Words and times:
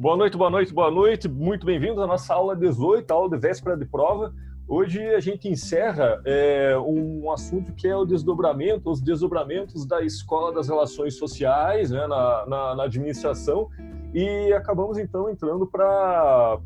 Boa 0.00 0.16
noite, 0.16 0.36
boa 0.36 0.48
noite, 0.48 0.72
boa 0.72 0.92
noite. 0.92 1.26
Muito 1.26 1.66
bem-vindos 1.66 1.98
à 1.98 2.06
nossa 2.06 2.32
aula 2.32 2.54
18, 2.54 3.10
aula 3.10 3.28
de 3.28 3.36
véspera 3.36 3.76
de 3.76 3.84
prova. 3.84 4.32
Hoje 4.68 5.04
a 5.12 5.18
gente 5.18 5.48
encerra 5.48 6.22
é, 6.24 6.78
um 6.78 7.28
assunto 7.32 7.72
que 7.72 7.88
é 7.88 7.96
o 7.96 8.04
desdobramento, 8.04 8.88
os 8.88 9.00
desdobramentos 9.00 9.84
da 9.84 10.00
escola 10.00 10.54
das 10.54 10.68
relações 10.68 11.18
sociais 11.18 11.90
né, 11.90 12.06
na, 12.06 12.46
na, 12.46 12.76
na 12.76 12.84
administração 12.84 13.68
e 14.14 14.52
acabamos 14.52 14.98
então 14.98 15.28
entrando 15.28 15.66
para 15.66 16.56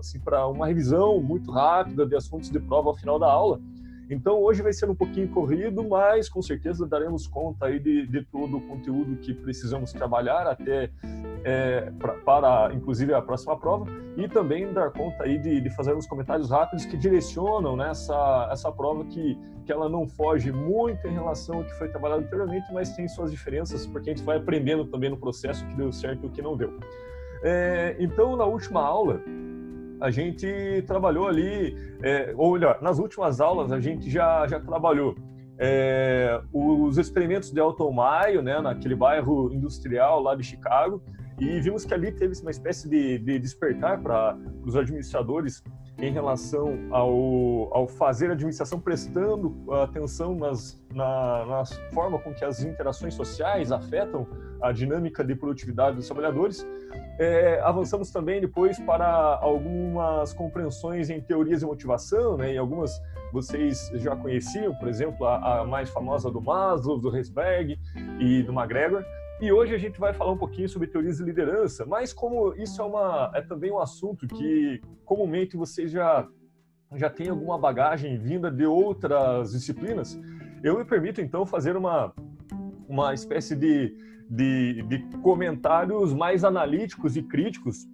assim, 0.00 0.20
uma 0.52 0.66
revisão 0.66 1.20
muito 1.20 1.52
rápida 1.52 2.04
de 2.04 2.16
assuntos 2.16 2.50
de 2.50 2.58
prova 2.58 2.88
ao 2.88 2.96
final 2.96 3.16
da 3.16 3.30
aula. 3.30 3.60
Então 4.08 4.40
hoje 4.40 4.62
vai 4.62 4.72
ser 4.72 4.88
um 4.88 4.94
pouquinho 4.94 5.28
corrido, 5.28 5.82
mas 5.82 6.28
com 6.28 6.40
certeza 6.40 6.86
daremos 6.86 7.26
conta 7.26 7.66
aí 7.66 7.80
de, 7.80 8.06
de 8.06 8.22
todo 8.22 8.58
o 8.58 8.60
conteúdo 8.60 9.16
que 9.16 9.34
precisamos 9.34 9.92
trabalhar 9.92 10.46
até 10.46 10.90
é, 11.44 11.92
pra, 11.98 12.14
para, 12.14 12.74
inclusive, 12.74 13.12
a 13.14 13.20
próxima 13.20 13.58
prova 13.58 13.86
e 14.16 14.28
também 14.28 14.72
dar 14.72 14.90
conta 14.90 15.24
aí 15.24 15.38
de, 15.38 15.60
de 15.60 15.70
fazer 15.70 15.94
uns 15.94 16.06
comentários 16.06 16.50
rápidos 16.50 16.84
que 16.86 16.96
direcionam 16.96 17.76
né, 17.76 17.90
essa 17.90 18.72
prova 18.76 19.04
que, 19.04 19.38
que 19.64 19.72
ela 19.72 19.88
não 19.88 20.06
foge 20.08 20.50
muito 20.52 21.06
em 21.06 21.12
relação 21.12 21.58
ao 21.58 21.64
que 21.64 21.72
foi 21.74 21.88
trabalhado 21.88 22.22
anteriormente, 22.22 22.66
mas 22.72 22.94
tem 22.94 23.08
suas 23.08 23.30
diferenças 23.30 23.86
porque 23.86 24.10
a 24.10 24.14
gente 24.14 24.24
vai 24.24 24.38
aprendendo 24.38 24.84
também 24.86 25.10
no 25.10 25.16
processo 25.16 25.64
o 25.64 25.68
que 25.68 25.74
deu 25.74 25.92
certo 25.92 26.24
e 26.24 26.26
o 26.26 26.30
que 26.30 26.40
não 26.40 26.56
deu. 26.56 26.78
É, 27.42 27.96
então, 27.98 28.36
na 28.36 28.44
última 28.44 28.80
aula, 28.80 29.20
a 30.00 30.10
gente 30.10 30.82
trabalhou 30.86 31.26
ali, 31.26 31.76
é, 32.02 32.34
ou 32.36 32.52
melhor, 32.52 32.80
nas 32.82 32.98
últimas 32.98 33.40
aulas 33.40 33.72
a 33.72 33.80
gente 33.80 34.10
já, 34.10 34.46
já 34.46 34.60
trabalhou. 34.60 35.14
É, 35.58 36.40
os 36.52 36.98
experimentos 36.98 37.50
de 37.50 37.60
Elton 37.60 37.90
Maio, 37.90 38.42
né, 38.42 38.60
naquele 38.60 38.94
bairro 38.94 39.52
industrial 39.52 40.20
lá 40.20 40.34
de 40.34 40.42
Chicago, 40.42 41.02
e 41.38 41.60
vimos 41.60 41.84
que 41.84 41.94
ali 41.94 42.12
teve 42.12 42.38
uma 42.40 42.50
espécie 42.50 42.88
de, 42.88 43.18
de 43.18 43.38
despertar 43.38 44.00
para 44.02 44.38
os 44.64 44.76
administradores 44.76 45.62
em 45.98 46.12
relação 46.12 46.78
ao, 46.90 47.74
ao 47.74 47.88
fazer 47.88 48.28
a 48.28 48.32
administração 48.32 48.78
prestando 48.78 49.54
atenção 49.82 50.34
nas, 50.34 50.78
na, 50.92 51.46
na 51.46 51.64
forma 51.92 52.18
com 52.18 52.34
que 52.34 52.44
as 52.44 52.62
interações 52.62 53.14
sociais 53.14 53.72
afetam 53.72 54.26
a 54.60 54.72
dinâmica 54.72 55.24
de 55.24 55.34
produtividade 55.34 55.96
dos 55.96 56.06
trabalhadores. 56.06 56.66
É, 57.18 57.60
avançamos 57.62 58.10
também 58.10 58.40
depois 58.40 58.78
para 58.80 59.38
algumas 59.40 60.34
compreensões 60.34 61.08
em 61.08 61.20
teorias 61.20 61.60
de 61.60 61.66
motivação, 61.66 62.36
né, 62.36 62.52
e 62.52 62.58
algumas 62.58 63.00
vocês 63.32 63.90
já 63.94 64.14
conheciam, 64.14 64.74
por 64.74 64.88
exemplo, 64.88 65.26
a, 65.26 65.60
a 65.60 65.64
mais 65.64 65.90
famosa 65.90 66.30
do 66.30 66.40
Maslow, 66.40 66.98
do 66.98 67.14
Herzberg 67.14 67.78
e 68.20 68.42
do 68.42 68.52
McGregor. 68.52 69.04
E 69.38 69.52
hoje 69.52 69.74
a 69.74 69.78
gente 69.78 70.00
vai 70.00 70.14
falar 70.14 70.32
um 70.32 70.38
pouquinho 70.38 70.68
sobre 70.68 70.88
teorias 70.88 71.18
de 71.18 71.24
liderança, 71.24 71.84
mas 71.84 72.10
como 72.10 72.54
isso 72.54 72.80
é, 72.80 72.84
uma, 72.84 73.30
é 73.34 73.42
também 73.42 73.70
um 73.70 73.78
assunto 73.78 74.26
que 74.26 74.80
comumente 75.04 75.58
vocês 75.58 75.90
já, 75.90 76.26
já 76.94 77.10
têm 77.10 77.28
alguma 77.28 77.58
bagagem 77.58 78.18
vinda 78.18 78.50
de 78.50 78.64
outras 78.64 79.52
disciplinas, 79.52 80.18
eu 80.64 80.78
me 80.78 80.86
permito 80.86 81.20
então 81.20 81.44
fazer 81.44 81.76
uma, 81.76 82.14
uma 82.88 83.12
espécie 83.12 83.54
de, 83.54 83.94
de, 84.30 84.82
de 84.84 85.04
comentários 85.18 86.14
mais 86.14 86.42
analíticos 86.42 87.14
e 87.14 87.22
críticos 87.22 87.86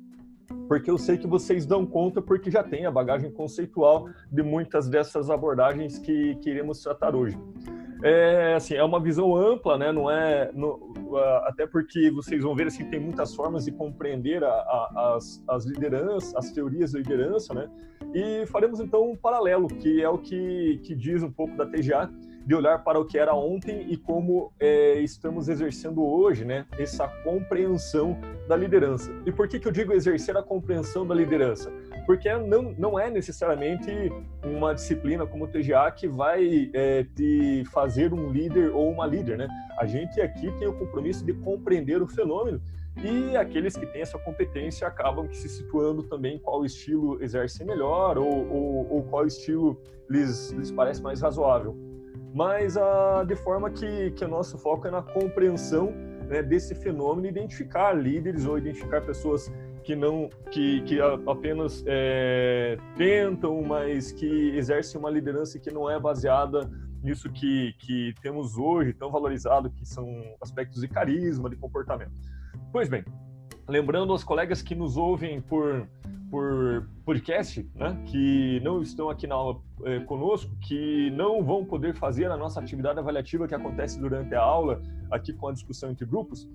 porque 0.68 0.90
eu 0.90 0.96
sei 0.96 1.18
que 1.18 1.26
vocês 1.26 1.66
dão 1.66 1.84
conta 1.84 2.22
porque 2.22 2.50
já 2.50 2.62
tem 2.62 2.86
a 2.86 2.90
bagagem 2.90 3.30
conceitual 3.30 4.08
de 4.30 4.42
muitas 4.42 4.88
dessas 4.88 5.28
abordagens 5.28 5.98
que, 5.98 6.36
que 6.36 6.50
iremos 6.50 6.80
tratar 6.80 7.14
hoje. 7.14 7.38
É, 8.02 8.54
assim, 8.54 8.74
é 8.74 8.82
uma 8.82 9.00
visão 9.00 9.36
ampla, 9.36 9.78
né? 9.78 9.92
Não 9.92 10.10
é, 10.10 10.50
no, 10.52 10.92
até 11.44 11.66
porque 11.66 12.10
vocês 12.10 12.42
vão 12.42 12.54
ver 12.54 12.66
assim 12.66 12.84
tem 12.90 12.98
muitas 12.98 13.34
formas 13.34 13.64
de 13.64 13.72
compreender 13.72 14.42
a, 14.42 14.48
a, 14.48 15.14
as, 15.16 15.42
as 15.48 15.64
lideranças, 15.64 16.34
as 16.34 16.50
teorias 16.50 16.90
de 16.90 16.98
liderança, 16.98 17.54
né? 17.54 17.68
E 18.12 18.44
faremos 18.46 18.80
então 18.80 19.10
um 19.10 19.16
paralelo, 19.16 19.68
que 19.68 20.02
é 20.02 20.08
o 20.08 20.18
que, 20.18 20.80
que 20.82 20.94
diz 20.94 21.22
um 21.22 21.30
pouco 21.30 21.56
da 21.56 21.64
TGA, 21.64 22.10
de 22.44 22.54
olhar 22.54 22.82
para 22.82 22.98
o 22.98 23.04
que 23.04 23.18
era 23.18 23.34
ontem 23.34 23.86
e 23.88 23.96
como 23.96 24.52
é, 24.58 24.98
estamos 25.00 25.48
exercendo 25.48 26.04
hoje, 26.04 26.44
né? 26.44 26.66
Essa 26.78 27.06
compreensão 27.22 28.18
da 28.48 28.56
liderança. 28.56 29.12
E 29.24 29.30
por 29.30 29.46
que, 29.46 29.60
que 29.60 29.68
eu 29.68 29.72
digo 29.72 29.92
exercer 29.92 30.36
a 30.36 30.42
compreensão 30.42 31.06
da 31.06 31.14
liderança? 31.14 31.72
Porque 32.04 32.32
não, 32.36 32.74
não 32.76 32.98
é 32.98 33.08
necessariamente 33.10 33.90
uma 34.44 34.74
disciplina 34.74 35.24
como 35.24 35.44
o 35.44 35.48
TGA 35.48 35.90
que 35.92 36.08
vai 36.08 36.70
é, 36.74 37.04
te 37.04 37.64
fazer 37.72 38.12
um 38.12 38.30
líder 38.30 38.72
ou 38.74 38.90
uma 38.90 39.06
líder, 39.06 39.38
né? 39.38 39.48
A 39.78 39.86
gente 39.86 40.20
aqui 40.20 40.50
tem 40.58 40.66
o 40.66 40.72
compromisso 40.72 41.24
de 41.24 41.32
compreender 41.32 42.02
o 42.02 42.08
fenômeno 42.08 42.60
e 43.02 43.36
aqueles 43.36 43.74
que 43.74 43.86
têm 43.86 44.02
essa 44.02 44.18
competência 44.18 44.86
acabam 44.86 45.32
se 45.32 45.48
situando 45.48 46.02
também 46.02 46.38
qual 46.38 46.64
estilo 46.64 47.22
exerce 47.22 47.64
melhor 47.64 48.18
ou, 48.18 48.50
ou, 48.50 48.92
ou 48.92 49.02
qual 49.04 49.26
estilo 49.26 49.80
lhes, 50.10 50.50
lhes 50.50 50.70
parece 50.70 51.00
mais 51.00 51.22
razoável 51.22 51.91
mas 52.34 52.76
a, 52.76 53.24
de 53.24 53.36
forma 53.36 53.70
que, 53.70 54.10
que 54.12 54.24
o 54.24 54.28
nosso 54.28 54.58
foco 54.58 54.86
é 54.86 54.90
na 54.90 55.02
compreensão 55.02 55.92
né, 56.26 56.42
desse 56.42 56.74
fenômeno, 56.74 57.26
identificar 57.26 57.92
líderes 57.92 58.46
ou 58.46 58.56
identificar 58.56 59.02
pessoas 59.02 59.52
que 59.84 59.94
não 59.96 60.28
que, 60.50 60.80
que 60.82 60.98
apenas 61.26 61.84
é, 61.86 62.78
tentam, 62.96 63.62
mas 63.62 64.12
que 64.12 64.56
exercem 64.56 64.98
uma 64.98 65.10
liderança 65.10 65.58
que 65.58 65.70
não 65.70 65.90
é 65.90 65.98
baseada 65.98 66.70
nisso 67.02 67.30
que, 67.30 67.74
que 67.80 68.14
temos 68.22 68.56
hoje 68.56 68.92
tão 68.92 69.10
valorizado, 69.10 69.70
que 69.70 69.84
são 69.84 70.06
aspectos 70.40 70.80
de 70.80 70.88
carisma, 70.88 71.50
de 71.50 71.56
comportamento. 71.56 72.12
Pois 72.72 72.88
bem, 72.88 73.04
lembrando 73.68 74.12
aos 74.12 74.22
colegas 74.22 74.62
que 74.62 74.74
nos 74.74 74.96
ouvem 74.96 75.40
por 75.40 75.86
por 76.32 76.88
podcast, 77.04 77.68
né, 77.74 78.02
que 78.06 78.58
não 78.64 78.80
estão 78.80 79.10
aqui 79.10 79.26
na 79.26 79.34
aula 79.34 79.60
é, 79.84 80.00
conosco, 80.00 80.50
que 80.62 81.10
não 81.10 81.44
vão 81.44 81.62
poder 81.62 81.94
fazer 81.94 82.30
a 82.30 82.38
nossa 82.38 82.58
atividade 82.58 82.98
avaliativa 82.98 83.46
que 83.46 83.54
acontece 83.54 84.00
durante 84.00 84.34
a 84.34 84.40
aula, 84.40 84.80
aqui 85.10 85.34
com 85.34 85.48
a 85.48 85.52
discussão 85.52 85.90
entre 85.90 86.06
grupos, 86.06 86.48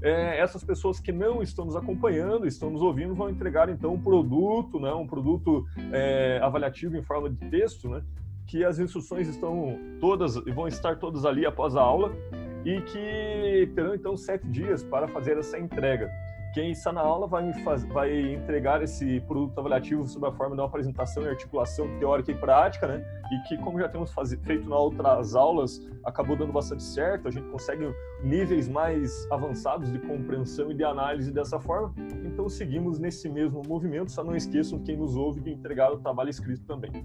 é, 0.00 0.38
essas 0.38 0.62
pessoas 0.62 1.00
que 1.00 1.10
não 1.10 1.42
estão 1.42 1.64
nos 1.64 1.74
acompanhando, 1.74 2.46
estão 2.46 2.70
nos 2.70 2.80
ouvindo, 2.80 3.12
vão 3.12 3.28
entregar 3.28 3.68
então 3.68 3.94
um 3.94 4.00
produto, 4.00 4.78
né, 4.78 4.94
um 4.94 5.06
produto 5.06 5.66
é, 5.92 6.38
avaliativo 6.40 6.96
em 6.96 7.02
forma 7.02 7.28
de 7.28 7.50
texto, 7.50 7.88
né, 7.88 8.04
que 8.46 8.64
as 8.64 8.78
instruções 8.78 9.26
estão 9.26 9.76
todas 10.00 10.36
e 10.36 10.52
vão 10.52 10.68
estar 10.68 10.96
todas 11.00 11.24
ali 11.24 11.44
após 11.44 11.74
a 11.74 11.80
aula 11.80 12.12
e 12.64 12.80
que 12.82 13.72
terão 13.74 13.96
então 13.96 14.16
sete 14.16 14.46
dias 14.46 14.84
para 14.84 15.08
fazer 15.08 15.36
essa 15.36 15.58
entrega. 15.58 16.08
Quem 16.54 16.70
está 16.70 16.92
na 16.92 17.00
aula 17.00 17.26
vai, 17.26 17.52
faz, 17.64 17.84
vai 17.84 18.32
entregar 18.32 18.80
esse 18.80 19.20
produto 19.22 19.58
avaliativo 19.58 20.06
sob 20.06 20.24
a 20.28 20.30
forma 20.30 20.54
de 20.54 20.60
uma 20.60 20.68
apresentação 20.68 21.24
e 21.24 21.28
articulação 21.28 21.98
teórica 21.98 22.30
e 22.30 22.34
prática, 22.36 22.86
né? 22.86 23.04
E 23.32 23.48
que, 23.48 23.58
como 23.58 23.76
já 23.80 23.88
temos 23.88 24.14
feito 24.44 24.68
nas 24.68 24.78
outras 24.78 25.34
aulas, 25.34 25.84
acabou 26.04 26.36
dando 26.36 26.52
bastante 26.52 26.84
certo. 26.84 27.26
A 27.26 27.30
gente 27.32 27.48
consegue 27.48 27.92
níveis 28.22 28.68
mais 28.68 29.26
avançados 29.32 29.90
de 29.90 29.98
compreensão 29.98 30.70
e 30.70 30.74
de 30.74 30.84
análise 30.84 31.32
dessa 31.32 31.58
forma. 31.58 31.92
Então, 32.24 32.48
seguimos 32.48 33.00
nesse 33.00 33.28
mesmo 33.28 33.60
movimento. 33.66 34.12
Só 34.12 34.22
não 34.22 34.36
esqueçam, 34.36 34.78
quem 34.78 34.96
nos 34.96 35.16
ouve, 35.16 35.40
de 35.40 35.50
entregar 35.50 35.92
o 35.92 35.98
trabalho 35.98 36.30
escrito 36.30 36.64
também. 36.66 37.04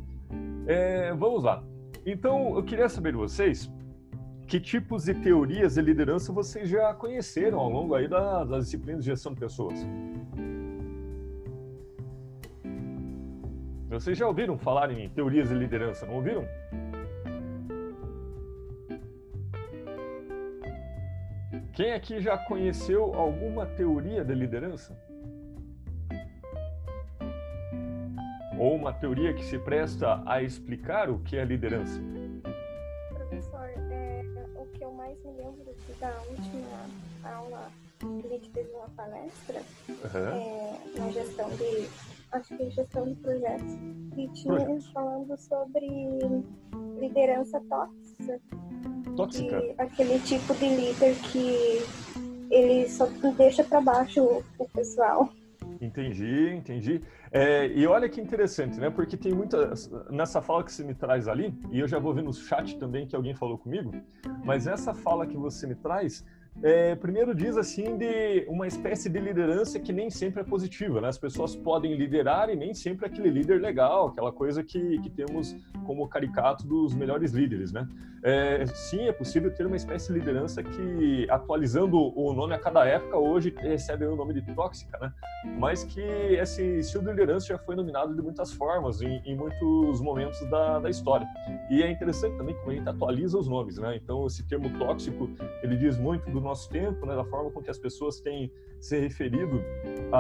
É, 0.68 1.12
vamos 1.16 1.44
lá. 1.44 1.64
Então, 2.06 2.56
eu 2.56 2.62
queria 2.62 2.88
saber 2.88 3.14
de 3.14 3.18
vocês 3.18 3.68
que 4.50 4.60
tipos 4.60 5.04
de 5.06 5.14
teorias 5.14 5.76
de 5.76 5.82
liderança 5.82 6.34
vocês 6.34 6.68
já 6.68 6.92
conheceram 6.92 7.60
ao 7.60 7.70
longo 7.70 7.94
aí 7.94 8.08
da, 8.08 8.44
das 8.44 8.66
disciplinas 8.66 9.04
de 9.04 9.12
gestão 9.12 9.32
de 9.32 9.40
pessoas? 9.40 9.76
Vocês 13.88 14.18
já 14.18 14.28
ouviram 14.28 14.58
falar 14.58 14.90
em 14.90 15.08
teorias 15.10 15.50
de 15.50 15.56
liderança, 15.56 16.08
não 16.08 16.16
ouviram? 16.16 16.48
Quem 21.74 21.94
aqui 21.94 22.20
já 22.20 22.36
conheceu 22.36 23.14
alguma 23.14 23.68
teoria 23.68 24.26
de 24.26 24.34
liderança? 24.34 24.98
Ou 28.58 28.76
uma 28.76 28.92
teoria 28.92 29.32
que 29.32 29.46
se 29.46 29.60
presta 29.60 30.24
a 30.26 30.42
explicar 30.42 31.08
o 31.08 31.20
que 31.20 31.38
é 31.38 31.46
liderança? 31.46 32.02
Gente 38.40 38.50
teve 38.52 38.70
uma 38.72 38.90
palestra 38.90 39.62
uhum. 39.90 40.28
é, 40.28 40.80
na 40.98 41.12
gestão 41.12 41.50
de 41.52 41.90
acho 42.32 42.58
que 42.58 42.70
gestão 42.70 43.06
de 43.06 43.16
projetos 43.16 43.74
e 44.18 44.28
tinha 44.30 44.56
Projetos. 44.56 44.88
falando 44.92 45.38
sobre 45.38 45.88
liderança 47.00 47.62
tóxica 47.70 48.40
tóxica 49.16 49.76
aquele 49.78 50.20
tipo 50.20 50.54
de 50.56 50.70
líder 50.70 51.16
que 51.32 51.84
ele 52.52 52.88
só 52.90 53.08
deixa 53.38 53.64
para 53.64 53.82
baixo 53.82 54.44
o, 54.58 54.70
pessoal 54.70 55.30
Entendi, 55.82 56.50
entendi. 56.50 57.02
É, 57.32 57.68
e 57.68 57.88
olha 57.88 58.10
que 58.10 58.20
interessante, 58.20 58.78
né? 58.78 58.90
Porque 58.90 59.16
tem 59.16 59.34
muitas. 59.34 59.90
Nessa 60.10 60.42
fala 60.42 60.62
que 60.62 60.74
você 60.74 60.84
me 60.84 60.94
traz 60.94 61.26
ali, 61.26 61.58
e 61.72 61.80
eu 61.80 61.88
já 61.88 61.98
vou 61.98 62.14
ver 62.14 62.22
no 62.22 62.34
chat 62.34 62.78
também 62.78 63.08
que 63.08 63.16
alguém 63.16 63.34
falou 63.34 63.58
comigo, 63.58 63.94
mas 64.44 64.68
essa 64.68 64.94
fala 64.94 65.26
que 65.26 65.38
você 65.38 65.66
me 65.66 65.76
traz 65.76 66.26
é, 66.62 66.94
primeiro 66.96 67.34
diz 67.34 67.56
assim 67.56 67.98
de 67.98 68.46
uma 68.50 68.68
espécie 68.68 69.10
de 69.10 69.20
liderança 69.20 69.80
que 69.80 69.94
nem 69.94 70.10
sempre 70.10 70.42
é 70.42 70.44
positiva, 70.44 71.00
né? 71.00 71.08
As 71.08 71.18
pessoas 71.18 71.56
podem 71.56 71.96
liderar 71.96 72.50
e 72.50 72.56
nem 72.56 72.74
sempre 72.74 73.06
é 73.06 73.10
aquele 73.10 73.30
líder 73.30 73.62
legal, 73.62 74.08
aquela 74.08 74.32
coisa 74.32 74.62
que, 74.62 75.00
que 75.00 75.10
temos 75.10 75.56
como 75.86 76.08
caricato 76.08 76.68
dos 76.68 76.94
melhores 76.94 77.32
líderes, 77.32 77.72
né? 77.72 77.88
É, 78.22 78.66
sim, 78.66 79.08
é 79.08 79.14
possível 79.14 79.54
ter 79.54 79.66
uma 79.66 79.78
espécie 79.78 80.12
de 80.12 80.20
liderança 80.20 80.62
que, 80.62 81.26
atualizando 81.30 81.98
o 82.20 82.34
nome 82.34 82.54
a 82.54 82.60
cada 82.60 82.86
época, 82.86 83.18
hoje 83.18 83.54
recebe 83.58 84.06
o 84.06 84.16
nome 84.16 84.34
de 84.34 84.42
tóxica, 84.54 84.98
né? 85.00 85.14
Mas 85.58 85.86
que 85.86 86.02
esse 86.02 86.80
estilo 86.80 87.06
de 87.06 87.12
liderança 87.12 87.48
já 87.48 87.58
foi 87.58 87.76
nominado 87.76 88.14
de 88.14 88.22
muitas 88.22 88.52
formas, 88.52 89.02
em, 89.02 89.22
em 89.26 89.36
muitos 89.36 90.02
momentos 90.02 90.40
da, 90.50 90.80
da 90.80 90.90
história. 90.90 91.26
E 91.70 91.82
é 91.82 91.90
interessante 91.90 92.38
também 92.38 92.56
como 92.56 92.72
a 92.72 92.76
gente 92.76 92.90
atualiza 92.90 93.38
os 93.38 93.48
nomes, 93.48 93.78
né? 93.78 93.96
Então, 93.96 94.28
esse 94.28 94.46
termo 94.46 94.70
tóxico, 94.78 95.30
ele 95.64 95.78
diz 95.78 95.98
muito 95.98 96.30
do 96.30 96.39
nosso 96.42 96.70
tempo, 96.70 97.06
né? 97.06 97.16
Da 97.16 97.26
forma 97.26 97.52
com 97.52 97.62
que 97.62 97.70
as 97.70 97.78
pessoas 97.78 98.20
têm 98.20 98.52
se 98.80 99.00
referido 99.00 99.62
a, 100.12 100.20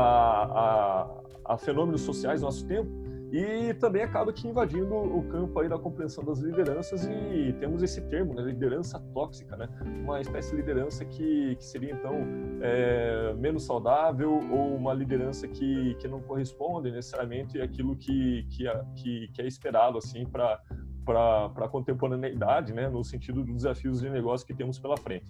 a, 1.45 1.53
a 1.53 1.57
fenômenos 1.57 2.01
sociais 2.01 2.41
do 2.41 2.45
nosso 2.45 2.65
tempo 2.67 2.89
e 3.31 3.75
também 3.75 4.01
acaba 4.01 4.33
que 4.33 4.47
invadindo 4.47 4.95
o 4.95 5.23
campo 5.29 5.59
aí 5.59 5.69
da 5.69 5.77
compreensão 5.77 6.23
das 6.23 6.39
lideranças 6.39 7.05
e 7.05 7.53
temos 7.59 7.83
esse 7.83 8.01
termo, 8.01 8.33
né, 8.33 8.41
liderança 8.41 8.99
tóxica, 9.13 9.55
né, 9.55 9.69
uma 10.03 10.19
espécie 10.19 10.49
de 10.49 10.57
liderança 10.57 11.05
que, 11.05 11.55
que 11.55 11.63
seria 11.63 11.93
então 11.93 12.15
é, 12.61 13.33
menos 13.35 13.65
saudável 13.65 14.31
ou 14.31 14.75
uma 14.75 14.93
liderança 14.93 15.47
que, 15.47 15.93
que 15.95 16.07
não 16.07 16.21
corresponde 16.21 16.91
necessariamente 16.91 17.61
àquilo 17.61 17.95
que, 17.95 18.47
que, 18.49 18.65
que, 18.95 19.27
que 19.27 19.41
é 19.41 19.47
esperado 19.47 19.97
assim 19.97 20.25
para 20.25 20.59
para 21.05 21.65
a 21.65 21.67
contemporaneidade, 21.67 22.71
né, 22.71 22.87
no 22.87 23.03
sentido 23.03 23.43
dos 23.43 23.55
desafios 23.55 23.99
de 23.99 24.09
negócio 24.11 24.45
que 24.45 24.53
temos 24.53 24.77
pela 24.77 24.95
frente. 24.95 25.27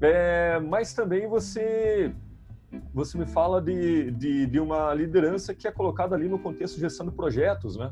É, 0.00 0.60
mas 0.60 0.92
também 0.92 1.26
você 1.26 2.14
você 2.92 3.16
me 3.16 3.26
fala 3.26 3.62
de, 3.62 4.10
de, 4.10 4.46
de, 4.46 4.60
uma 4.60 4.92
liderança 4.92 5.54
que 5.54 5.66
é 5.66 5.72
colocada 5.72 6.14
ali 6.14 6.28
no 6.28 6.38
contexto 6.38 6.74
de 6.74 6.82
gestão 6.82 7.06
de 7.06 7.12
projetos, 7.12 7.76
né? 7.76 7.90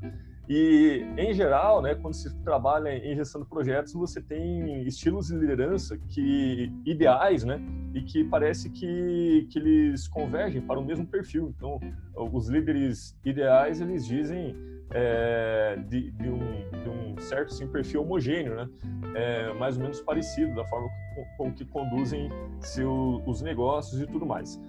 E, 0.48 1.04
em 1.16 1.34
geral, 1.34 1.82
né, 1.82 1.94
quando 1.94 2.14
se 2.14 2.32
trabalha 2.42 2.90
em 2.90 3.16
gestão 3.16 3.42
de 3.42 3.48
projetos, 3.48 3.94
você 3.94 4.20
tem 4.20 4.86
estilos 4.86 5.28
de 5.28 5.34
liderança 5.34 5.98
que 6.08 6.70
ideais, 6.84 7.42
né? 7.42 7.60
E 7.94 8.02
que 8.02 8.22
parece 8.22 8.70
que, 8.70 9.48
que 9.50 9.58
eles 9.58 10.06
convergem 10.06 10.60
para 10.60 10.78
o 10.78 10.84
mesmo 10.84 11.06
perfil. 11.06 11.52
Então, 11.56 11.80
os 12.14 12.48
líderes 12.48 13.18
ideais, 13.24 13.80
eles 13.80 14.06
dizem 14.06 14.54
é, 14.90 15.76
de, 15.88 16.10
de, 16.12 16.28
um, 16.28 16.70
de, 16.82 16.88
um, 16.88 17.20
certo 17.20 17.52
sim, 17.52 17.66
perfil 17.66 18.02
homogêneo, 18.02 18.54
né? 18.54 18.68
É, 19.14 19.52
mais 19.54 19.76
ou 19.76 19.82
menos 19.82 20.00
parecido 20.00 20.54
da 20.54 20.64
forma 20.66 20.88
com, 21.14 21.24
com 21.36 21.52
que 21.52 21.64
conduzem 21.64 22.30
seu, 22.60 23.22
os 23.26 23.42
negócios 23.42 24.00
e 24.00 24.06
tudo 24.06 24.26
mais. 24.26 24.60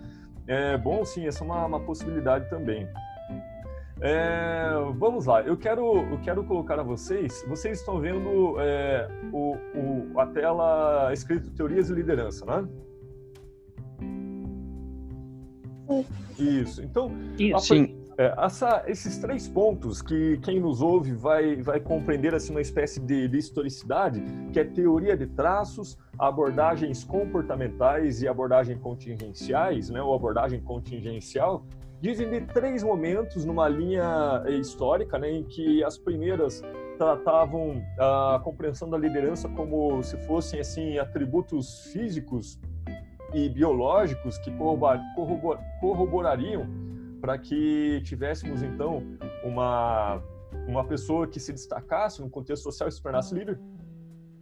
É 0.48 0.78
bom, 0.78 1.04
sim, 1.04 1.28
essa 1.28 1.44
é 1.44 1.46
uma, 1.46 1.66
uma 1.66 1.80
possibilidade 1.80 2.50
também. 2.50 2.88
É, 4.00 4.70
vamos 4.96 5.26
lá, 5.26 5.42
eu 5.42 5.58
quero, 5.58 5.98
eu 6.12 6.20
quero 6.22 6.44
colocar 6.44 6.80
a 6.80 6.84
vocês. 6.84 7.44
Vocês 7.48 7.80
estão 7.80 8.00
vendo 8.00 8.56
é, 8.60 9.08
o, 9.34 9.56
o, 9.76 10.20
a 10.20 10.28
tela 10.28 11.12
escrito 11.12 11.50
Teorias 11.52 11.88
de 11.88 11.94
Liderança, 11.94 12.46
né? 12.46 12.68
Isso. 16.38 16.84
Então, 16.84 17.12
sim. 17.60 17.97
É, 18.18 18.34
essa, 18.36 18.84
esses 18.88 19.20
três 19.20 19.48
pontos 19.48 20.02
que 20.02 20.38
quem 20.40 20.60
nos 20.60 20.82
ouve 20.82 21.14
vai, 21.14 21.62
vai 21.62 21.80
compreender 21.80 22.34
assim 22.34 22.50
uma 22.50 22.62
espécie 22.62 23.00
de, 23.00 23.28
de 23.28 23.38
historicidade, 23.38 24.24
que 24.52 24.60
é 24.60 24.64
teoria 24.64 25.16
de 25.16 25.28
traços, 25.28 25.96
abordagens 26.18 27.04
comportamentais 27.04 28.24
e 28.24 28.28
abordagem 28.28 28.76
contingenciais, 28.80 29.92
né, 29.92 30.02
ou 30.02 30.16
abordagem 30.16 30.60
contingencial, 30.60 31.64
dizem 32.02 32.28
de 32.28 32.42
três 32.42 32.82
momentos 32.82 33.46
numa 33.46 33.70
linha 33.70 34.44
histórica, 34.48 35.20
né, 35.20 35.30
em 35.30 35.44
que 35.44 35.84
as 35.84 35.96
primeiras 35.96 36.64
tratavam 36.98 37.84
a 38.00 38.42
compreensão 38.44 38.90
da 38.90 38.98
liderança 38.98 39.48
como 39.50 40.02
se 40.02 40.18
fossem 40.26 40.60
assim 40.60 40.98
atributos 40.98 41.92
físicos 41.94 42.60
e 43.32 43.48
biológicos 43.48 44.40
que 44.40 44.50
corrobor, 44.58 44.98
corrobor, 45.16 45.60
corroborariam 45.80 46.87
para 47.28 47.38
que 47.38 48.00
tivéssemos 48.06 48.64
então 48.64 49.04
uma 49.44 50.24
uma 50.66 50.86
pessoa 50.86 51.28
que 51.28 51.42
se 51.42 51.52
destacasse 51.52 52.22
no 52.22 52.30
contexto 52.30 52.64
social 52.64 52.88
e 52.88 52.92
se 52.92 53.02
tornasse 53.02 53.36
líder. 53.36 53.60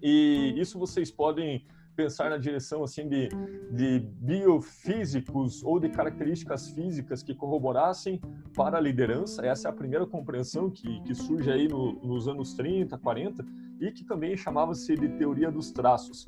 E 0.04 0.54
isso 0.56 0.78
vocês 0.78 1.10
podem 1.10 1.66
pensar 1.96 2.30
na 2.30 2.38
direção 2.38 2.84
assim 2.84 3.10
de, 3.10 3.30
de 3.72 4.00
biofísicos 4.00 5.64
ou 5.64 5.80
de 5.80 5.90
características 5.90 6.70
físicas 6.70 7.24
que 7.24 7.34
corroborassem 7.34 8.22
para 8.56 8.78
a 8.78 8.82
liderança. 8.82 9.44
Essa 9.44 9.68
é 9.68 9.72
a 9.72 9.74
primeira 9.74 10.06
compreensão 10.06 10.70
que, 10.70 11.02
que 11.02 11.16
surge 11.16 11.50
aí 11.52 11.68
no, 11.68 11.94
nos 12.04 12.28
anos 12.28 12.54
30, 12.54 13.00
40 13.00 13.44
e 13.82 13.92
que 13.92 14.04
também 14.04 14.38
chamava-se 14.38 14.96
de 14.96 15.10
teoria 15.10 15.52
dos 15.52 15.72
traços. 15.72 16.26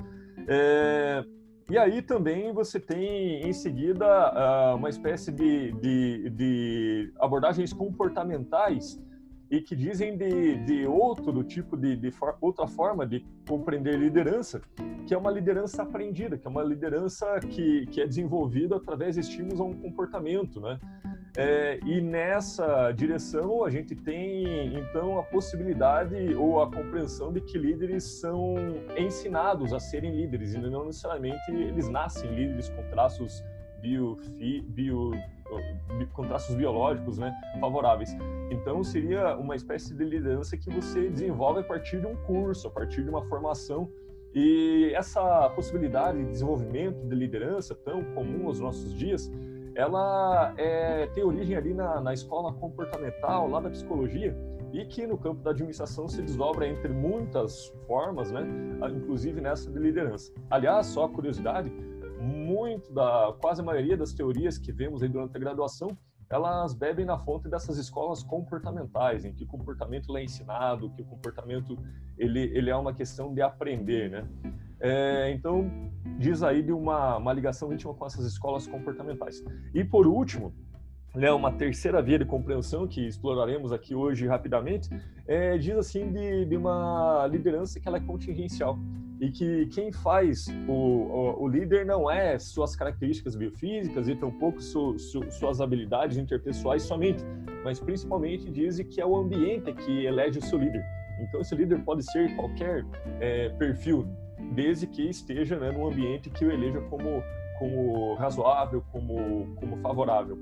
É, 0.48 1.24
e 1.70 1.76
aí 1.76 2.00
também 2.00 2.52
você 2.52 2.80
tem 2.80 3.46
em 3.46 3.52
seguida 3.52 4.06
ah, 4.06 4.74
uma 4.74 4.88
espécie 4.88 5.30
de, 5.30 5.72
de, 5.72 6.30
de 6.30 7.12
abordagens 7.20 7.72
comportamentais 7.72 8.98
e 9.50 9.60
que 9.60 9.76
dizem 9.76 10.16
de, 10.16 10.56
de 10.64 10.86
outro 10.86 11.42
tipo 11.42 11.76
de, 11.76 11.96
de 11.96 12.10
for, 12.10 12.36
outra 12.40 12.66
forma 12.66 13.06
de 13.06 13.24
compreender 13.46 13.98
liderança, 13.98 14.60
que 15.06 15.14
é 15.14 15.18
uma 15.18 15.30
liderança 15.30 15.82
aprendida, 15.82 16.36
que 16.36 16.46
é 16.46 16.50
uma 16.50 16.62
liderança 16.62 17.38
que, 17.40 17.86
que 17.86 18.00
é 18.00 18.06
desenvolvida 18.06 18.76
através 18.76 19.14
de 19.14 19.22
estímulos 19.22 19.60
a 19.60 19.64
um 19.64 19.74
comportamento, 19.74 20.60
né? 20.60 20.78
É, 21.40 21.78
e 21.86 22.00
nessa 22.00 22.90
direção 22.90 23.64
a 23.64 23.70
gente 23.70 23.94
tem 23.94 24.76
então 24.76 25.20
a 25.20 25.22
possibilidade 25.22 26.34
ou 26.34 26.60
a 26.60 26.66
compreensão 26.66 27.32
de 27.32 27.40
que 27.40 27.56
líderes 27.56 28.02
são 28.02 28.56
ensinados 28.96 29.72
a 29.72 29.78
serem 29.78 30.16
líderes 30.16 30.54
e 30.54 30.58
não 30.58 30.86
necessariamente 30.86 31.48
eles 31.52 31.88
nascem 31.88 32.28
líderes 32.34 32.68
com 32.70 32.82
traços 32.90 33.44
bio, 33.80 34.16
bio 34.64 35.12
com 36.12 36.26
traços 36.26 36.56
biológicos 36.56 37.18
né, 37.18 37.32
favoráveis. 37.60 38.10
Então, 38.50 38.82
seria 38.82 39.36
uma 39.36 39.54
espécie 39.54 39.94
de 39.94 40.04
liderança 40.04 40.56
que 40.56 40.68
você 40.68 41.08
desenvolve 41.08 41.60
a 41.60 41.64
partir 41.64 42.00
de 42.00 42.06
um 42.06 42.16
curso, 42.16 42.66
a 42.66 42.70
partir 42.70 43.04
de 43.04 43.10
uma 43.10 43.22
formação. 43.26 43.88
E 44.34 44.92
essa 44.94 45.48
possibilidade 45.50 46.18
de 46.18 46.30
desenvolvimento 46.30 47.06
de 47.06 47.14
liderança, 47.14 47.74
tão 47.76 48.04
comum 48.14 48.46
aos 48.48 48.60
nossos 48.60 48.92
dias, 48.92 49.30
ela 49.78 50.52
é, 50.56 51.06
tem 51.06 51.22
origem 51.22 51.56
ali 51.56 51.72
na, 51.72 52.00
na 52.00 52.12
escola 52.12 52.52
comportamental, 52.52 53.48
lá 53.48 53.60
da 53.60 53.70
psicologia, 53.70 54.36
e 54.72 54.84
que 54.84 55.06
no 55.06 55.16
campo 55.16 55.40
da 55.40 55.52
administração 55.52 56.08
se 56.08 56.20
desdobra 56.20 56.66
entre 56.66 56.88
muitas 56.88 57.68
formas, 57.86 58.32
né? 58.32 58.42
inclusive 58.92 59.40
nessa 59.40 59.70
de 59.70 59.78
liderança. 59.78 60.32
Aliás, 60.50 60.86
só 60.86 61.06
curiosidade, 61.06 61.70
muito 62.20 62.92
da 62.92 63.32
quase 63.40 63.60
a 63.60 63.64
maioria 63.64 63.96
das 63.96 64.12
teorias 64.12 64.58
que 64.58 64.72
vemos 64.72 65.00
aí 65.00 65.08
durante 65.08 65.36
a 65.36 65.40
graduação, 65.40 65.96
elas 66.28 66.74
bebem 66.74 67.06
na 67.06 67.16
fonte 67.16 67.48
dessas 67.48 67.78
escolas 67.78 68.24
comportamentais, 68.24 69.24
em 69.24 69.32
que 69.32 69.44
o 69.44 69.46
comportamento 69.46 70.14
é 70.16 70.24
ensinado, 70.24 70.90
que 70.90 71.02
o 71.02 71.04
comportamento 71.04 71.78
ele, 72.18 72.40
ele 72.52 72.68
é 72.68 72.76
uma 72.76 72.92
questão 72.92 73.32
de 73.32 73.40
aprender, 73.40 74.10
né? 74.10 74.28
É, 74.80 75.32
então, 75.32 75.70
diz 76.18 76.42
aí 76.42 76.62
de 76.62 76.72
uma, 76.72 77.16
uma 77.16 77.32
ligação 77.32 77.72
íntima 77.72 77.94
com 77.94 78.06
essas 78.06 78.24
escolas 78.24 78.66
comportamentais. 78.66 79.42
E 79.74 79.84
por 79.84 80.06
último, 80.06 80.52
né, 81.14 81.32
uma 81.32 81.50
terceira 81.52 82.00
via 82.02 82.18
de 82.18 82.24
compreensão 82.24 82.86
que 82.86 83.06
exploraremos 83.06 83.72
aqui 83.72 83.94
hoje 83.94 84.26
rapidamente, 84.26 84.88
é, 85.26 85.56
diz 85.58 85.76
assim 85.76 86.12
de, 86.12 86.44
de, 86.44 86.56
uma 86.56 87.26
liderança 87.30 87.80
que 87.80 87.88
ela 87.88 87.96
é 87.96 88.00
contingencial 88.00 88.78
e 89.20 89.30
que 89.30 89.66
quem 89.66 89.90
faz 89.90 90.46
o, 90.68 90.72
o, 90.72 91.42
o 91.42 91.48
líder 91.48 91.84
não 91.84 92.08
é 92.08 92.38
suas 92.38 92.76
características 92.76 93.34
biofísicas 93.34 94.06
e 94.06 94.14
tampouco 94.14 94.62
su, 94.62 94.96
su, 94.98 95.28
suas 95.32 95.60
habilidades 95.60 96.16
interpessoais 96.16 96.82
somente, 96.82 97.24
mas 97.64 97.80
principalmente 97.80 98.48
diz 98.48 98.78
que 98.78 99.00
é 99.00 99.06
o 99.06 99.16
ambiente 99.16 99.72
que 99.72 100.04
elege 100.04 100.38
o 100.38 100.42
seu 100.42 100.58
líder. 100.58 100.84
Então 101.20 101.40
esse 101.40 101.54
líder 101.54 101.82
pode 101.84 102.04
ser 102.12 102.34
qualquer 102.36 102.86
é, 103.20 103.48
perfil, 103.48 104.06
desde 104.52 104.86
que 104.86 105.08
esteja 105.08 105.58
né, 105.58 105.70
num 105.70 105.86
ambiente 105.86 106.30
que 106.30 106.44
o 106.44 106.50
eleja 106.50 106.80
como, 106.82 107.22
como 107.58 108.14
razoável, 108.14 108.82
como, 108.92 109.54
como 109.56 109.76
favorável. 109.78 110.38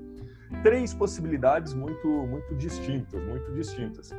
Três 0.63 0.93
possibilidades 0.93 1.73
muito, 1.73 2.07
muito 2.07 2.55
distintas, 2.55 3.21
muito 3.23 3.51
distintas. 3.51 4.11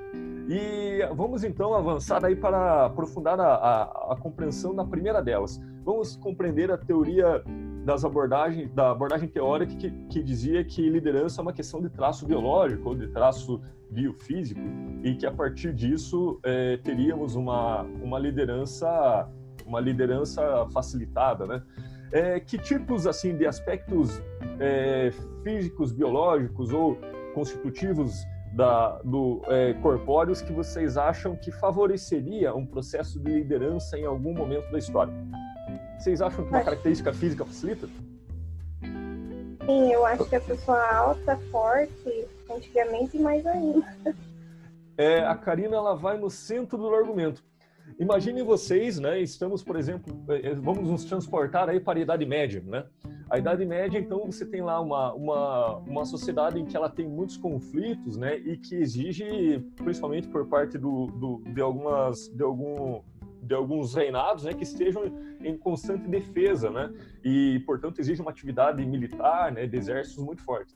E 0.48 1.00
vamos 1.14 1.42
então 1.42 1.74
avançar 1.74 2.24
aí 2.24 2.36
para 2.36 2.86
aprofundar 2.86 3.40
a, 3.40 3.54
a, 3.54 4.12
a 4.12 4.16
compreensão 4.16 4.74
da 4.74 4.84
primeira 4.84 5.22
delas. 5.22 5.60
Vamos 5.84 6.16
compreender 6.16 6.70
a 6.70 6.76
teoria 6.76 7.42
das 7.84 8.04
abordagens, 8.04 8.70
da 8.74 8.90
abordagem 8.90 9.28
teórica 9.28 9.74
que, 9.74 9.90
que 9.90 10.22
dizia 10.22 10.62
que 10.62 10.88
liderança 10.90 11.40
é 11.40 11.42
uma 11.42 11.52
questão 11.54 11.80
de 11.80 11.88
traço 11.88 12.26
biológico 12.26 12.90
ou 12.90 12.94
de 12.94 13.08
traço 13.08 13.62
biofísico 13.90 14.60
e 15.02 15.14
que 15.14 15.24
a 15.24 15.32
partir 15.32 15.72
disso 15.72 16.38
é, 16.42 16.76
teríamos 16.76 17.34
uma, 17.34 17.82
uma 18.02 18.18
liderança 18.18 19.26
uma 19.68 19.80
liderança 19.80 20.42
facilitada, 20.72 21.46
né? 21.46 21.62
É, 22.10 22.40
que 22.40 22.56
tipos 22.56 23.06
assim 23.06 23.36
de 23.36 23.46
aspectos 23.46 24.20
é, 24.58 25.12
físicos, 25.44 25.92
biológicos 25.92 26.72
ou 26.72 26.98
constitutivos 27.34 28.14
da, 28.54 28.98
do 29.04 29.42
é, 29.46 29.74
corpóreos 29.74 30.40
que 30.40 30.52
vocês 30.52 30.96
acham 30.96 31.36
que 31.36 31.52
favoreceria 31.52 32.54
um 32.54 32.64
processo 32.64 33.20
de 33.20 33.30
liderança 33.30 33.98
em 33.98 34.06
algum 34.06 34.32
momento 34.32 34.70
da 34.72 34.78
história? 34.78 35.12
Vocês 35.98 36.22
acham 36.22 36.44
que 36.44 36.50
uma 36.50 36.64
característica 36.64 37.12
física 37.12 37.44
facilita? 37.44 37.86
Sim, 39.66 39.92
eu 39.92 40.06
acho 40.06 40.24
que 40.24 40.36
a 40.36 40.40
pessoa 40.40 40.82
alta, 40.90 41.36
forte, 41.50 42.26
antigamente 42.50 43.18
mais 43.18 43.46
ainda. 43.46 43.86
É, 44.96 45.20
a 45.20 45.34
Karina 45.34 45.76
ela 45.76 45.94
vai 45.94 46.16
no 46.16 46.30
centro 46.30 46.78
do 46.78 46.92
argumento. 46.94 47.44
Imaginem 47.98 48.44
vocês, 48.44 48.98
né? 48.98 49.20
Estamos, 49.20 49.62
por 49.62 49.76
exemplo, 49.76 50.16
é, 50.28 50.50
é, 50.50 50.54
vamos 50.54 50.88
nos 50.88 51.04
transportar 51.04 51.68
aí 51.68 51.80
para 51.80 51.98
a 51.98 52.02
Idade 52.02 52.24
Média, 52.24 52.62
né? 52.64 52.84
A 53.30 53.38
Idade 53.38 53.64
Média, 53.64 53.98
então, 53.98 54.24
você 54.26 54.46
tem 54.46 54.62
lá 54.62 54.80
uma, 54.80 55.12
uma, 55.14 55.76
uma 55.78 56.04
sociedade 56.04 56.58
em 56.58 56.64
que 56.64 56.76
ela 56.76 56.88
tem 56.88 57.06
muitos 57.06 57.36
conflitos, 57.36 58.16
né? 58.16 58.38
E 58.38 58.56
que 58.56 58.76
exige, 58.76 59.60
principalmente 59.76 60.28
por 60.28 60.46
parte 60.46 60.78
do, 60.78 61.06
do 61.06 61.42
de 61.52 61.60
algumas 61.60 62.28
de 62.28 62.42
algum 62.42 63.02
de 63.42 63.54
alguns 63.54 63.94
reinados, 63.94 64.44
né, 64.44 64.52
que 64.52 64.62
estejam 64.62 65.04
em 65.40 65.56
constante 65.56 66.06
defesa, 66.06 66.70
né, 66.70 66.92
e 67.24 67.62
portanto 67.64 67.98
exige 67.98 68.20
uma 68.20 68.30
atividade 68.30 68.84
militar, 68.84 69.50
né, 69.52 69.66
de 69.66 69.76
exércitos 69.76 70.22
muito 70.22 70.42
forte. 70.42 70.74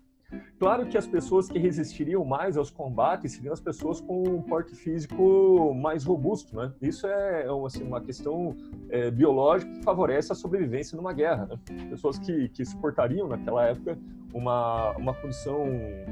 Claro 0.59 0.87
que 0.87 0.97
as 0.97 1.07
pessoas 1.07 1.49
que 1.49 1.59
resistiriam 1.59 2.25
mais 2.25 2.57
aos 2.57 2.71
combates 2.71 3.33
seriam 3.33 3.53
as 3.53 3.61
pessoas 3.61 4.01
com 4.01 4.23
um 4.23 4.43
porte 4.43 4.75
físico 4.75 5.75
mais 5.75 6.05
robusto, 6.05 6.57
né? 6.57 6.73
Isso 6.81 7.07
é 7.07 7.47
assim, 7.67 7.83
uma 7.83 8.01
questão 8.01 8.57
é, 8.89 9.11
biológica 9.11 9.73
que 9.73 9.83
favorece 9.83 10.33
a 10.33 10.35
sobrevivência 10.35 10.97
numa 10.97 11.13
guerra. 11.13 11.47
Né? 11.47 11.89
Pessoas 11.91 12.19
que, 12.19 12.49
que 12.51 12.65
suportariam 12.65 13.29
naquela 13.29 13.67
época 13.67 13.99
uma, 14.33 14.93
uma 14.97 15.15
condição 15.15 15.67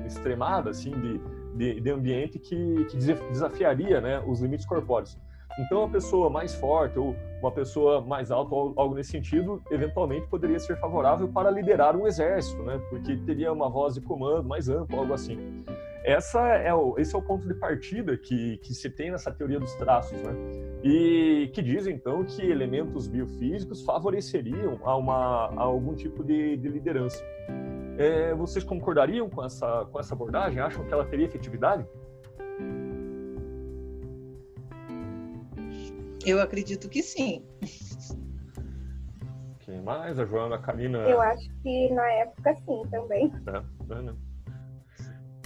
extremada 0.07 0.71
assim 0.71 0.91
de, 0.91 1.21
de, 1.57 1.81
de 1.81 1.91
ambiente 1.91 2.39
que, 2.39 2.85
que 2.87 2.97
desafiaria 2.97 4.00
né, 4.00 4.23
os 4.27 4.41
limites 4.41 4.67
corpóreos. 4.67 5.17
Então, 5.59 5.80
uma 5.80 5.90
pessoa 5.90 6.30
mais 6.30 6.54
forte 6.54 6.99
ou 6.99 7.14
uma 7.40 7.50
pessoa 7.50 8.00
mais 8.00 8.30
alta, 8.30 8.54
ou 8.54 8.73
algo 8.76 8.95
nesse 8.95 9.11
sentido, 9.11 9.62
eventualmente 9.71 10.26
poderia 10.28 10.59
ser 10.59 10.76
favorável 10.78 11.28
para 11.28 11.50
liderar 11.50 11.97
um 11.97 12.07
exército, 12.07 12.62
né? 12.62 12.80
Porque 12.90 13.16
teria 13.19 13.52
uma 13.52 13.69
voz 13.69 13.95
de 13.95 14.00
comando 14.00 14.47
mais 14.47 14.69
ampla, 14.69 14.99
algo 14.99 15.12
assim. 15.12 15.64
Essa 16.04 16.40
é 16.49 16.73
o, 16.73 16.99
esse 16.99 17.14
é 17.14 17.19
o 17.19 17.23
ponto 17.23 17.47
de 17.47 17.54
partida 17.54 18.16
que, 18.16 18.57
que 18.59 18.73
se 18.73 18.88
tem 18.88 19.11
nessa 19.11 19.30
teoria 19.30 19.61
dos 19.61 19.75
traços, 19.75 20.19
né? 20.23 20.33
E 20.83 21.50
que 21.52 21.61
diz, 21.61 21.87
então, 21.87 22.25
que 22.25 22.42
elementos 22.42 23.07
biofísicos 23.07 23.83
favoreceriam 23.83 24.78
a, 24.83 24.97
uma, 24.97 25.47
a 25.47 25.62
algum 25.62 25.95
tipo 25.95 26.25
de, 26.25 26.57
de 26.57 26.69
liderança. 26.69 27.23
É, 27.99 28.33
vocês 28.35 28.64
concordariam 28.64 29.28
com 29.28 29.45
essa, 29.45 29.87
com 29.92 30.00
essa 30.00 30.14
abordagem? 30.14 30.59
Acham 30.59 30.85
que 30.87 30.92
ela 30.92 31.04
teria 31.04 31.26
efetividade? 31.26 31.87
Eu 36.25 36.41
acredito 36.41 36.89
que 36.89 37.03
sim. 37.03 37.45
Quem 39.61 39.81
mais? 39.83 40.19
A 40.19 40.25
Joana, 40.25 40.57
a 40.57 40.59
Karina? 40.59 40.99
Eu 40.99 41.21
acho 41.21 41.49
que 41.62 41.91
na 41.91 42.07
época 42.12 42.55
sim 42.57 42.83
também. 42.91 43.33
É, 43.47 43.95
é, 43.95 44.03
né? 44.03 44.15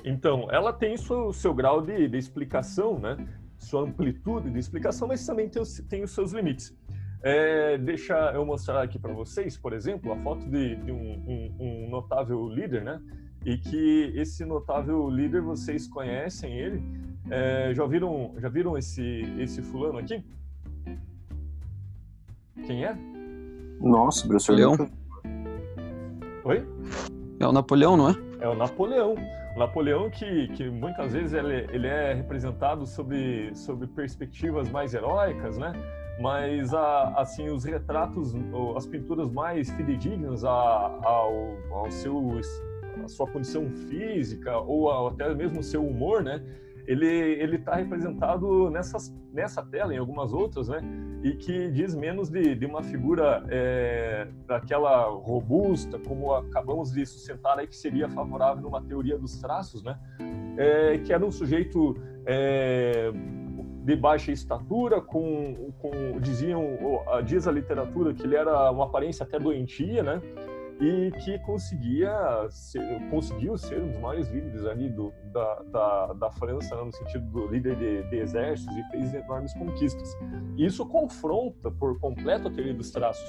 Então, 0.05 0.49
ela 0.51 0.73
tem 0.73 0.95
o 0.95 1.33
seu 1.33 1.55
grau 1.55 1.81
de, 1.81 2.09
de, 2.09 2.19
explicação, 2.19 2.99
né? 2.99 3.17
Sua 3.59 3.83
amplitude 3.83 4.51
de 4.51 4.59
explicação, 4.59 5.09
mas 5.09 5.25
também 5.25 5.49
tem, 5.49 5.63
tem 5.89 6.03
os 6.03 6.11
seus 6.11 6.33
limites. 6.33 6.77
É, 7.23 7.79
deixa 7.79 8.15
eu 8.35 8.45
mostrar 8.45 8.83
aqui 8.83 8.99
para 8.99 9.15
vocês, 9.15 9.57
por 9.57 9.73
exemplo, 9.73 10.13
a 10.13 10.17
foto 10.17 10.45
de, 10.47 10.77
de 10.77 10.93
um, 10.93 11.25
um, 11.27 11.57
um, 11.59 11.89
notável 11.89 12.47
líder, 12.49 12.85
né? 12.85 13.01
E 13.47 13.57
que 13.57 14.13
esse 14.15 14.45
notável 14.45 15.09
líder 15.09 15.41
vocês 15.41 15.89
conhecem 15.89 16.59
ele? 16.59 16.83
É, 17.31 17.73
já 17.75 17.87
viram, 17.87 18.35
já 18.39 18.51
viram 18.51 18.77
esse 18.77 19.23
esse 19.39 19.63
fulano 19.63 19.99
aqui? 19.99 20.23
Quem 22.67 22.85
é? 22.85 22.97
Nossa, 23.81 24.27
professor 24.27 24.55
Leão. 24.55 24.77
Oi? 26.45 26.67
É 27.39 27.47
o 27.47 27.53
Napoleão, 27.53 27.97
não 27.97 28.11
é? 28.11 28.15
É 28.41 28.49
o 28.49 28.55
Napoleão. 28.55 29.15
O 29.55 29.59
Napoleão 29.59 30.11
que, 30.11 30.49
que 30.49 30.69
muitas 30.69 31.13
vezes 31.13 31.33
ele, 31.33 31.67
ele 31.73 31.87
é 31.87 32.15
representado 32.15 32.87
sobre, 32.87 33.55
sobre 33.55 33.87
perspectivas 33.87 34.69
mais 34.71 34.95
heróicas, 34.95 35.59
né? 35.59 35.73
Mas 36.21 36.73
a, 36.73 37.15
assim 37.17 37.49
os 37.51 37.65
retratos, 37.65 38.35
as 38.77 38.87
pinturas 38.87 39.31
mais 39.31 39.71
fidedignas 39.71 40.45
a, 40.45 40.51
ao, 40.51 41.57
ao 41.71 41.91
seu 41.91 42.41
a 43.03 43.09
sua 43.09 43.27
condição 43.27 43.69
física 43.89 44.57
ou 44.59 45.09
até 45.09 45.35
mesmo 45.35 45.61
o 45.61 45.63
seu 45.63 45.85
humor, 45.87 46.23
né? 46.23 46.43
Ele 46.87 47.07
ele 47.07 47.57
está 47.57 47.77
representado 47.77 48.71
nessas, 48.71 49.15
nessa 49.33 49.63
tela, 49.63 49.95
em 49.95 49.99
algumas 49.99 50.33
outras, 50.33 50.69
né? 50.69 50.81
E 51.23 51.33
que 51.33 51.71
diz 51.71 51.95
menos 51.95 52.29
de, 52.29 52.55
de 52.55 52.67
uma 52.67 52.83
figura 52.83 53.45
é, 53.49 54.29
daquela 54.47 55.05
robusta, 55.09 55.99
como 55.99 56.35
acabamos 56.35 56.93
de 56.93 57.05
sustentar 57.07 57.59
aí, 57.59 57.67
que 57.67 57.77
seria 57.77 58.09
favorável 58.09 58.63
numa 58.63 58.83
teoria 58.83 59.19
dos 59.19 59.41
traços, 59.41 59.83
né? 59.83 59.99
É, 60.57 60.99
que 60.99 61.13
era 61.13 61.25
um 61.25 61.31
sujeito 61.31 61.97
é, 62.27 63.11
de 63.85 63.97
baixa 63.97 64.33
estatura, 64.33 65.01
com, 65.01 65.73
com 65.79 66.19
diziam, 66.21 66.63
diz 67.25 67.47
a 67.47 67.53
literatura 67.53 68.15
que 68.15 68.23
ele 68.23 68.35
era 68.35 68.71
uma 68.71 68.85
aparência 68.85 69.25
até 69.25 69.39
doentia, 69.39 70.03
né? 70.03 70.23
E 70.81 71.13
que 71.25 71.39
conseguia 71.41 72.13
ser, 72.51 73.01
conseguiu 73.11 73.57
ser 73.57 73.81
um 73.81 73.89
dos 73.89 73.99
maiores 73.99 74.29
líderes 74.29 74.65
ali 74.67 74.91
do, 74.91 75.13
da, 75.33 75.63
da, 75.71 76.13
da 76.15 76.31
França, 76.33 76.75
no 76.77 76.93
sentido 76.93 77.25
do 77.27 77.47
líder 77.47 77.77
de, 77.77 78.03
de, 78.11 78.17
exércitos, 78.17 78.77
e 78.77 78.91
fez 78.91 79.15
enormes 79.15 79.55
conquistas. 79.55 80.17
E 80.57 80.67
isso 80.67 80.85
confronta 80.87 81.71
por 81.71 81.99
completo 82.01 82.49
a 82.49 82.51
teoria 82.51 82.75
dos 82.75 82.91
traços, 82.91 83.29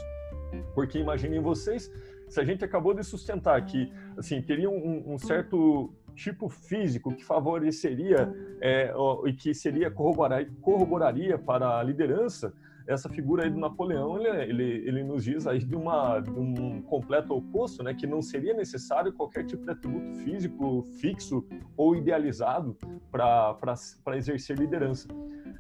porque 0.74 0.98
imaginem 0.98 1.40
vocês, 1.40 1.92
se 2.28 2.40
a 2.40 2.44
gente 2.44 2.66
acabou 2.66 2.94
de 2.94 3.04
sustentar 3.04 3.64
que 3.66 3.92
assim 4.18 4.42
teria 4.42 4.70
um, 4.70 5.14
um 5.14 5.18
certo 5.18 5.94
tipo 6.16 6.50
físico 6.50 7.14
que 7.14 7.24
favoreceria 7.24 8.34
é, 8.62 8.92
e 9.26 9.34
que 9.34 9.54
seria 9.54 9.92
corroborar, 9.92 10.46
corroboraria 10.62 11.38
para 11.38 11.78
a 11.78 11.84
liderança, 11.84 12.54
essa 12.88 13.10
figura 13.10 13.44
aí 13.44 13.50
do 13.50 13.60
Napoleão, 13.60 14.20
ele, 14.20 14.44
ele, 14.44 14.88
ele 14.88 15.04
nos 15.04 15.24
diz 15.24 15.48
aí 15.48 15.60
de, 15.60 15.76
uma, 15.76 16.20
de 16.20 16.30
um 16.30 16.82
completo 16.84 17.34
oposto, 17.34 17.84
né, 17.84 17.94
que 17.94 18.06
não 18.06 18.22
seria 18.22 18.54
necessário 18.54 19.12
qualquer 19.14 19.46
tipo 19.46 19.64
de 19.66 19.72
atributo 19.72 20.14
físico 20.20 20.84
fixo 21.00 21.46
ou 21.76 21.96
idealizado 21.96 22.78
para 23.12 24.16
exercer 24.16 24.58
liderança. 24.58 25.08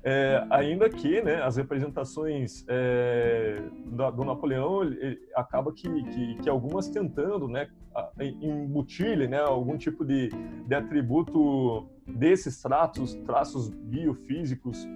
É, 0.07 0.45
ainda 0.51 0.87
que 0.87 1.19
né, 1.23 1.41
as 1.41 1.57
representações 1.57 2.63
é, 2.67 3.59
do, 3.87 4.23
Napoleão 4.23 4.83
ele, 4.83 5.19
acaba 5.35 5.73
que, 5.73 5.89
que, 5.89 6.35
que, 6.43 6.47
algumas 6.47 6.87
tentando 6.89 7.47
né, 7.47 7.67
embutir 8.19 9.27
né, 9.27 9.39
algum 9.39 9.75
tipo 9.75 10.05
de, 10.05 10.29
de 10.67 10.75
atributo 10.75 11.87
desses 12.05 12.61
traços, 12.61 13.15
traços 13.25 13.67
biofísicos 13.67 14.87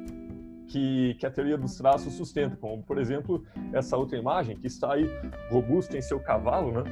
que, 0.69 1.15
que 1.15 1.25
a 1.25 1.31
teoria 1.31 1.57
dos 1.57 1.75
traços 1.75 2.13
sustenta, 2.13 2.55
como, 2.55 2.81
por 2.83 2.97
exemplo, 2.97 3.43
essa 3.73 3.97
outra 3.97 4.17
imagem 4.17 4.55
que 4.55 4.67
está 4.67 4.93
aí 4.93 5.09
robusto 5.49 5.97
em 5.97 6.01
seu 6.01 6.19
cavalo, 6.19 6.71
né? 6.71 6.83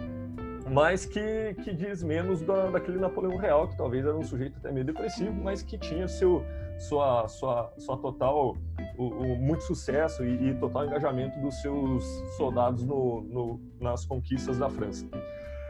mas 0.69 1.05
que, 1.05 1.55
que 1.63 1.71
diz 1.71 2.03
menos 2.03 2.41
da, 2.41 2.69
daquele 2.69 2.97
Napoleão 2.99 3.37
real, 3.37 3.69
que 3.69 3.77
talvez 3.77 4.05
era 4.05 4.15
um 4.15 4.23
sujeito 4.23 4.57
até 4.57 4.71
meio 4.71 4.85
depressivo, 4.85 5.31
mas 5.31 5.61
que 5.61 5.77
tinha 5.77 6.07
seu, 6.07 6.43
sua, 6.77 7.27
sua, 7.27 7.71
sua 7.77 7.97
total, 7.97 8.57
o, 8.97 9.05
o 9.05 9.35
muito 9.37 9.63
sucesso 9.63 10.25
e, 10.25 10.49
e, 10.49 10.53
total 10.55 10.85
engajamento 10.85 11.39
dos 11.39 11.61
seus 11.61 12.03
soldados 12.35 12.83
no, 12.83 13.21
no, 13.21 13.61
nas 13.79 14.05
conquistas 14.05 14.57
da 14.57 14.69
França. 14.69 15.07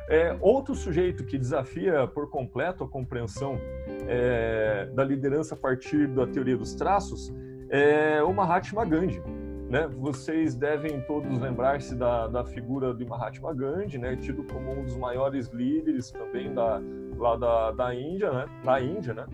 É, 0.10 0.36
outro 0.40 0.74
sujeito 0.74 1.26
que 1.26 1.38
desafia 1.38 2.08
por 2.08 2.30
completo 2.30 2.84
a 2.84 2.88
compreensão 2.88 3.60
é, 4.08 4.86
da 4.96 5.04
liderança 5.04 5.54
a 5.54 5.58
partir 5.58 6.08
da 6.08 6.26
teoria 6.26 6.58
dos 6.58 6.74
traços 6.74 7.32
é 7.70 8.24
o 8.24 8.34
Mahatma 8.34 8.86
Gandhi. 8.86 9.22
Né? 9.70 9.88
Vocês 9.88 10.56
devem 10.56 11.02
todos 11.02 11.38
lembrar-se 11.40 11.94
da, 11.94 12.28
da 12.28 12.46
figura 12.46 12.94
de 12.94 13.06
Mahatma 13.06 13.54
Gandhi, 13.54 13.98
né? 13.98 14.16
tido 14.16 14.44
como 14.46 14.72
um 14.72 14.84
dos 14.84 14.96
maiores 14.96 15.48
líderes 15.50 16.12
também 16.12 16.54
da, 16.54 16.82
lá 17.18 17.36
da, 17.36 17.72
da 17.72 17.94
Índia, 17.94 18.32
né? 18.32 18.46
na 18.64 18.80
Índia, 18.80 19.14
né? 19.14 19.26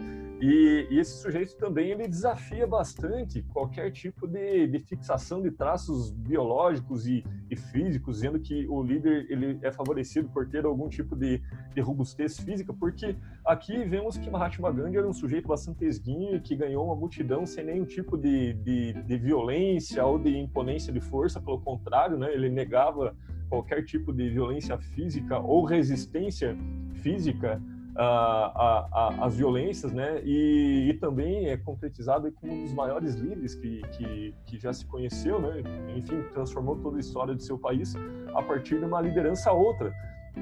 E, 0.44 0.88
e, 0.92 1.00
esse 1.00 1.22
sujeito 1.22 1.56
também 1.56 1.92
ele 1.92 2.06
desafia 2.06 2.68
bastante 2.68 3.42
qualquer 3.44 3.90
tipo 3.92 4.28
de, 4.28 4.68
de 4.68 4.78
fixação 4.78 5.42
de 5.42 5.50
traços 5.50 6.12
biológicos 6.12 7.08
e, 7.08 7.24
e, 7.50 7.56
físicos, 7.56 8.18
dizendo 8.18 8.38
que 8.42 8.68
o 8.68 8.84
líder 8.84 9.26
ele 9.30 9.58
é 9.62 9.72
favorecido 9.72 10.28
por 10.28 10.46
ter 10.50 10.66
algum 10.66 10.90
tipo 10.90 11.16
de, 11.16 11.42
de 11.74 11.80
robustez 11.80 12.38
física, 12.38 12.74
porque 12.74 13.16
aqui 13.46 13.86
vemos 13.86 14.18
que 14.18 14.30
Mahatma 14.30 14.70
Gandhi 14.70 14.98
era 14.98 15.08
um 15.08 15.14
sujeito 15.14 15.48
bastante 15.48 15.86
esguinho 15.86 16.42
que 16.42 16.58
ganhou 16.58 16.88
uma 16.88 16.96
multidão 16.96 17.46
sem 17.46 17.64
nenhum 17.64 17.86
tipo 17.86 18.18
de, 18.18 18.52
de, 18.56 19.02
de 19.02 19.18
violência 19.18 20.06
ou 20.06 20.20
de 20.20 20.38
imponência 20.38 20.92
de 20.92 21.00
força, 21.00 21.40
pelo 21.40 21.62
contrário, 21.62 22.18
né, 22.18 22.34
ele 22.34 22.50
negava 22.50 23.16
qualquer 23.48 23.86
tipo 23.86 24.12
de 24.12 24.30
violência 24.30 24.78
física 24.78 25.40
ou 25.40 25.64
resistência 25.64 26.58
física 26.96 27.62
às 27.96 29.36
violências, 29.36 29.92
né? 29.92 30.22
E, 30.24 30.90
e, 30.90 30.94
também 30.96 31.48
é 31.48 31.58
concretizado 31.58 32.32
como 32.32 32.54
um 32.54 32.64
dos 32.64 32.74
maiores 32.74 33.16
líderes 33.16 33.56
que, 33.56 33.82
que, 33.92 34.36
que, 34.46 34.60
já 34.60 34.74
se 34.74 34.86
conheceu, 34.86 35.40
né? 35.40 35.62
Enfim, 35.96 36.24
transformou 36.34 36.78
toda 36.78 36.98
a 36.98 37.00
história 37.00 37.36
do 37.36 37.42
seu 37.42 37.58
país 37.58 37.94
a 38.34 38.42
partir 38.42 38.80
de 38.80 38.86
uma 38.86 39.02
liderança 39.02 39.52
outra 39.52 39.94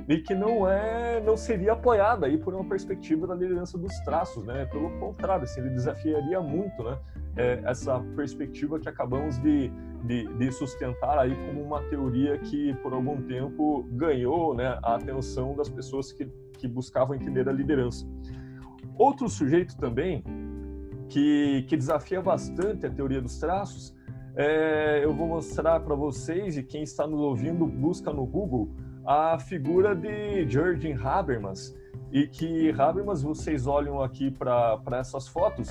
e 0.07 0.17
que 0.19 0.33
não 0.33 0.67
é 0.67 1.21
não 1.21 1.35
seria 1.35 1.73
apoiada 1.73 2.25
aí 2.25 2.37
por 2.37 2.53
uma 2.53 2.63
perspectiva 2.63 3.27
da 3.27 3.35
liderança 3.35 3.77
dos 3.77 3.93
traços, 3.99 4.43
né? 4.45 4.65
Pelo 4.65 4.89
contrário, 4.99 5.43
assim, 5.43 5.61
ele 5.61 5.69
desafiaria 5.69 6.39
muito, 6.41 6.83
né? 6.83 6.97
É, 7.35 7.61
essa 7.65 7.99
perspectiva 8.15 8.79
que 8.79 8.89
acabamos 8.89 9.37
de, 9.37 9.71
de, 10.03 10.25
de, 10.37 10.51
sustentar 10.51 11.17
aí 11.17 11.33
como 11.47 11.61
uma 11.61 11.81
teoria 11.83 12.37
que 12.37 12.73
por 12.75 12.93
algum 12.93 13.21
tempo 13.21 13.83
ganhou, 13.91 14.53
né, 14.53 14.77
a 14.83 14.95
atenção 14.95 15.55
das 15.55 15.69
pessoas 15.69 16.11
que, 16.11 16.25
que 16.57 16.67
buscavam 16.67 17.15
entender 17.15 17.47
a 17.47 17.53
liderança. 17.53 18.05
Outro 18.97 19.29
sujeito 19.29 19.77
também 19.77 20.23
que, 21.07 21.63
que 21.69 21.77
desafia 21.77 22.21
bastante 22.21 22.85
a 22.85 22.89
teoria 22.89 23.21
dos 23.21 23.37
traços, 23.37 23.95
é, 24.35 25.03
eu 25.03 25.13
vou 25.13 25.27
mostrar 25.27 25.79
para 25.79 25.95
vocês 25.95 26.57
e 26.57 26.63
quem 26.63 26.83
está 26.83 27.07
nos 27.07 27.19
ouvindo 27.19 27.65
busca 27.65 28.11
no 28.11 28.25
Google 28.25 28.69
a 29.05 29.39
figura 29.39 29.95
de 29.95 30.47
Jürgen 30.49 30.97
Habermas. 31.01 31.75
E 32.11 32.27
que 32.27 32.71
Habermas, 32.71 33.23
vocês 33.23 33.67
olham 33.67 34.01
aqui 34.01 34.29
para 34.29 34.81
essas 34.93 35.27
fotos 35.27 35.69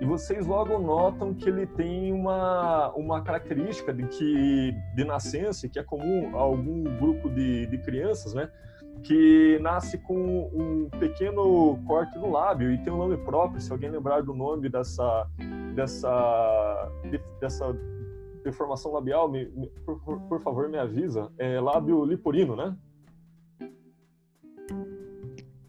e 0.00 0.04
vocês 0.04 0.46
logo 0.46 0.78
notam 0.78 1.34
que 1.34 1.48
ele 1.48 1.66
tem 1.66 2.12
uma, 2.12 2.92
uma 2.94 3.22
característica 3.22 3.92
de, 3.92 4.06
que, 4.06 4.72
de 4.94 5.04
nascença 5.04 5.68
que 5.68 5.78
é 5.78 5.82
comum 5.82 6.36
a 6.36 6.40
algum 6.40 6.84
grupo 6.98 7.28
de, 7.30 7.66
de 7.66 7.78
crianças, 7.78 8.34
né? 8.34 8.48
que 9.02 9.58
nasce 9.60 9.98
com 9.98 10.50
um 10.52 10.88
pequeno 10.98 11.78
corte 11.86 12.16
no 12.18 12.30
lábio 12.30 12.72
e 12.72 12.78
tem 12.78 12.92
um 12.92 12.98
nome 12.98 13.16
próprio. 13.18 13.60
Se 13.60 13.70
alguém 13.72 13.90
lembrar 13.90 14.22
do 14.22 14.34
nome 14.34 14.68
dessa 14.68 15.26
dessa 15.74 16.90
dessa 17.40 17.76
deformação 18.44 18.92
labial, 18.92 19.28
me, 19.28 19.46
me, 19.46 19.68
por, 19.84 20.20
por, 20.20 20.40
favor, 20.40 20.68
me 20.68 20.78
avisa. 20.78 21.30
É 21.38 21.60
lábio 21.60 22.04
liporino, 22.04 22.56
né? 22.56 22.76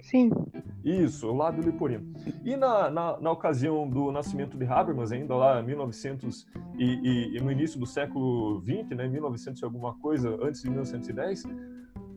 Sim. 0.01 0.31
Isso, 0.83 1.27
o 1.27 1.35
lábio 1.35 1.63
liporino. 1.63 2.13
E 2.43 2.55
na, 2.55 2.89
na, 2.89 3.19
na, 3.19 3.31
ocasião 3.31 3.87
do 3.87 4.11
nascimento 4.11 4.57
de 4.57 4.65
Habermas, 4.65 5.11
ainda 5.11 5.35
lá 5.35 5.61
em 5.61 5.65
1900 5.65 6.47
e, 6.77 6.83
e, 6.83 7.37
e, 7.37 7.41
no 7.41 7.51
início 7.51 7.79
do 7.79 7.85
século 7.85 8.59
20, 8.59 8.95
né, 8.95 9.07
1900 9.07 9.61
e 9.61 9.65
alguma 9.65 9.93
coisa, 9.99 10.37
antes 10.41 10.61
de 10.63 10.69
1910, 10.69 11.43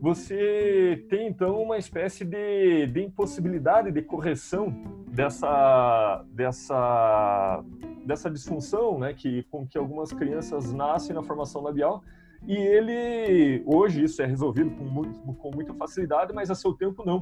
você 0.00 1.04
tem 1.09 1.28
então 1.28 1.62
uma 1.62 1.76
espécie 1.76 2.25
de, 2.25 2.87
de 2.87 3.02
impossibilidade 3.02 3.92
de 3.92 4.02
correção 4.02 4.75
dessa, 5.09 6.25
dessa, 6.32 7.62
dessa 8.04 8.30
disfunção 8.30 8.99
né, 8.99 9.14
que, 9.14 9.42
com 9.44 9.66
que 9.66 9.78
algumas 9.78 10.12
crianças 10.12 10.73
nascem 10.73 11.14
na 11.14 11.23
formação 11.23 11.62
labial. 11.62 12.02
E 12.47 12.56
ele, 12.56 13.62
hoje, 13.64 14.02
isso 14.02 14.21
é 14.21 14.26
resolvido 14.26 14.71
com, 14.73 14.82
muito, 14.82 15.21
com 15.21 15.50
muita 15.54 15.73
facilidade, 15.75 16.32
mas 16.32 16.50
a 16.50 16.56
seu 16.56 16.73
tempo 16.73 17.04
não. 17.06 17.18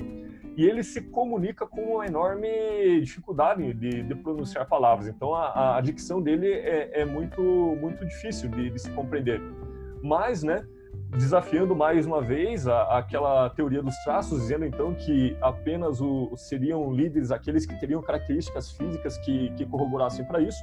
E 0.57 0.65
ele 0.65 0.83
se 0.83 1.03
comunica 1.03 1.67
com 1.67 1.97
uma 1.97 2.07
enorme 2.07 3.01
dificuldade 3.03 3.75
de, 3.75 4.03
de 4.03 4.15
pronunciar 4.15 4.67
palavras. 4.67 5.09
Então, 5.09 5.35
a, 5.35 5.77
a 5.77 5.81
dicção 5.83 6.23
dele 6.23 6.51
é, 6.51 7.03
é 7.03 7.05
muito, 7.05 7.43
muito 7.43 8.05
difícil 8.07 8.49
de, 8.49 8.71
de 8.71 8.79
se 8.79 8.91
compreender. 8.93 9.43
Mas, 10.03 10.43
né, 10.43 10.67
desafiando 11.17 11.75
mais 11.75 12.07
uma 12.07 12.23
vez 12.23 12.67
a, 12.67 12.99
aquela 12.99 13.51
teoria 13.51 13.83
dos 13.83 13.97
traços, 14.05 14.41
dizendo 14.43 14.65
então 14.65 14.95
que 14.95 15.37
apenas 15.41 16.01
o, 16.01 16.33
seriam 16.37 16.93
líderes 16.93 17.31
aqueles 17.31 17.67
que 17.67 17.79
teriam 17.79 18.01
características 18.01 18.71
físicas 18.73 19.19
que, 19.19 19.51
que 19.51 19.67
corroborassem 19.67 20.25
para 20.25 20.41
isso, 20.41 20.63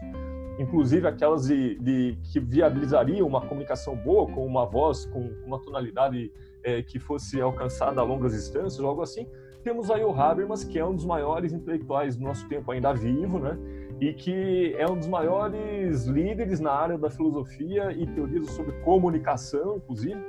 inclusive 0.58 1.08
aquelas 1.08 1.48
de, 1.48 1.78
de, 1.80 2.18
que 2.32 2.40
viabilizariam 2.40 3.28
uma 3.28 3.42
comunicação 3.42 3.96
boa, 3.96 4.26
com 4.32 4.46
uma 4.46 4.66
voz, 4.66 5.06
com 5.06 5.30
uma 5.46 5.60
tonalidade 5.60 6.32
é, 6.64 6.82
que 6.82 7.00
fosse 7.00 7.40
alcançada 7.42 8.02
a 8.02 8.04
longas 8.04 8.34
distâncias, 8.34 8.80
algo 8.80 9.02
assim. 9.02 9.28
Temos 9.64 9.92
aí 9.92 10.04
o 10.04 10.12
Habermas, 10.12 10.64
que 10.64 10.80
é 10.80 10.86
um 10.86 10.96
dos 10.96 11.06
maiores 11.06 11.52
intelectuais 11.52 12.16
do 12.16 12.24
nosso 12.24 12.48
tempo 12.48 12.72
ainda 12.72 12.94
vivo, 12.94 13.38
né? 13.38 13.58
E 14.00 14.14
que 14.14 14.76
é 14.78 14.88
um 14.88 14.96
dos 14.96 15.08
maiores 15.08 16.06
líderes 16.06 16.60
na 16.60 16.72
área 16.72 16.98
da 16.98 17.10
filosofia 17.10 17.92
e 17.92 18.06
teorias 18.06 18.48
sobre 18.52 18.74
comunicação, 18.82 19.78
inclusive, 19.78 20.20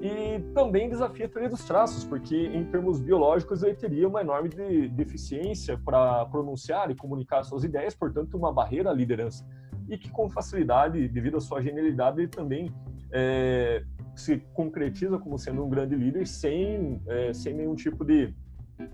e 0.00 0.40
também 0.54 0.88
desafia 0.88 1.26
a 1.26 1.28
teoria 1.28 1.50
dos 1.50 1.64
traços, 1.64 2.04
porque 2.04 2.34
em 2.34 2.64
termos 2.64 3.00
biológicos 3.00 3.62
ele 3.62 3.74
teria 3.74 4.08
uma 4.08 4.22
enorme 4.22 4.48
de, 4.48 4.88
deficiência 4.88 5.78
para 5.78 6.24
pronunciar 6.26 6.90
e 6.90 6.94
comunicar 6.94 7.42
suas 7.44 7.64
ideias, 7.64 7.94
portanto 7.94 8.36
uma 8.36 8.52
barreira 8.52 8.90
à 8.90 8.94
liderança, 8.94 9.46
e 9.88 9.98
que 9.98 10.10
com 10.10 10.30
facilidade, 10.30 11.06
devido 11.08 11.36
à 11.36 11.40
sua 11.40 11.62
genialidade, 11.62 12.18
ele 12.18 12.28
também 12.28 12.72
é, 13.12 13.84
se 14.16 14.38
concretiza 14.54 15.18
como 15.18 15.38
sendo 15.38 15.64
um 15.64 15.68
grande 15.68 15.94
líder 15.94 16.26
sem, 16.26 17.00
é, 17.06 17.32
sem 17.34 17.54
nenhum 17.54 17.74
tipo 17.74 18.04
de, 18.04 18.34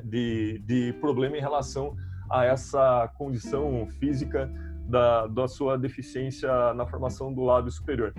de, 0.04 0.58
de 0.66 0.92
problema 1.00 1.36
em 1.36 1.40
relação 1.40 1.94
a 2.30 2.44
essa 2.44 3.10
condição 3.16 3.86
física 3.98 4.50
da, 4.88 5.26
da 5.26 5.48
sua 5.48 5.76
deficiência 5.76 6.48
na 6.74 6.86
formação 6.86 7.32
do 7.32 7.42
lábio 7.42 7.70
superior. 7.70 8.14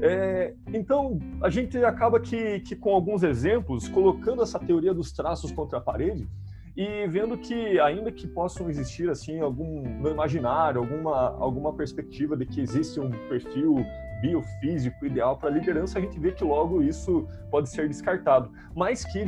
É, 0.00 0.54
então, 0.72 1.18
a 1.42 1.48
gente 1.48 1.76
acaba 1.84 2.20
que, 2.20 2.60
que, 2.60 2.76
com 2.76 2.90
alguns 2.90 3.22
exemplos, 3.22 3.88
colocando 3.88 4.42
essa 4.42 4.58
teoria 4.58 4.92
dos 4.92 5.12
traços 5.12 5.50
contra 5.50 5.78
a 5.78 5.80
parede 5.80 6.28
e 6.76 7.06
vendo 7.08 7.36
que, 7.36 7.80
ainda 7.80 8.12
que 8.12 8.26
possam 8.26 8.70
existir, 8.70 9.10
assim, 9.10 9.40
algum, 9.40 9.82
no 9.82 10.10
imaginário, 10.10 10.80
alguma, 10.80 11.36
alguma 11.38 11.72
perspectiva 11.72 12.36
de 12.36 12.46
que 12.46 12.60
existe 12.60 13.00
um 13.00 13.10
perfil 13.28 13.84
biofísico 14.20 15.06
ideal 15.06 15.36
para 15.36 15.50
liderança, 15.50 15.98
a 15.98 16.02
gente 16.02 16.18
vê 16.18 16.32
que 16.32 16.44
logo 16.44 16.82
isso 16.82 17.26
pode 17.50 17.68
ser 17.68 17.88
descartado, 17.88 18.50
mas 18.74 19.04
que 19.04 19.24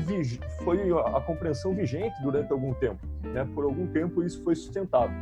foi 0.64 0.90
a 0.92 1.20
compreensão 1.20 1.74
vigente 1.74 2.14
durante 2.22 2.53
algum 2.53 2.74
tempo. 2.74 3.07
Né? 3.22 3.48
Por 3.55 3.64
algum 3.64 3.87
tempo 3.87 4.22
isso 4.22 4.42
foi 4.42 4.55
sustentado. 4.55 5.12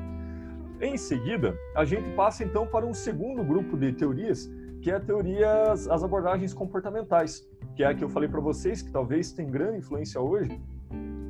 Em 0.80 0.96
seguida, 0.96 1.56
a 1.74 1.84
gente 1.84 2.08
passa 2.10 2.44
então 2.44 2.66
para 2.66 2.86
um 2.86 2.94
segundo 2.94 3.42
grupo 3.42 3.76
de 3.76 3.92
teorias, 3.92 4.48
que 4.80 4.90
é 4.90 4.94
a 4.94 5.00
teoria, 5.00 5.72
as 5.72 6.04
abordagens 6.04 6.54
comportamentais, 6.54 7.48
que 7.74 7.82
é 7.82 7.86
a 7.86 7.94
que 7.94 8.04
eu 8.04 8.08
falei 8.08 8.28
para 8.28 8.40
vocês, 8.40 8.80
que 8.80 8.90
talvez 8.90 9.32
tem 9.32 9.50
grande 9.50 9.78
influência 9.78 10.20
hoje, 10.20 10.60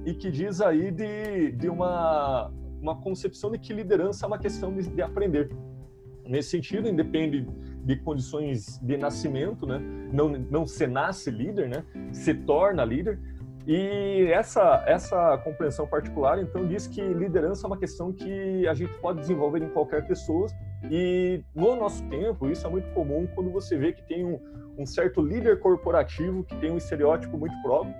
e 0.05 0.13
que 0.15 0.31
diz 0.31 0.61
aí 0.61 0.91
de, 0.91 1.53
de 1.53 1.69
uma, 1.69 2.53
uma 2.81 2.97
concepção 3.01 3.51
de 3.51 3.59
que 3.59 3.73
liderança 3.73 4.25
é 4.25 4.27
uma 4.27 4.39
questão 4.39 4.73
de, 4.75 4.89
de 4.89 5.03
aprender. 5.03 5.51
Nesse 6.27 6.51
sentido, 6.51 6.87
independe 6.87 7.47
de 7.89 7.97
condições 7.97 8.79
de 8.83 8.99
nascimento, 8.99 9.67
né? 9.67 9.81
Não, 10.13 10.29
não 10.29 10.67
se 10.67 10.87
nasce 10.87 11.31
líder, 11.31 11.71
né? 11.71 11.83
Se 12.13 12.35
torna 12.35 12.85
líder. 12.85 13.19
E 13.67 14.29
essa, 14.31 14.85
essa 14.87 15.39
compreensão 15.39 15.87
particular, 15.87 16.39
então, 16.39 16.69
diz 16.69 16.87
que 16.87 17.01
liderança 17.01 17.67
é 17.67 17.67
uma 17.67 17.79
questão 17.79 18.13
que 18.13 18.69
a 18.69 18.75
gente 18.75 18.93
pode 18.99 19.21
desenvolver 19.21 19.63
em 19.63 19.71
qualquer 19.71 20.07
pessoa. 20.07 20.49
E 20.91 21.43
no 21.55 21.77
nosso 21.77 22.07
tempo, 22.11 22.51
isso 22.51 22.67
é 22.67 22.71
muito 22.71 22.91
comum 22.91 23.27
quando 23.35 23.51
você 23.51 23.79
vê 23.79 23.95
que 23.95 24.03
tem 24.03 24.23
um, 24.23 24.39
um 24.77 24.85
certo 24.85 25.23
líder 25.23 25.59
corporativo 25.59 26.45
que 26.45 26.55
tem 26.57 26.71
um 26.71 26.77
estereótipo 26.77 27.39
muito 27.39 27.55
próprio 27.63 27.95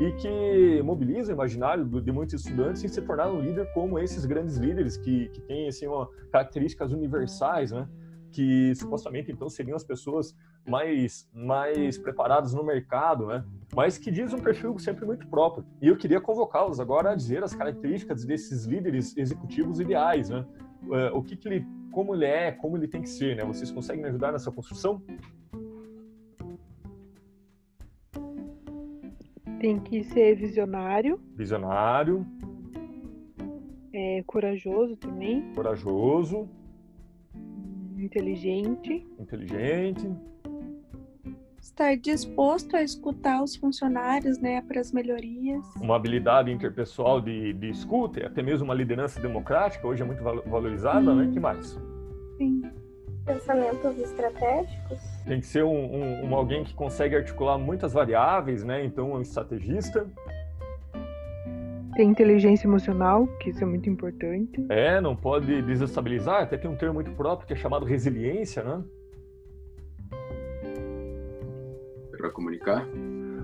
e 0.00 0.12
que 0.12 0.82
mobiliza 0.82 1.32
o 1.32 1.34
imaginário 1.34 1.84
de 1.84 2.10
muitos 2.10 2.40
estudantes 2.40 2.82
em 2.82 2.88
se 2.88 3.02
tornar 3.02 3.28
um 3.28 3.40
líder 3.40 3.70
como 3.74 3.98
esses 3.98 4.24
grandes 4.24 4.56
líderes 4.56 4.96
que, 4.96 5.28
que 5.28 5.42
têm 5.42 5.68
assim, 5.68 5.86
uma, 5.86 6.08
características 6.32 6.90
universais, 6.90 7.70
né? 7.70 7.86
Que 8.32 8.74
supostamente 8.74 9.30
então 9.30 9.48
seriam 9.48 9.76
as 9.76 9.84
pessoas 9.84 10.36
mais 10.66 11.28
mais 11.32 11.96
preparadas 11.98 12.52
no 12.52 12.64
mercado, 12.64 13.26
né? 13.26 13.44
Mas 13.74 13.98
que 13.98 14.10
diz 14.10 14.32
um 14.32 14.40
perfil 14.40 14.78
sempre 14.78 15.04
muito 15.04 15.26
próprio. 15.28 15.64
E 15.80 15.88
eu 15.88 15.96
queria 15.96 16.20
convocá-los 16.20 16.80
agora 16.80 17.12
a 17.12 17.14
dizer 17.14 17.42
as 17.42 17.54
características 17.54 18.24
desses 18.24 18.64
líderes 18.64 19.16
executivos 19.16 19.80
ideais, 19.80 20.28
né? 20.28 20.44
É, 20.92 21.10
o 21.12 21.22
que, 21.22 21.36
que 21.36 21.48
ele, 21.48 21.66
como 21.90 22.14
ele 22.14 22.24
é, 22.24 22.52
como 22.52 22.76
ele 22.76 22.88
tem 22.88 23.02
que 23.02 23.08
ser, 23.08 23.36
né? 23.36 23.44
Vocês 23.44 23.70
conseguem 23.70 24.02
me 24.02 24.08
ajudar 24.08 24.32
nessa 24.32 24.50
construção? 24.50 25.02
Tem 29.60 29.78
que 29.80 30.04
ser 30.04 30.36
visionário. 30.36 31.18
Visionário. 31.34 32.26
É, 33.92 34.22
corajoso 34.26 34.94
também. 34.96 35.52
Corajoso. 35.54 36.48
Inteligente. 37.96 39.06
Inteligente. 39.18 40.08
Estar 41.60 41.96
disposto 41.96 42.76
a 42.76 42.82
escutar 42.82 43.42
os 43.42 43.56
funcionários, 43.56 44.38
né, 44.38 44.62
para 44.62 44.80
as 44.80 44.92
melhorias. 44.92 45.64
Uma 45.80 45.96
habilidade 45.96 46.50
interpessoal 46.50 47.20
de, 47.20 47.52
de 47.54 47.70
escuta, 47.70 48.24
até 48.26 48.42
mesmo 48.42 48.66
uma 48.66 48.74
liderança 48.74 49.20
democrática, 49.20 49.86
hoje 49.86 50.02
é 50.02 50.04
muito 50.04 50.22
valorizada, 50.22 51.10
Sim. 51.10 51.16
né? 51.16 51.30
que 51.32 51.40
mais? 51.40 51.78
Sim. 52.38 52.62
pensamentos 53.24 53.98
estratégicos. 53.98 55.00
Tem 55.26 55.40
que 55.40 55.46
ser 55.46 55.64
um, 55.64 55.74
um, 55.74 56.26
um, 56.26 56.34
alguém 56.36 56.62
que 56.62 56.72
consegue 56.72 57.16
articular 57.16 57.58
muitas 57.58 57.92
variáveis, 57.92 58.62
né? 58.62 58.84
Então, 58.84 59.12
um 59.12 59.20
estrategista. 59.20 60.06
Tem 61.96 62.10
inteligência 62.10 62.66
emocional, 62.66 63.26
que 63.40 63.48
isso 63.48 63.64
é 63.64 63.66
muito 63.66 63.88
importante. 63.88 64.66
É, 64.68 65.00
não 65.00 65.16
pode 65.16 65.62
desestabilizar. 65.62 66.42
Até 66.42 66.58
tem 66.58 66.70
um 66.70 66.76
termo 66.76 66.96
muito 66.96 67.10
próprio 67.12 67.46
que 67.46 67.54
é 67.54 67.56
chamado 67.56 67.86
resiliência, 67.86 68.62
né? 68.62 68.84
Para 72.10 72.30
comunicar 72.30 72.86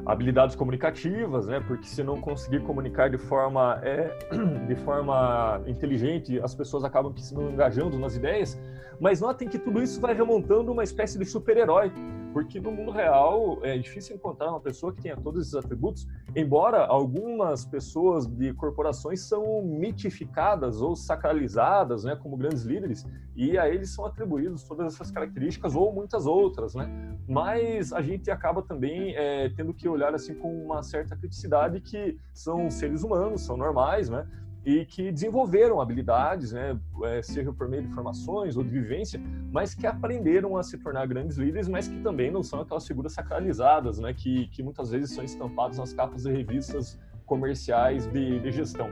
habilidades 0.05 0.55
comunicativas, 0.55 1.47
né? 1.47 1.61
Porque 1.67 1.87
se 1.87 2.03
não 2.03 2.21
conseguir 2.21 2.61
comunicar 2.61 3.09
de 3.09 3.17
forma 3.17 3.81
é, 3.83 4.11
de 4.69 4.75
forma 4.77 5.63
inteligente, 5.67 6.39
as 6.41 6.55
pessoas 6.55 6.85
acabam 6.85 7.17
se 7.17 7.35
engajando 7.35 7.99
nas 7.99 8.17
ideias. 8.17 8.61
Mas 9.01 9.19
notem 9.23 9.49
que 9.49 9.59
tudo 9.59 9.83
isso 9.83 9.99
vai 9.99 10.13
remontando 10.15 10.73
uma 10.73 10.85
espécie 10.85 11.19
de 11.19 11.25
super-herói 11.25 11.91
porque 12.33 12.61
no 12.61 12.73
mundo 12.73 12.91
real 12.91 13.59
é 13.63 13.77
difícil 13.77 14.17
encontrar 14.17 14.51
uma 14.51 14.61
pessoa 14.61 14.93
que 14.93 15.03
tenha 15.03 15.17
todos 15.17 15.43
esses 15.43 15.55
atributos, 15.55 16.09
embora 16.35 16.85
algumas 16.85 17.65
pessoas 17.65 18.27
de 18.27 18.53
corporações 18.55 19.21
são 19.21 19.63
mitificadas 19.63 20.81
ou 20.81 20.97
sacralizadas, 20.97 22.05
né, 22.05 22.17
como 22.17 22.37
grandes 22.37 22.63
líderes, 22.63 23.07
e 23.37 23.59
a 23.59 23.69
eles 23.69 23.95
são 23.95 24.07
atribuídos 24.07 24.65
todas 24.65 24.95
essas 24.95 25.11
características 25.11 25.75
ou 25.75 25.93
muitas 25.93 26.27
outras, 26.27 26.75
né? 26.75 27.17
Mas 27.29 27.93
a 27.93 28.03
gente 28.03 28.31
acaba 28.31 28.63
também 28.63 29.15
é, 29.15 29.49
tendo 29.51 29.73
que 29.73 29.89
olhar 29.89 30.15
assim 30.15 30.35
com 30.35 30.65
uma 30.65 30.83
certa 30.83 31.17
criticidade 31.17 31.81
que 31.81 32.19
são 32.33 32.71
seres 32.71 33.03
humanos, 33.03 33.43
são 33.43 33.57
normais, 33.57 34.09
né? 34.09 34.27
E 34.65 34.85
que 34.85 35.11
desenvolveram 35.11 35.81
habilidades, 35.81 36.53
né, 36.53 36.79
é, 37.05 37.21
seja 37.23 37.53
por 37.53 37.69
meio 37.69 37.83
de 37.83 37.89
formações 37.89 38.57
ou 38.57 38.63
de 38.63 38.71
vivência, 38.71 39.21
mas 39.51 39.75
que 39.75 39.87
aprenderam 39.87 40.57
a 40.57 40.63
se 40.63 40.79
tornar 40.79 41.07
grandes 41.07 41.37
líderes, 41.37 41.69
mas 41.69 41.89
que 41.89 42.01
também 42.01 42.31
não 42.31 42.43
são 42.43 42.61
aquelas 42.61 42.87
figuras 42.87 43.13
sacralizadas, 43.13 43.99
né, 43.99 44.15
que, 44.15 44.47
que 44.49 44.63
muitas 44.63 44.91
vezes 44.91 45.11
são 45.11 45.25
estampadas 45.25 45.79
nas 45.79 45.93
capas 45.93 46.23
de 46.23 46.31
revistas 46.31 46.99
comerciais 47.27 48.07
de, 48.07 48.39
de 48.41 48.53
gestão. 48.53 48.91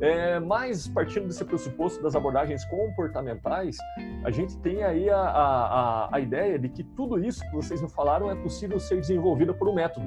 É, 0.00 0.38
mas 0.38 0.86
partindo 0.88 1.26
desse 1.26 1.44
pressuposto 1.44 2.02
das 2.02 2.14
abordagens 2.14 2.64
comportamentais, 2.66 3.78
a 4.24 4.30
gente 4.30 4.58
tem 4.58 4.82
aí 4.82 5.08
a, 5.08 5.18
a, 5.18 6.16
a 6.16 6.20
ideia 6.20 6.58
de 6.58 6.68
que 6.68 6.84
tudo 6.84 7.18
isso 7.18 7.40
que 7.48 7.54
vocês 7.54 7.80
me 7.80 7.88
falaram 7.88 8.30
é 8.30 8.34
possível 8.34 8.78
ser 8.78 9.00
desenvolvido 9.00 9.54
por 9.54 9.68
um 9.68 9.74
método. 9.74 10.06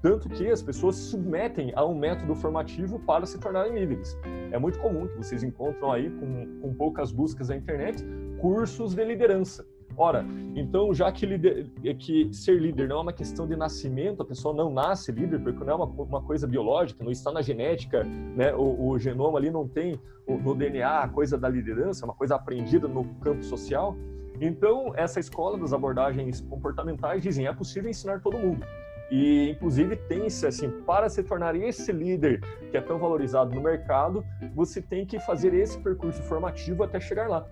Tanto 0.00 0.28
que 0.28 0.48
as 0.48 0.62
pessoas 0.62 0.96
se 0.96 1.10
submetem 1.10 1.72
a 1.74 1.84
um 1.84 1.94
método 1.94 2.34
formativo 2.34 3.00
para 3.00 3.26
se 3.26 3.38
tornarem 3.38 3.74
líderes. 3.74 4.16
É 4.52 4.58
muito 4.58 4.78
comum 4.78 5.08
que 5.08 5.16
vocês 5.16 5.42
encontram 5.42 5.90
aí, 5.90 6.08
com, 6.10 6.60
com 6.60 6.74
poucas 6.74 7.10
buscas 7.10 7.48
na 7.48 7.56
internet, 7.56 8.04
cursos 8.40 8.94
de 8.94 9.04
liderança. 9.04 9.66
Ora, 9.96 10.24
então, 10.54 10.94
já 10.94 11.10
que, 11.10 11.26
lider, 11.26 11.66
é 11.84 11.92
que, 11.92 12.32
ser 12.32 12.60
líder 12.60 12.86
não 12.86 12.98
é 12.98 13.00
uma 13.00 13.12
questão 13.12 13.48
de 13.48 13.56
nascimento, 13.56 14.22
a 14.22 14.24
pessoa 14.24 14.54
não 14.54 14.72
nasce 14.72 15.10
líder, 15.10 15.40
porque 15.40 15.64
não 15.64 15.72
é 15.72 15.74
uma, 15.74 15.86
uma 15.86 16.22
coisa 16.22 16.46
biológica, 16.46 17.02
não 17.02 17.10
está 17.10 17.32
na 17.32 17.42
genética, 17.42 18.04
né? 18.04 18.54
o, 18.54 18.90
o 18.90 18.98
genoma 18.98 19.38
ali 19.38 19.50
não 19.50 19.66
tem 19.66 19.98
no 20.28 20.54
DNA 20.54 21.00
a 21.00 21.08
coisa 21.08 21.36
da 21.36 21.48
liderança, 21.48 22.04
é 22.04 22.06
uma 22.06 22.14
coisa 22.14 22.36
aprendida 22.36 22.86
no 22.86 23.04
campo 23.16 23.42
social. 23.42 23.96
Então, 24.40 24.92
essa 24.94 25.18
escola 25.18 25.58
das 25.58 25.72
abordagens 25.72 26.40
comportamentais 26.42 27.20
dizem 27.20 27.46
é 27.46 27.52
possível 27.52 27.90
ensinar 27.90 28.20
todo 28.20 28.38
mundo. 28.38 28.64
E, 29.10 29.50
inclusive, 29.50 29.96
tem-se, 29.96 30.46
assim, 30.46 30.70
para 30.82 31.08
se 31.08 31.22
tornar 31.22 31.56
esse 31.56 31.90
líder 31.92 32.40
que 32.70 32.76
é 32.76 32.80
tão 32.80 32.98
valorizado 32.98 33.54
no 33.54 33.60
mercado, 33.60 34.24
você 34.54 34.82
tem 34.82 35.06
que 35.06 35.18
fazer 35.18 35.54
esse 35.54 35.78
percurso 35.78 36.22
formativo 36.22 36.82
até 36.82 37.00
chegar 37.00 37.28
lá. 37.28 37.46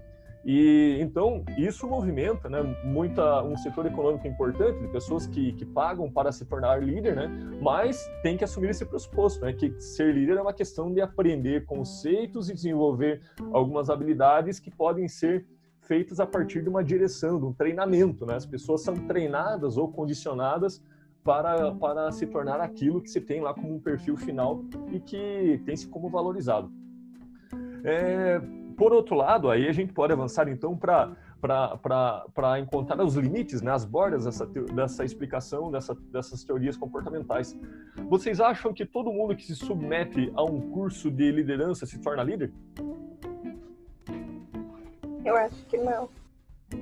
E 0.48 0.96
então 1.00 1.44
isso 1.58 1.88
movimenta, 1.88 2.48
né, 2.48 2.62
muita 2.84 3.42
um 3.42 3.56
setor 3.56 3.84
econômico 3.84 4.28
importante 4.28 4.78
de 4.78 4.86
pessoas 4.92 5.26
que, 5.26 5.52
que 5.54 5.66
pagam 5.66 6.08
para 6.08 6.30
se 6.30 6.44
tornar 6.44 6.80
líder, 6.80 7.16
né, 7.16 7.28
mas 7.60 8.08
tem 8.22 8.36
que 8.36 8.44
assumir 8.44 8.70
esse 8.70 8.86
pressuposto, 8.86 9.44
né, 9.44 9.52
que 9.52 9.74
ser 9.80 10.14
líder 10.14 10.36
é 10.36 10.40
uma 10.40 10.52
questão 10.52 10.92
de 10.92 11.00
aprender 11.00 11.64
conceitos 11.64 12.48
e 12.48 12.54
desenvolver 12.54 13.22
algumas 13.52 13.90
habilidades 13.90 14.60
que 14.60 14.70
podem 14.70 15.08
ser 15.08 15.44
feitas 15.80 16.20
a 16.20 16.26
partir 16.26 16.62
de 16.62 16.68
uma 16.68 16.84
direção, 16.84 17.40
de 17.40 17.46
um 17.46 17.52
treinamento, 17.52 18.26
né? 18.26 18.34
As 18.34 18.46
pessoas 18.46 18.82
são 18.82 18.94
treinadas 18.94 19.76
ou 19.76 19.88
condicionadas 19.88 20.82
para, 21.26 21.72
para 21.72 22.12
se 22.12 22.24
tornar 22.24 22.60
aquilo 22.60 23.02
que 23.02 23.10
se 23.10 23.20
tem 23.20 23.40
lá 23.40 23.52
como 23.52 23.74
um 23.74 23.80
perfil 23.80 24.16
final 24.16 24.64
e 24.92 25.00
que 25.00 25.60
tem-se 25.66 25.88
como 25.88 26.08
valorizado. 26.08 26.70
É, 27.82 28.40
por 28.76 28.92
outro 28.92 29.16
lado, 29.16 29.50
aí 29.50 29.68
a 29.68 29.72
gente 29.72 29.92
pode 29.92 30.12
avançar 30.12 30.48
então 30.48 30.76
para 30.76 31.16
para 31.38 32.58
encontrar 32.58 33.00
os 33.04 33.14
limites, 33.14 33.62
né, 33.62 33.70
as 33.70 33.84
bordas 33.84 34.24
dessa, 34.24 34.46
dessa 34.46 35.04
explicação, 35.04 35.70
dessa, 35.70 35.94
dessas 36.10 36.42
teorias 36.42 36.76
comportamentais. 36.76 37.56
Vocês 38.08 38.40
acham 38.40 38.72
que 38.72 38.84
todo 38.84 39.12
mundo 39.12 39.36
que 39.36 39.44
se 39.44 39.54
submete 39.54 40.32
a 40.34 40.42
um 40.42 40.72
curso 40.72 41.08
de 41.08 41.30
liderança 41.30 41.86
se 41.86 42.00
torna 42.00 42.24
líder? 42.24 42.52
Eu 45.24 45.36
acho 45.36 45.66
que 45.66 45.76
não. 45.76 46.08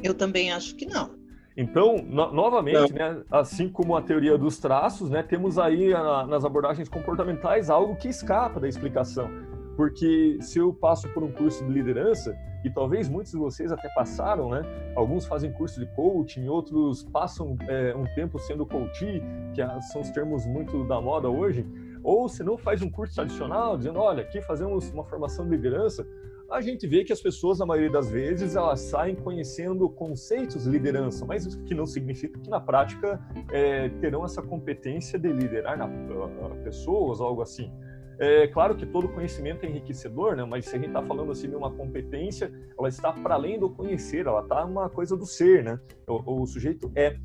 Eu 0.03 0.15
também 0.15 0.51
acho 0.51 0.75
que 0.77 0.87
não. 0.87 1.24
Então, 1.57 1.97
no, 2.05 2.33
novamente, 2.33 2.93
né, 2.93 3.23
assim 3.31 3.69
como 3.69 3.97
a 3.97 4.03
teoria 4.03 4.37
dos 4.37 4.59
traços, 4.59 5.09
né, 5.09 5.23
temos 5.23 5.59
aí 5.59 5.95
a, 5.95 6.27
nas 6.27 6.45
abordagens 6.45 6.89
comportamentais 6.89 7.71
algo 7.71 7.95
que 7.97 8.09
escapa 8.09 8.59
da 8.59 8.69
explicação. 8.69 9.31
Porque 9.77 10.39
se 10.41 10.59
eu 10.59 10.73
passo 10.73 11.09
por 11.09 11.23
um 11.23 11.33
curso 11.33 11.65
de 11.65 11.73
liderança, 11.73 12.37
e 12.65 12.71
talvez 12.71 13.09
muitos 13.09 13.33
de 13.33 13.39
vocês 13.39 13.71
até 13.71 13.89
passaram, 13.91 14.49
né? 14.49 14.63
Alguns 14.97 15.27
fazem 15.27 15.53
curso 15.53 15.79
de 15.79 15.87
coaching, 15.95 16.49
outros 16.49 17.05
passam 17.05 17.59
é, 17.69 17.95
um 17.95 18.05
tempo 18.15 18.39
sendo 18.39 18.65
coach, 18.65 19.23
que 19.53 19.83
são 19.93 20.01
os 20.01 20.11
termos 20.11 20.47
muito 20.47 20.83
da 20.85 20.99
moda 20.99 21.29
hoje. 21.29 21.67
Ou 22.03 22.27
se 22.29 22.43
não 22.43 22.57
faz 22.57 22.81
um 22.81 22.91
curso 22.91 23.15
tradicional, 23.15 23.77
dizendo, 23.77 23.99
olha, 23.99 24.23
aqui 24.23 24.41
fazemos 24.41 24.91
uma 24.91 25.05
formação 25.05 25.45
de 25.45 25.51
liderança, 25.51 26.07
a 26.51 26.61
gente 26.61 26.87
vê 26.87 27.05
que 27.05 27.13
as 27.13 27.21
pessoas, 27.21 27.59
na 27.59 27.67
maioria 27.67 27.91
das 27.91 28.11
vezes, 28.11 28.57
elas 28.57 28.81
saem 28.81 29.15
conhecendo 29.15 29.89
conceitos 29.89 30.65
de 30.65 30.71
liderança, 30.71 31.25
mas 31.25 31.47
isso 31.47 31.63
que 31.65 31.75
não 31.75 31.87
significa 31.87 32.39
que 32.39 32.49
na 32.49 32.61
prática 32.61 33.21
é, 33.51 33.89
terão 34.01 34.25
essa 34.25 34.43
competência 34.43 35.19
de 35.19 35.33
liderar 35.33 35.77
na, 35.77 35.87
uh, 35.87 36.63
pessoas, 36.63 37.21
algo 37.21 37.43
assim. 37.43 37.73
É 38.19 38.47
claro 38.47 38.77
que 38.77 38.87
todo 38.87 39.09
conhecimento 39.09 39.65
é 39.65 39.69
enriquecedor, 39.69 40.37
né? 40.37 40.45
mas 40.45 40.67
se 40.67 40.77
a 40.77 40.79
gente 40.79 40.89
está 40.89 41.03
falando 41.03 41.33
assim 41.33 41.49
de 41.49 41.57
uma 41.57 41.71
competência, 41.71 42.53
ela 42.79 42.89
está 42.89 43.13
para 43.13 43.35
além 43.35 43.59
do 43.59 43.69
conhecer, 43.69 44.27
ela 44.27 44.41
está 44.41 44.65
uma 44.65 44.89
coisa 44.89 45.17
do 45.17 45.27
ser, 45.27 45.65
né? 45.65 45.81
O, 46.07 46.43
o 46.43 46.47
sujeito 46.47 46.93
é. 46.95 47.17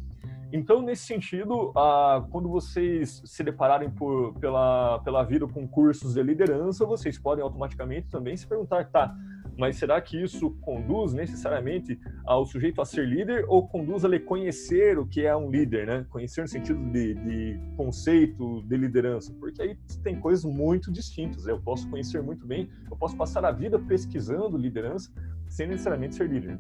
Então, 0.52 0.82
nesse 0.82 1.04
sentido, 1.04 1.72
ah, 1.76 2.26
quando 2.32 2.50
vocês 2.50 3.22
se 3.24 3.44
depararem 3.44 3.90
por, 3.90 4.34
pela, 4.40 5.00
pela 5.00 5.24
vida 5.24 5.48
com 5.48 5.68
cursos 5.68 6.16
de 6.16 6.24
liderança, 6.24 6.86
vocês 6.86 7.20
podem 7.20 7.44
automaticamente 7.44 8.08
também 8.10 8.36
se 8.36 8.48
perguntar, 8.48 8.86
tá, 8.86 9.16
mas 9.60 9.76
será 9.76 10.00
que 10.02 10.24
isso 10.24 10.52
conduz 10.62 11.14
necessariamente 11.14 12.00
ao 12.26 12.46
sujeito 12.46 12.82
a 12.82 12.86
ser 12.86 13.06
líder 13.06 13.46
ou 13.48 13.68
conduz 13.68 14.06
a 14.06 14.08
ele 14.08 14.20
conhecer 14.20 14.98
o 14.98 15.06
que 15.06 15.26
é 15.26 15.36
um 15.36 15.52
líder, 15.52 15.86
né? 15.86 16.06
Conhecer 16.10 16.42
no 16.42 16.48
sentido 16.48 16.80
de, 16.92 17.14
de 17.14 17.60
conceito 17.76 18.64
de 18.64 18.78
liderança, 18.78 19.36
porque 19.38 19.62
aí 19.62 19.78
tem 20.02 20.18
coisas 20.20 20.46
muito 20.46 20.90
distintas. 20.90 21.46
Eu 21.46 21.60
posso 21.60 21.90
conhecer 21.90 22.24
muito 22.24 22.48
bem, 22.48 22.70
eu 22.90 22.96
posso 22.96 23.18
passar 23.18 23.44
a 23.44 23.52
vida 23.52 23.78
pesquisando 23.78 24.58
liderança 24.58 25.12
sem 25.50 25.68
necessariamente 25.68 26.16
ser 26.16 26.30
líder. 26.30 26.58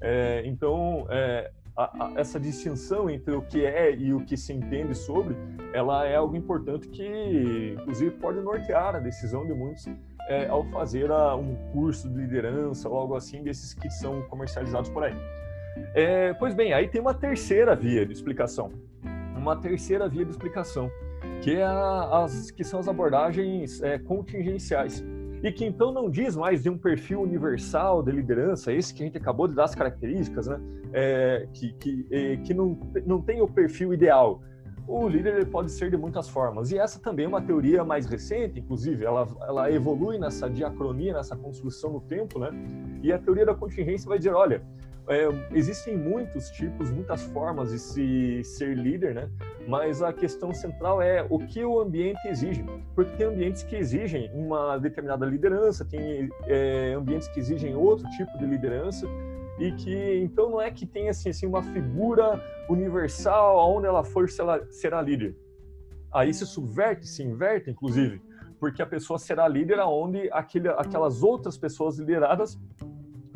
É, 0.00 0.42
então, 0.46 1.06
é, 1.10 1.50
a, 1.78 2.06
a, 2.06 2.12
essa 2.16 2.40
distinção 2.40 3.08
entre 3.08 3.36
o 3.36 3.40
que 3.40 3.64
é 3.64 3.94
e 3.94 4.12
o 4.12 4.24
que 4.24 4.36
se 4.36 4.52
entende 4.52 4.96
sobre, 4.96 5.36
ela 5.72 6.04
é 6.04 6.16
algo 6.16 6.34
importante 6.34 6.88
que, 6.88 7.76
inclusive, 7.78 8.10
pode 8.16 8.40
nortear 8.40 8.96
a 8.96 8.98
decisão 8.98 9.46
de 9.46 9.54
muitos 9.54 9.86
é, 10.28 10.48
ao 10.48 10.64
fazer 10.64 11.08
a, 11.12 11.36
um 11.36 11.54
curso 11.72 12.08
de 12.08 12.16
liderança 12.16 12.88
ou 12.88 12.98
algo 12.98 13.14
assim 13.14 13.44
desses 13.44 13.74
que 13.74 13.88
são 13.88 14.22
comercializados 14.22 14.90
por 14.90 15.04
aí. 15.04 15.14
É, 15.94 16.34
pois 16.34 16.52
bem, 16.52 16.72
aí 16.72 16.88
tem 16.88 17.00
uma 17.00 17.14
terceira 17.14 17.76
via 17.76 18.04
de 18.04 18.12
explicação, 18.12 18.72
uma 19.36 19.54
terceira 19.54 20.08
via 20.08 20.24
de 20.24 20.32
explicação, 20.32 20.90
que 21.42 21.54
é 21.54 21.64
as 21.64 22.50
que 22.50 22.64
são 22.64 22.80
as 22.80 22.88
abordagens 22.88 23.80
é, 23.82 24.00
contingenciais 24.00 25.04
e 25.42 25.52
que 25.52 25.64
então 25.64 25.92
não 25.92 26.10
diz 26.10 26.36
mais 26.36 26.62
de 26.62 26.70
um 26.70 26.76
perfil 26.76 27.22
universal 27.22 28.02
de 28.02 28.10
liderança, 28.10 28.72
esse 28.72 28.92
que 28.92 29.02
a 29.02 29.06
gente 29.06 29.18
acabou 29.18 29.46
de 29.46 29.54
dar 29.54 29.64
as 29.64 29.74
características, 29.74 30.46
né? 30.46 30.60
É, 30.92 31.48
que, 31.52 31.72
que, 31.74 32.06
é, 32.10 32.36
que 32.38 32.54
não, 32.54 32.78
não 33.06 33.20
tem 33.20 33.40
o 33.40 33.48
perfil 33.48 33.92
ideal. 33.92 34.40
O 34.86 35.06
líder 35.06 35.46
pode 35.50 35.70
ser 35.70 35.90
de 35.90 35.98
muitas 35.98 36.30
formas. 36.30 36.72
E 36.72 36.78
essa 36.78 36.98
também 36.98 37.26
é 37.26 37.28
uma 37.28 37.42
teoria 37.42 37.84
mais 37.84 38.06
recente, 38.06 38.58
inclusive, 38.58 39.04
ela, 39.04 39.28
ela 39.42 39.70
evolui 39.70 40.18
nessa 40.18 40.48
diacronia, 40.48 41.12
nessa 41.12 41.36
construção 41.36 41.92
no 41.92 42.00
tempo, 42.00 42.38
né? 42.38 42.50
E 43.02 43.12
a 43.12 43.18
teoria 43.18 43.44
da 43.44 43.54
contingência 43.54 44.08
vai 44.08 44.16
dizer, 44.16 44.32
olha, 44.32 44.62
é, 45.08 45.26
existem 45.52 45.96
muitos 45.96 46.50
tipos, 46.50 46.90
muitas 46.90 47.22
formas 47.22 47.70
de 47.70 47.78
se 47.78 48.44
ser 48.44 48.76
líder, 48.76 49.14
né? 49.14 49.30
Mas 49.66 50.02
a 50.02 50.12
questão 50.12 50.52
central 50.52 51.00
é 51.00 51.26
o 51.28 51.38
que 51.38 51.64
o 51.64 51.80
ambiente 51.80 52.26
exige, 52.28 52.64
porque 52.94 53.16
tem 53.16 53.26
ambientes 53.26 53.62
que 53.62 53.76
exigem 53.76 54.30
uma 54.34 54.76
determinada 54.78 55.24
liderança, 55.24 55.84
tem 55.84 56.28
é, 56.46 56.94
ambientes 56.94 57.28
que 57.28 57.40
exigem 57.40 57.74
outro 57.74 58.08
tipo 58.10 58.36
de 58.38 58.46
liderança, 58.46 59.06
e 59.58 59.72
que 59.72 60.20
então 60.22 60.50
não 60.50 60.60
é 60.60 60.70
que 60.70 60.86
tenha 60.86 61.10
assim, 61.10 61.30
assim 61.30 61.46
uma 61.46 61.62
figura 61.62 62.40
universal 62.68 63.58
aonde 63.58 63.86
ela 63.86 64.04
for 64.04 64.28
será, 64.28 64.64
será 64.70 65.02
líder. 65.02 65.36
Aí 66.12 66.32
se 66.32 66.46
subverte, 66.46 67.06
se 67.06 67.22
inverte, 67.22 67.70
inclusive, 67.70 68.22
porque 68.60 68.82
a 68.82 68.86
pessoa 68.86 69.18
será 69.18 69.48
líder 69.48 69.78
aonde 69.80 70.30
aquele, 70.32 70.68
aquelas 70.68 71.22
outras 71.22 71.56
pessoas 71.58 71.98
lideradas 71.98 72.58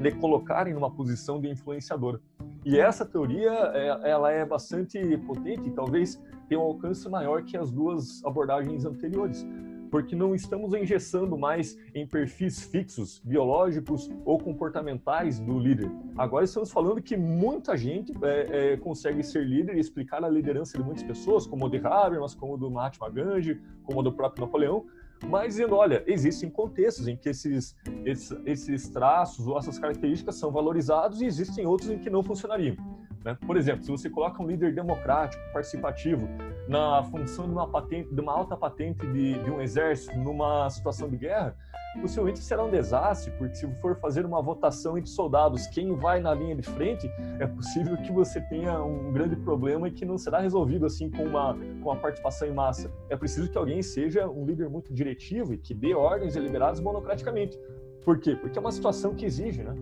lhe 0.02 0.12
colocarem 0.12 0.74
numa 0.74 0.90
posição 0.90 1.40
de 1.40 1.48
influenciadora. 1.48 2.20
E 2.64 2.78
essa 2.78 3.06
teoria, 3.06 3.50
é, 3.50 4.10
ela 4.10 4.30
é 4.30 4.44
bastante 4.44 4.98
potente 5.18 5.68
e 5.68 5.70
talvez 5.70 6.20
tenha 6.48 6.60
um 6.60 6.64
alcance 6.64 7.08
maior 7.08 7.42
que 7.42 7.56
as 7.56 7.70
duas 7.70 8.24
abordagens 8.24 8.84
anteriores, 8.84 9.46
porque 9.90 10.16
não 10.16 10.34
estamos 10.34 10.72
engessando 10.72 11.36
mais 11.36 11.76
em 11.94 12.06
perfis 12.06 12.62
fixos, 12.62 13.20
biológicos 13.24 14.10
ou 14.24 14.38
comportamentais 14.38 15.38
do 15.38 15.58
líder. 15.58 15.90
Agora 16.16 16.44
estamos 16.44 16.70
falando 16.70 17.02
que 17.02 17.16
muita 17.16 17.76
gente 17.76 18.12
é, 18.22 18.72
é, 18.72 18.76
consegue 18.78 19.22
ser 19.22 19.44
líder 19.44 19.76
e 19.76 19.80
explicar 19.80 20.24
a 20.24 20.28
liderança 20.28 20.78
de 20.78 20.84
muitas 20.84 21.02
pessoas, 21.02 21.46
como 21.46 21.66
o 21.66 21.68
de 21.68 21.78
Habermas, 21.86 22.34
como 22.34 22.54
o 22.54 22.56
do 22.56 22.70
Mahatma 22.70 23.10
Gandhi, 23.10 23.60
como 23.82 24.00
o 24.00 24.02
do 24.02 24.12
próprio 24.12 24.46
Napoleão, 24.46 24.86
mas 25.28 25.54
dizendo, 25.54 25.76
olha, 25.76 26.02
existem 26.06 26.50
contextos 26.50 27.08
em 27.08 27.16
que 27.16 27.28
esses, 27.28 27.76
esses, 28.04 28.36
esses 28.44 28.88
traços 28.88 29.46
ou 29.46 29.58
essas 29.58 29.78
características 29.78 30.36
são 30.36 30.50
valorizados 30.50 31.20
e 31.20 31.24
existem 31.24 31.66
outros 31.66 31.90
em 31.90 31.98
que 31.98 32.10
não 32.10 32.22
funcionariam. 32.22 32.76
Né? 33.24 33.36
Por 33.46 33.56
exemplo, 33.56 33.84
se 33.84 33.90
você 33.90 34.10
coloca 34.10 34.42
um 34.42 34.46
líder 34.46 34.74
democrático, 34.74 35.42
participativo, 35.52 36.28
na 36.68 37.02
função 37.04 37.46
de 37.46 37.52
uma 37.52 37.68
patente, 37.68 38.12
de 38.12 38.20
uma 38.20 38.32
alta 38.32 38.56
patente 38.56 39.06
de, 39.06 39.42
de 39.42 39.50
um 39.50 39.60
exército 39.60 40.16
numa 40.18 40.68
situação 40.70 41.08
de 41.08 41.16
guerra, 41.16 41.56
possivelmente 42.00 42.38
será 42.40 42.64
um 42.64 42.70
desastre, 42.70 43.32
porque 43.32 43.54
se 43.54 43.66
for 43.80 43.96
fazer 43.96 44.24
uma 44.24 44.40
votação 44.40 44.96
entre 44.96 45.10
soldados, 45.10 45.66
quem 45.66 45.94
vai 45.94 46.20
na 46.20 46.34
linha 46.34 46.56
de 46.56 46.62
frente, 46.62 47.10
é 47.38 47.46
possível 47.46 47.96
que 47.98 48.10
você 48.10 48.40
tenha 48.40 48.82
um 48.82 49.12
grande 49.12 49.36
problema 49.36 49.88
e 49.88 49.90
que 49.90 50.04
não 50.04 50.16
será 50.16 50.40
resolvido 50.40 50.86
assim 50.86 51.10
com 51.10 51.24
uma, 51.24 51.54
com 51.54 51.90
uma 51.90 51.96
participação 51.96 52.48
em 52.48 52.52
massa. 52.52 52.90
É 53.08 53.16
preciso 53.16 53.50
que 53.50 53.58
alguém 53.58 53.82
seja 53.82 54.28
um 54.28 54.44
líder 54.44 54.68
muito 54.68 54.92
diretivo 54.92 55.52
e 55.52 55.58
que 55.58 55.74
dê 55.74 55.94
ordens 55.94 56.34
deliberadas 56.34 56.80
monocraticamente. 56.80 57.58
Por 58.04 58.18
quê? 58.18 58.34
Porque 58.34 58.58
é 58.58 58.60
uma 58.60 58.72
situação 58.72 59.14
que 59.14 59.24
exige, 59.24 59.62
né? 59.62 59.74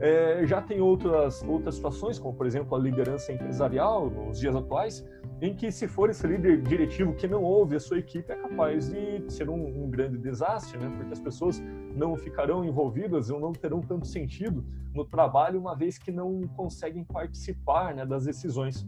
É, 0.00 0.46
já 0.46 0.62
tem 0.62 0.80
outras, 0.80 1.42
outras 1.42 1.74
situações, 1.74 2.18
como 2.18 2.34
por 2.34 2.46
exemplo 2.46 2.74
a 2.74 2.80
liderança 2.80 3.32
empresarial 3.32 4.08
nos 4.08 4.40
dias 4.40 4.56
atuais, 4.56 5.04
em 5.40 5.54
que 5.54 5.70
se 5.72 5.88
for 5.88 6.10
esse 6.10 6.26
líder 6.26 6.60
diretivo 6.62 7.14
que 7.14 7.26
não 7.26 7.42
ouve 7.42 7.76
a 7.76 7.80
sua 7.80 7.98
equipe, 7.98 8.30
é 8.30 8.36
capaz 8.36 8.90
de 8.90 9.30
ser 9.30 9.48
um, 9.48 9.84
um 9.84 9.90
grande 9.90 10.18
desastre, 10.18 10.78
né? 10.78 10.92
porque 10.96 11.12
as 11.12 11.20
pessoas 11.20 11.62
não 11.94 12.16
ficarão 12.16 12.64
envolvidas 12.64 13.30
ou 13.30 13.40
não 13.40 13.52
terão 13.52 13.80
tanto 13.80 14.06
sentido 14.06 14.64
no 14.94 15.04
trabalho, 15.04 15.58
uma 15.58 15.74
vez 15.74 15.98
que 15.98 16.10
não 16.10 16.42
conseguem 16.56 17.04
participar 17.04 17.94
né, 17.94 18.04
das 18.04 18.24
decisões. 18.24 18.86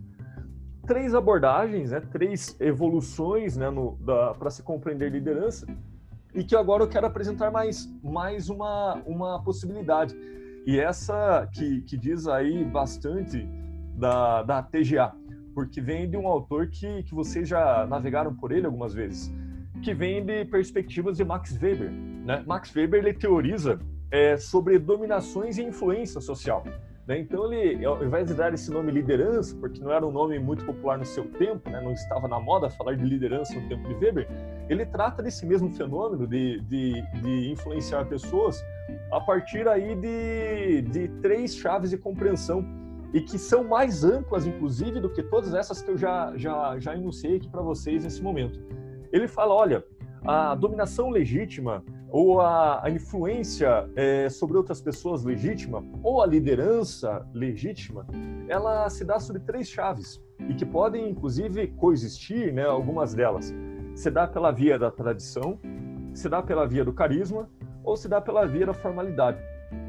Três 0.87 1.15
abordagens, 1.15 1.93
né, 1.93 2.01
três 2.01 2.57
evoluções 2.61 3.57
né, 3.57 3.67
para 4.39 4.51
se 4.51 4.63
compreender 4.63 5.11
liderança, 5.11 5.67
e 6.35 6.43
que 6.43 6.57
agora 6.57 6.83
eu 6.83 6.89
quero 6.89 7.07
apresentar 7.07 7.51
mais, 7.51 7.89
mais 8.03 8.49
uma, 8.51 8.95
uma 9.07 9.43
possibilidade 9.43 10.17
e 10.65 10.79
essa 10.79 11.49
que, 11.53 11.81
que 11.83 11.97
diz 11.97 12.29
aí 12.29 12.65
bastante 12.65 13.49
da, 13.97 14.43
da 14.43 14.63
TGA, 14.63 15.13
porque 15.55 15.81
vem 15.81 16.09
de 16.09 16.17
um 16.17 16.27
autor 16.27 16.69
que, 16.69 17.03
que 17.05 17.15
vocês 17.15 17.49
já 17.49 17.87
navegaram 17.87 18.35
por 18.35 18.53
ele 18.53 18.67
algumas 18.67 18.95
vezes, 18.95 19.33
que 19.83 19.95
vem 19.95 20.25
de 20.25 20.45
perspectivas 20.45 21.17
de 21.17 21.25
Max 21.25 21.59
Weber. 21.61 21.91
Né? 21.91 22.43
Max 22.47 22.75
Weber 22.75 23.01
ele 23.01 23.15
teoriza 23.15 23.81
é, 24.11 24.37
sobre 24.37 24.79
dominações 24.79 25.59
e 25.59 25.63
influência 25.63 26.21
social. 26.21 26.65
Né? 27.07 27.19
Então, 27.19 27.53
ele, 27.53 27.85
ao 27.85 28.03
invés 28.05 28.29
de 28.29 28.35
dar 28.35 28.55
esse 28.55 28.71
nome 28.71 28.93
liderança, 28.93 29.57
porque 29.57 29.81
não 29.81 29.91
era 29.91 30.07
um 30.07 30.13
nome 30.13 30.39
muito 30.39 30.65
popular 30.65 30.99
no 30.99 31.05
seu 31.05 31.25
tempo, 31.25 31.69
né? 31.69 31.81
não 31.81 31.93
estava 31.93 32.29
na 32.29 32.39
moda 32.39 32.71
falar 32.71 32.95
de 32.95 33.05
liderança 33.05 33.55
no 33.59 33.69
tempo 33.69 33.89
de 33.89 33.95
Weber, 33.95 34.29
ele 34.69 34.87
trata 34.87 35.23
desse 35.23 35.45
mesmo 35.45 35.71
fenômeno 35.71 36.27
de, 36.27 36.61
de, 36.61 37.03
de 37.21 37.51
influenciar 37.51 38.05
pessoas 38.05 38.63
a 39.11 39.21
partir 39.21 39.67
aí 39.67 39.95
de, 39.97 40.83
de 40.83 41.09
três 41.21 41.57
chaves 41.57 41.91
de 41.91 41.99
compreensão 41.99 42.65
e 43.13 43.21
que 43.21 43.39
são 43.39 43.65
mais 43.65 44.05
amplas, 44.05 44.47
inclusive, 44.47 45.01
do 45.01 45.11
que 45.11 45.23
todas 45.23 45.55
essas 45.55 45.83
que 45.83 45.91
eu 45.91 45.97
já, 45.97 46.33
já, 46.37 46.79
já 46.79 46.97
enunciei 46.97 47.37
aqui 47.37 47.49
para 47.49 47.63
vocês 47.63 48.05
nesse 48.05 48.23
momento. 48.23 48.61
Ele 49.13 49.29
fala, 49.29 49.55
olha, 49.55 49.85
a 50.25 50.55
dominação 50.55 51.11
legítima 51.11 51.85
ou 52.09 52.41
a, 52.41 52.85
a 52.85 52.91
influência 52.91 53.89
é, 53.97 54.29
sobre 54.29 54.57
outras 54.57 54.81
pessoas 54.81 55.25
legítima 55.25 55.85
ou 56.03 56.23
a 56.23 56.27
liderança 56.27 57.27
legítima, 57.33 58.07
ela 58.49 58.89
se 58.91 59.05
dá 59.05 59.19
sobre 59.19 59.43
três 59.43 59.69
chaves 59.69 60.23
e 60.49 60.55
que 60.55 60.65
podem, 60.65 61.09
inclusive, 61.09 61.69
coexistir, 61.69 62.53
né, 62.53 62.65
algumas 62.65 63.15
delas. 63.15 63.53
Se 63.95 64.11
dá 64.11 64.27
pela 64.27 64.51
via 64.51 64.79
da 64.79 64.91
tradição, 64.91 65.59
se 66.15 66.29
dá 66.29 66.43
pela 66.43 66.67
via 66.67 66.85
do 66.85 66.93
carisma 66.93 67.49
ou 67.85 67.97
se 67.97 68.09
dá 68.09 68.21
pela 68.21 68.47
via 68.47 68.67
da 68.67 68.75
formalidade. 68.75 69.43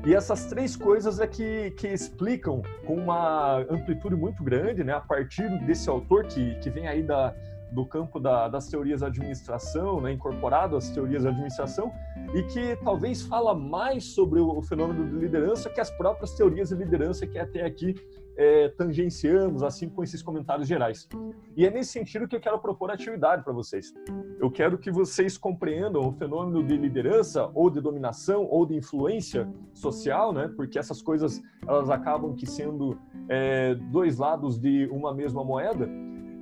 E 0.06 0.14
essas 0.14 0.46
três 0.46 0.76
coisas 0.76 1.22
é 1.22 1.28
que, 1.28 1.72
que 1.72 1.88
explicam 1.88 2.62
com 2.86 2.96
uma 2.96 3.60
amplitude 3.70 4.16
muito 4.18 4.44
grande, 4.44 4.84
né, 4.84 4.94
a 4.94 5.00
partir 5.00 5.48
desse 5.66 5.90
autor 5.90 6.26
que, 6.26 6.56
que 6.56 6.70
vem 6.70 6.88
aí 6.88 7.02
da, 7.02 7.34
do 7.74 7.86
campo 7.86 8.20
da, 8.20 8.48
das 8.48 8.68
teorias 8.68 9.02
da 9.02 9.08
administração, 9.08 10.00
né, 10.00 10.12
incorporado 10.14 10.78
às 10.78 10.90
teorias 10.92 11.24
da 11.24 11.30
administração, 11.30 11.92
e 12.34 12.44
que 12.44 12.76
talvez 12.84 13.24
fala 13.24 13.56
mais 13.56 14.04
sobre 14.04 14.40
o, 14.40 14.58
o 14.58 14.62
fenômeno 14.62 15.06
de 15.10 15.16
liderança 15.16 15.70
que 15.70 15.82
as 15.82 15.90
próprias 15.90 16.34
teorias 16.36 16.70
de 16.70 16.76
liderança 16.76 17.26
que 17.26 17.40
até 17.40 17.66
aqui 17.66 17.96
é, 18.36 18.70
tangenciamos, 18.70 19.64
assim, 19.64 19.90
com 19.90 20.04
esses 20.04 20.22
comentários 20.22 20.68
gerais. 20.68 21.08
E 21.56 21.66
é 21.66 21.72
nesse 21.72 21.92
sentido 21.92 22.28
que 22.28 22.36
eu 22.36 22.40
quero 22.40 22.58
propor 22.60 22.90
atividade 22.90 23.44
para 23.44 23.54
vocês. 23.54 23.94
Eu 24.40 24.50
quero 24.50 24.78
que 24.78 24.92
vocês 24.92 25.38
compreendam 25.38 26.02
o 26.08 26.12
fenômeno 26.14 26.64
de 26.64 26.76
liderança, 26.76 27.50
ou 27.54 27.70
de 27.70 27.80
dominação, 27.80 28.46
ou 28.50 28.66
de 28.66 28.76
influência 28.76 29.48
social, 29.74 30.34
né? 30.34 30.52
Porque 30.56 30.80
essas 30.80 31.02
coisas, 31.02 31.42
elas 31.68 31.90
acabam 31.90 32.36
que 32.36 32.46
sendo 32.46 32.98
é, 33.30 33.76
dois 33.76 34.18
lados 34.18 34.60
de 34.60 34.88
uma 34.92 35.14
mesma 35.14 35.44
moeda 35.44 35.88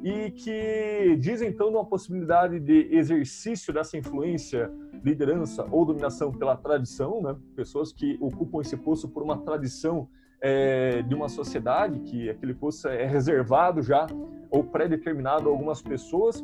e 0.04 0.32
que 0.32 1.16
diz 1.20 1.42
então 1.42 1.70
uma 1.70 1.86
possibilidade 1.86 2.60
de 2.60 2.88
exercício 2.92 3.74
dessa 3.74 3.98
influência, 3.98 4.72
liderança 5.04 5.66
ou 5.72 5.86
dominação 5.86 6.32
pela 6.32 6.56
tradição, 6.56 7.22
né? 7.22 7.36
pessoas 7.56 7.94
que 7.94 8.18
ocupam 8.20 8.62
esse 8.62 8.76
posto 8.78 9.08
por 9.08 9.22
uma 9.22 9.38
tradição 9.38 10.08
é, 10.42 11.04
de 11.04 11.14
uma 11.14 11.30
sociedade, 11.30 12.00
que 12.00 12.30
aquele 12.30 12.54
posto 12.54 12.88
é 12.88 13.06
reservado 13.06 13.82
já 13.84 14.08
ou 14.50 14.64
pré-determinado 14.64 15.48
a 15.48 15.52
algumas 15.52 15.82
pessoas, 15.82 16.44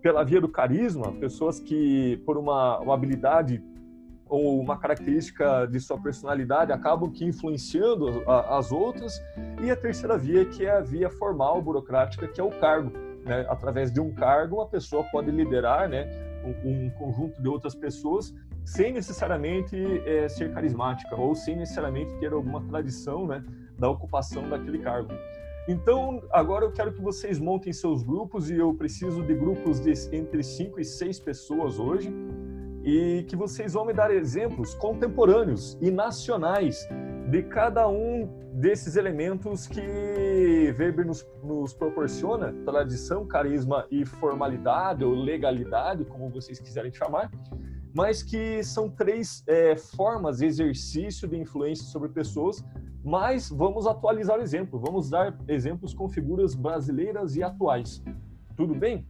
pela 0.00 0.24
via 0.24 0.40
do 0.40 0.48
carisma, 0.48 1.12
pessoas 1.12 1.58
que 1.58 2.16
por 2.24 2.36
uma, 2.36 2.78
uma 2.78 2.94
habilidade 2.94 3.62
ou 4.32 4.58
uma 4.58 4.78
característica 4.78 5.66
de 5.66 5.78
sua 5.78 6.00
personalidade 6.00 6.72
acabam 6.72 7.12
que 7.12 7.22
influenciando 7.22 8.22
as 8.26 8.72
outras. 8.72 9.22
E 9.62 9.70
a 9.70 9.76
terceira 9.76 10.16
via 10.16 10.46
que 10.46 10.64
é 10.64 10.70
a 10.70 10.80
via 10.80 11.10
formal 11.10 11.60
burocrática 11.60 12.26
que 12.26 12.40
é 12.40 12.44
o 12.44 12.50
cargo 12.50 12.90
né? 13.26 13.44
através 13.46 13.92
de 13.92 14.00
um 14.00 14.10
cargo 14.14 14.56
uma 14.56 14.66
pessoa 14.66 15.04
pode 15.12 15.30
liderar 15.30 15.86
né? 15.86 16.08
Um, 16.42 16.86
um 16.86 16.90
conjunto 16.90 17.42
de 17.42 17.48
outras 17.48 17.74
pessoas 17.74 18.34
sem 18.64 18.90
necessariamente 18.90 19.76
é, 20.06 20.26
ser 20.30 20.50
carismática 20.54 21.14
ou 21.14 21.34
sem 21.34 21.54
necessariamente 21.54 22.18
ter 22.18 22.32
alguma 22.32 22.62
tradição 22.62 23.26
né? 23.26 23.44
Da 23.78 23.90
ocupação 23.90 24.48
daquele 24.48 24.78
cargo. 24.78 25.12
Então, 25.68 26.22
agora 26.32 26.64
eu 26.64 26.72
quero 26.72 26.92
que 26.92 27.00
vocês 27.00 27.38
montem 27.38 27.72
seus 27.72 28.02
grupos 28.02 28.50
e 28.50 28.56
eu 28.56 28.74
preciso 28.74 29.22
de 29.22 29.34
grupos 29.34 29.78
de 29.78 29.92
entre 30.16 30.42
5 30.42 30.80
e 30.80 30.84
6 30.84 31.20
pessoas 31.20 31.78
hoje 31.78 32.12
e 32.84 33.24
que 33.28 33.36
vocês 33.36 33.74
vão 33.74 33.84
me 33.84 33.92
dar 33.92 34.10
exemplos 34.10 34.74
contemporâneos 34.74 35.78
e 35.80 35.90
nacionais 35.90 36.88
de 37.30 37.42
cada 37.42 37.88
um 37.88 38.28
desses 38.52 38.96
elementos 38.96 39.66
que 39.66 40.74
Weber 40.78 41.06
nos, 41.06 41.26
nos, 41.42 41.72
proporciona, 41.72 42.52
tradição, 42.64 43.26
carisma 43.26 43.86
e 43.90 44.04
formalidade 44.04 45.04
ou 45.04 45.14
legalidade, 45.14 46.04
como 46.04 46.28
vocês 46.28 46.60
quiserem 46.60 46.92
chamar, 46.92 47.30
mas 47.94 48.22
que 48.22 48.62
são 48.62 48.88
três 48.88 49.42
é, 49.46 49.76
formas 49.76 50.38
de 50.38 50.46
exercício 50.46 51.26
de 51.28 51.38
influência 51.38 51.84
sobre 51.86 52.08
pessoas, 52.08 52.64
mas 53.04 53.48
vamos 53.50 53.86
atualizar 53.86 54.38
o 54.38 54.42
exemplo, 54.42 54.78
vamos 54.78 55.10
dar 55.10 55.36
exemplos 55.48 55.94
com 55.94 56.08
figuras 56.08 56.54
brasileiras 56.54 57.36
e 57.36 57.42
atuais. 57.42 58.02
Tudo 58.56 58.74
bem? 58.74 59.06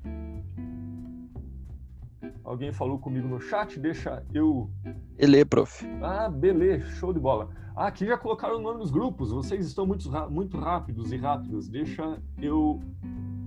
Alguém 2.44 2.72
falou 2.72 2.98
comigo 2.98 3.28
no 3.28 3.40
chat, 3.40 3.78
deixa 3.78 4.24
eu. 4.34 4.68
Ele, 5.16 5.44
prof. 5.44 5.86
Ah, 6.02 6.28
beleza, 6.28 6.86
show 6.90 7.12
de 7.12 7.20
bola. 7.20 7.48
Ah, 7.76 7.86
aqui 7.86 8.04
já 8.04 8.18
colocaram 8.18 8.56
o 8.58 8.60
nome 8.60 8.80
nos 8.80 8.90
grupos, 8.90 9.30
vocês 9.30 9.66
estão 9.66 9.86
muito, 9.86 10.10
muito 10.30 10.58
rápidos 10.58 11.12
e 11.12 11.16
rápidos. 11.16 11.68
Deixa 11.68 12.20
eu, 12.38 12.80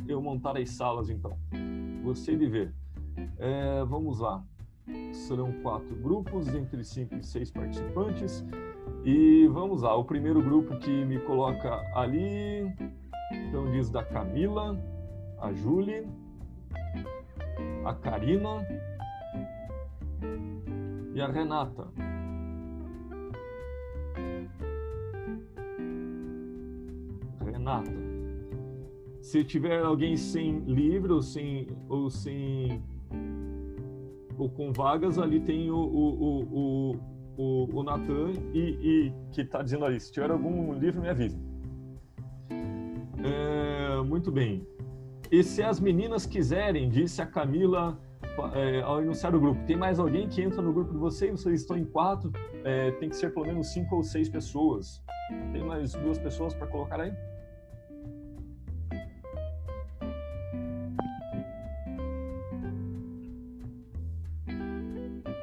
eu 0.08 0.21
montar 0.21 0.58
as 0.58 0.69
salas 0.69 1.10
então. 1.10 1.38
Gostei 2.03 2.38
de 2.38 2.47
ver. 2.47 2.73
É, 3.38 3.84
vamos 3.86 4.19
lá. 4.19 4.43
Serão 5.13 5.51
quatro 5.62 5.95
grupos, 5.95 6.47
entre 6.47 6.84
cinco 6.84 7.15
e 7.15 7.23
seis 7.23 7.51
participantes. 7.51 8.45
E 9.03 9.47
vamos 9.47 9.81
lá, 9.81 9.95
o 9.95 10.05
primeiro 10.05 10.41
grupo 10.41 10.77
que 10.77 11.05
me 11.05 11.19
coloca 11.19 11.79
ali, 11.93 12.73
então 13.31 13.69
diz 13.71 13.89
da 13.89 14.03
Camila, 14.03 14.79
a 15.39 15.53
Júlia, 15.53 16.08
a 17.86 17.93
Karina 17.93 18.67
e 21.13 21.21
a 21.21 21.28
Renata. 21.28 21.88
Renata. 27.45 27.91
Se 29.21 29.43
tiver 29.43 29.84
alguém 29.84 30.17
sem 30.17 30.60
livro 30.62 31.15
ou 31.15 31.21
sem, 31.21 31.67
ou 31.88 32.10
sem 32.10 32.84
ou 34.38 34.50
com 34.50 34.74
vagas, 34.74 35.19
ali 35.19 35.39
tem 35.39 35.69
o, 35.69 35.78
o, 35.78 36.43
o, 36.52 37.00
o, 37.38 37.80
o 37.80 37.84
Natan 37.84 38.34
e, 38.54 38.60
e, 38.60 39.13
que 39.32 39.41
está 39.41 39.62
dizendo 39.62 39.86
ali, 39.86 40.00
se 40.00 40.12
tiver 40.12 40.32
algum 40.32 40.74
livro, 40.74 41.02
me 41.02 41.10
avise. 41.10 41.39
É, 43.24 44.02
muito 44.02 44.32
bem. 44.32 44.65
E 45.31 45.43
se 45.43 45.63
as 45.63 45.79
meninas 45.79 46.25
quiserem, 46.25 46.89
disse 46.89 47.21
a 47.21 47.25
Camila 47.25 47.99
é, 48.53 48.81
ao 48.81 49.03
iniciar 49.03 49.33
o 49.35 49.39
grupo, 49.39 49.63
tem 49.65 49.75
mais 49.75 49.99
alguém 49.99 50.27
que 50.27 50.41
entra 50.41 50.61
no 50.61 50.71
grupo 50.71 50.91
de 50.91 50.97
vocês? 50.97 51.31
Vocês 51.31 51.61
estão 51.61 51.77
em 51.77 51.85
quatro, 51.85 52.31
é, 52.63 52.91
tem 52.91 53.09
que 53.09 53.15
ser 53.15 53.33
pelo 53.33 53.45
menos 53.45 53.67
cinco 53.67 53.95
ou 53.95 54.03
seis 54.03 54.29
pessoas. 54.29 55.01
Tem 55.51 55.63
mais 55.63 55.93
duas 55.93 56.19
pessoas 56.19 56.53
para 56.53 56.67
colocar 56.67 56.99
aí? 56.99 57.11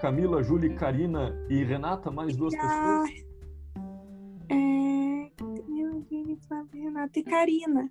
Camila, 0.00 0.42
Júlia, 0.42 0.74
Karina 0.74 1.32
e 1.48 1.62
Renata, 1.62 2.10
mais 2.10 2.36
duas 2.36 2.54
pessoas? 2.54 3.10
É, 4.48 5.30
Camila, 5.36 6.02
Júlia, 6.10 6.36
Renata 6.72 7.18
e 7.18 7.22
Karina. 7.22 7.90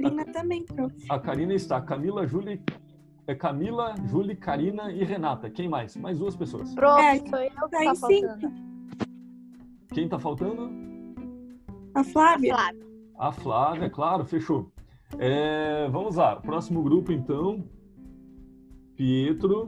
Karina 0.00 0.22
a, 0.22 0.32
também, 0.32 0.64
prof. 0.64 0.94
A 1.08 1.18
Karina 1.18 1.54
está. 1.54 1.80
Camila, 1.80 2.26
Júlia, 2.26 2.60
é 3.26 3.34
Camila, 3.34 3.94
Júlia, 4.06 4.36
Karina 4.36 4.90
e 4.90 5.04
Renata. 5.04 5.50
Quem 5.50 5.68
mais? 5.68 5.96
Mais 5.96 6.18
duas 6.18 6.34
pessoas. 6.34 6.74
Prof, 6.74 7.00
é, 7.00 7.18
sou 7.18 7.38
eu 7.38 7.50
que 7.50 7.84
tá 7.84 7.94
faltando. 7.94 8.52
Quem 9.92 10.08
tá 10.08 10.18
faltando? 10.18 10.70
A 11.94 12.04
Flávia. 12.04 12.54
A 12.54 12.58
Flávia, 12.58 12.86
a 13.18 13.32
Flávia 13.32 13.90
claro, 13.90 14.24
fechou. 14.24 14.72
É, 15.18 15.88
vamos 15.90 16.16
lá, 16.16 16.36
próximo 16.36 16.82
grupo 16.82 17.12
então. 17.12 17.64
Pietro, 18.94 19.66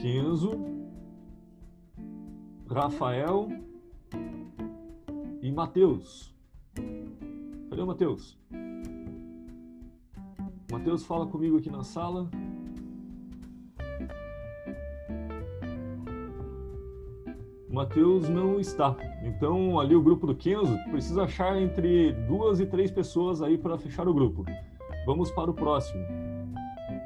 Kenzo, 0.00 0.50
Rafael 2.68 3.48
e 5.40 5.50
Matheus. 5.50 6.35
Cadê 7.76 7.84
o 7.84 7.86
Matheus? 7.88 8.38
Matheus 10.72 11.04
fala 11.04 11.26
comigo 11.26 11.58
aqui 11.58 11.70
na 11.70 11.82
sala. 11.82 12.26
Matheus 17.68 18.30
não 18.30 18.58
está. 18.58 18.96
Então, 19.22 19.78
ali 19.78 19.94
o 19.94 20.00
grupo 20.00 20.26
do 20.26 20.34
Kenzo 20.34 20.74
precisa 20.90 21.24
achar 21.24 21.60
entre 21.60 22.12
duas 22.26 22.60
e 22.60 22.66
três 22.66 22.90
pessoas 22.90 23.42
aí 23.42 23.58
para 23.58 23.76
fechar 23.76 24.08
o 24.08 24.14
grupo. 24.14 24.46
Vamos 25.04 25.30
para 25.30 25.50
o 25.50 25.54
próximo. 25.54 26.02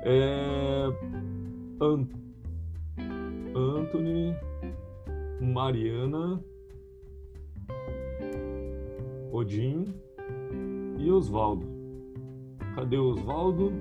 É... 0.04 0.87
Anthony, 3.56 4.37
Mariana, 5.40 6.40
Odin 9.33 9.92
e 11.00 11.10
Osvaldo. 11.10 11.66
Cadê 12.74 12.96
o 12.96 13.10
Osvaldo? 13.10 13.72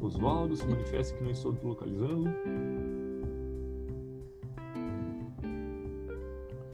Osvaldo, 0.00 0.56
se 0.56 0.66
manifesta 0.66 1.16
que 1.16 1.24
não 1.24 1.30
estou 1.30 1.56
localizando. 1.62 2.30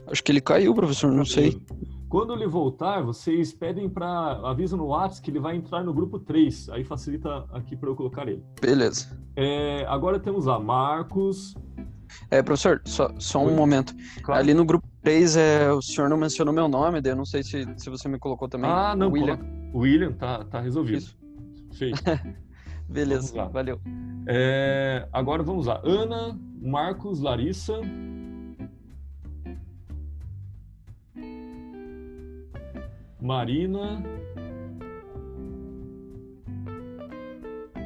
Acho 0.07 0.23
que 0.23 0.31
ele 0.31 0.41
caiu, 0.41 0.73
professor, 0.75 1.11
não 1.11 1.25
sei. 1.25 1.59
Quando 2.07 2.33
ele 2.33 2.47
voltar, 2.47 3.01
vocês 3.01 3.51
pedem 3.51 3.89
para 3.89 4.39
avisa 4.47 4.77
no 4.77 4.85
WhatsApp 4.85 5.23
que 5.23 5.31
ele 5.31 5.39
vai 5.39 5.55
entrar 5.55 5.83
no 5.83 5.93
grupo 5.93 6.19
3. 6.19 6.69
Aí 6.69 6.83
facilita 6.83 7.45
aqui 7.51 7.75
para 7.75 7.89
eu 7.89 7.95
colocar 7.95 8.27
ele. 8.27 8.43
Beleza. 8.61 9.19
É, 9.35 9.85
agora 9.87 10.19
temos 10.19 10.45
lá 10.45 10.59
Marcos. 10.59 11.55
É, 12.29 12.41
professor, 12.43 12.81
só, 12.85 13.09
só 13.19 13.39
um 13.39 13.47
Oi. 13.47 13.53
momento. 13.53 13.93
Claro. 14.23 14.39
Ali 14.39 14.53
no 14.53 14.63
grupo 14.63 14.87
3, 15.05 15.37
é, 15.37 15.71
o 15.71 15.83
senhor 15.83 16.09
não 16.09 16.17
mencionou 16.17 16.51
meu 16.51 16.67
nome, 16.67 16.99
daí 16.99 17.11
eu 17.11 17.15
não 17.15 17.25
sei 17.25 17.43
se, 17.43 17.63
se 17.77 17.89
você 17.91 18.09
me 18.09 18.17
colocou 18.17 18.49
também. 18.49 18.67
Ah, 18.67 18.95
não, 18.95 19.11
William. 19.11 19.39
William, 19.71 20.11
tá, 20.13 20.43
tá 20.43 20.59
resolvido. 20.59 20.97
Isso. 20.97 21.17
Feito. 21.73 22.01
Beleza, 22.89 23.45
valeu. 23.45 23.79
É, 24.27 25.07
agora 25.13 25.43
vamos 25.43 25.67
lá. 25.67 25.79
Ana, 25.83 26.35
Marcos, 26.59 27.19
Larissa. 27.19 27.79
Marina 33.21 34.03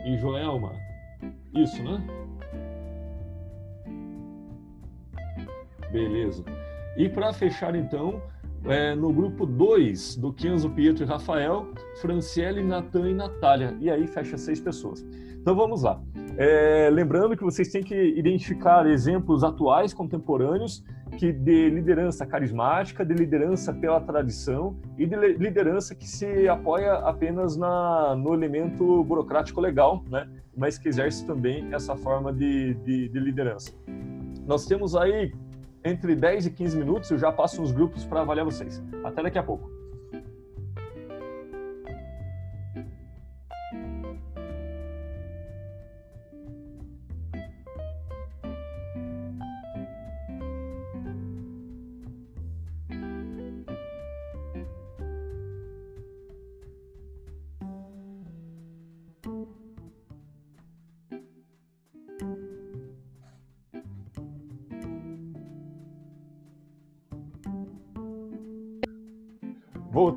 e 0.06 0.18
Joelma. 0.18 0.72
Isso, 1.54 1.84
né? 1.84 2.02
Beleza. 5.92 6.59
E 6.98 7.08
para 7.08 7.32
fechar, 7.34 7.76
então, 7.76 8.22
é, 8.66 8.94
no 8.94 9.12
grupo 9.14 9.46
2 9.46 10.18
do 10.18 10.34
Kenzo, 10.34 10.70
Pietro 10.70 11.04
e 11.04 11.08
Rafael, 11.08 11.68
Franciele, 12.02 12.64
Natan 12.64 13.10
e 13.10 13.14
Natália. 13.14 13.76
E 13.80 13.90
aí 13.90 14.08
fecha 14.08 14.38
seis 14.38 14.60
pessoas. 14.60 15.06
Então 15.42 15.56
vamos 15.56 15.84
lá. 15.84 16.02
É, 16.38 16.90
lembrando 16.92 17.36
que 17.36 17.44
vocês 17.44 17.70
têm 17.70 17.82
que 17.82 17.96
identificar 17.96 18.86
exemplos 18.88 19.44
atuais, 19.44 19.94
contemporâneos, 19.94 20.84
que 21.18 21.32
de 21.32 21.70
liderança 21.70 22.26
carismática, 22.26 23.06
de 23.06 23.14
liderança 23.14 23.74
pela 23.74 24.00
tradição 24.00 24.78
e 24.98 25.06
de 25.06 25.16
liderança 25.16 25.96
que 25.96 26.08
se 26.08 26.48
apoia 26.48 26.94
apenas 26.94 27.58
na, 27.58 28.16
no 28.16 28.34
elemento 28.34 29.04
burocrático 29.04 29.60
legal, 29.60 30.04
né? 30.10 30.30
mas 30.56 30.78
que 30.78 30.88
exerce 30.88 31.26
também 31.26 31.74
essa 31.74 31.96
forma 31.96 32.32
de, 32.32 32.74
de, 32.76 33.10
de 33.10 33.20
liderança. 33.20 33.74
Nós 34.46 34.66
temos 34.66 34.96
aí 34.96 35.34
entre 35.84 36.16
10 36.16 36.48
e 36.48 36.52
15 36.52 36.78
minutos, 36.78 37.10
eu 37.12 37.18
já 37.18 37.32
passo 37.32 37.62
nos 37.62 37.72
grupos 37.72 38.06
para 38.06 38.22
avaliar 38.22 38.46
vocês. 38.46 38.82
Até 39.04 39.24
daqui 39.24 39.38
a 39.38 39.44
pouco. 39.44 39.79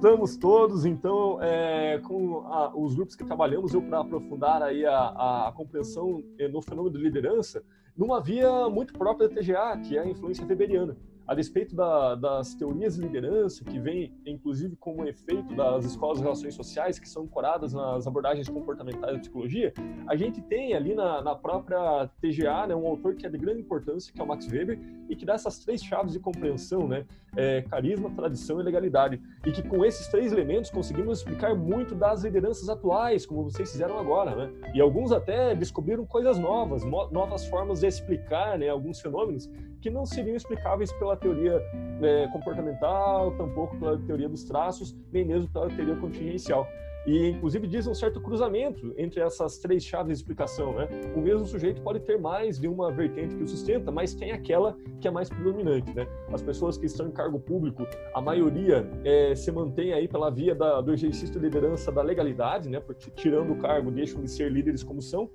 Voltamos 0.03 0.37
todos, 0.37 0.85
então, 0.85 1.41
é, 1.41 1.97
com 2.01 2.41
a, 2.41 2.77
os 2.77 2.93
grupos 2.93 3.15
que 3.15 3.25
trabalhamos, 3.25 3.73
eu 3.73 3.81
para 3.81 4.01
aprofundar 4.01 4.61
aí 4.61 4.85
a, 4.85 5.47
a, 5.47 5.53
compreensão 5.55 6.25
eh, 6.41 6.49
no 6.49 6.61
fenômeno 6.61 6.99
de 6.99 7.05
liderança, 7.05 7.63
numa 7.97 8.21
via 8.21 8.69
muito 8.69 8.93
própria 8.95 9.29
da 9.29 9.35
TGA, 9.37 9.79
que 9.79 9.97
é 9.97 10.01
a 10.01 10.09
influência 10.09 10.45
weberiana 10.45 10.97
a 11.27 11.35
despeito 11.35 11.75
da, 11.75 12.15
das 12.15 12.55
teorias 12.55 12.97
de 12.97 13.03
liderança, 13.03 13.65
que 13.65 13.79
vem 13.79 14.13
inclusive 14.27 14.77
como 14.77 15.07
efeito 15.07 15.55
das 15.55 15.85
escolas 15.85 16.19
de 16.19 16.25
relações 16.25 16.55
sociais, 16.55 16.99
que 16.99 17.09
são 17.09 17.25
ancoradas 17.25 17.73
nas 17.73 18.07
abordagens 18.07 18.49
comportamentais 18.49 19.15
da 19.15 19.19
psicologia, 19.19 19.73
a 20.07 20.17
gente 20.17 20.41
tem 20.43 20.75
ali 20.75 20.95
na, 20.95 21.23
na 21.23 21.35
própria 21.35 22.09
TGA 22.21 22.67
né, 22.67 22.75
um 22.75 22.87
autor 22.87 23.15
que 23.15 23.27
é 23.27 23.31
de 23.31 23.39
grande 23.39 23.61
importância, 23.61 24.13
que 24.13 24.21
é 24.21 24.25
o 24.25 24.27
Max 24.27 24.47
Weber, 24.51 24.79
e 25.09 25.17
que 25.17 25.25
dá 25.25 25.35
essas 25.35 25.59
três 25.59 25.83
chaves 25.83 26.13
de 26.13 26.21
compreensão, 26.21 26.89
né, 26.89 27.05
é, 27.37 27.63
carisma, 27.63 28.11
tradição 28.11 28.61
e 28.61 28.63
legalidade, 28.63 29.21
e 29.47 29.53
que 29.53 29.63
com 29.63 29.85
esses 29.85 30.07
três 30.09 30.33
elementos 30.33 30.71
conseguimos 30.71 31.19
explicar 31.19 31.55
muito 31.55 31.95
das 31.95 32.25
lideranças 32.25 32.69
atuais, 32.69 33.27
como 33.27 33.45
vocês 33.45 33.71
fizeram 33.71 33.99
agora, 33.99 34.35
né, 34.35 34.53
e 34.75 34.81
alguns 34.81 35.13
até 35.13 35.55
descobriram 35.55 36.05
coisas 36.05 36.39
novas, 36.39 36.83
novas 36.85 37.47
formas 37.47 37.81
de 37.81 37.87
explicar 37.87 38.59
né, 38.59 38.69
alguns 38.69 39.01
fenômenos 39.01 39.49
que 39.83 39.91
não 39.91 40.07
seriam 40.07 40.37
explicáveis 40.37 40.93
pela 40.93 41.17
teoria 41.17 41.61
é, 42.01 42.29
comportamental, 42.29 43.33
tampouco 43.33 43.77
pela 43.77 43.99
teoria 43.99 44.29
dos 44.29 44.45
traços, 44.45 44.97
nem 45.13 45.25
mesmo 45.25 45.51
pela 45.51 45.69
teoria 45.69 45.97
contingencial. 45.97 46.67
E, 47.05 47.31
inclusive, 47.31 47.67
diz 47.67 47.87
um 47.89 47.95
certo 47.95 48.21
cruzamento 48.21 48.95
entre 48.97 49.21
essas 49.21 49.59
três 49.59 49.85
chaves 49.85 50.07
de 50.07 50.13
explicação. 50.15 50.73
Né? 50.73 50.89
O 51.17 51.21
mesmo 51.21 51.45
sujeito 51.45 51.83
pode 51.83 51.99
ter 52.01 52.17
mais 52.17 52.61
de 52.61 52.69
uma 52.69 52.93
vertente 52.93 53.35
que 53.35 53.43
o 53.43 53.49
sustenta, 53.49 53.91
mas 53.91 54.15
tem 54.15 54.31
aquela 54.31 54.77
que 55.01 55.09
é 55.09 55.11
mais 55.11 55.29
predominante. 55.29 55.93
Né? 55.93 56.07
As 56.33 56.43
pessoas 56.43 56.79
que 56.79 56.87
estão 56.87 57.09
em 57.09 57.11
cargo 57.11 57.41
público, 57.41 57.85
a 58.15 58.21
maioria 58.21 58.89
é, 59.05 59.35
se 59.35 59.51
mantém 59.51 59.93
aí 59.93 60.07
pela 60.07 60.31
via 60.31 60.55
da, 60.55 60.81
do 60.81 60.93
exercício 60.93 61.33
de 61.33 61.41
liderança 61.41 61.91
da 61.91 62.03
legalidade, 62.03 62.69
né? 62.69 62.79
porque 62.79 63.11
tirando 63.11 63.53
o 63.53 63.57
cargo 63.57 63.91
deixam 63.91 64.23
de 64.23 64.31
ser 64.31 64.53
líderes 64.53 64.85
como 64.85 65.03
são. 65.03 65.29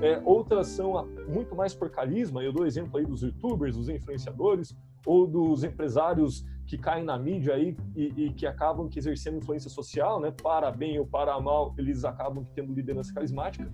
É, 0.00 0.20
outras 0.24 0.68
são 0.68 1.06
muito 1.28 1.56
mais 1.56 1.74
por 1.74 1.90
carisma. 1.90 2.42
Eu 2.42 2.52
dou 2.52 2.66
exemplo 2.66 2.98
aí 2.98 3.04
dos 3.04 3.22
youtubers, 3.22 3.76
dos 3.76 3.88
influenciadores 3.88 4.76
ou 5.04 5.26
dos 5.26 5.64
empresários 5.64 6.44
que 6.66 6.76
caem 6.76 7.04
na 7.04 7.18
mídia 7.18 7.54
aí 7.54 7.76
e, 7.96 8.24
e, 8.24 8.32
que 8.32 8.46
acabam 8.46 8.88
que 8.88 8.98
exercendo 8.98 9.38
influência 9.38 9.70
social, 9.70 10.20
né? 10.20 10.30
Para 10.30 10.70
bem 10.70 10.98
ou 10.98 11.06
para 11.06 11.38
mal, 11.40 11.74
eles 11.78 12.04
acabam 12.04 12.46
tendo 12.54 12.72
liderança 12.72 13.12
carismática. 13.12 13.72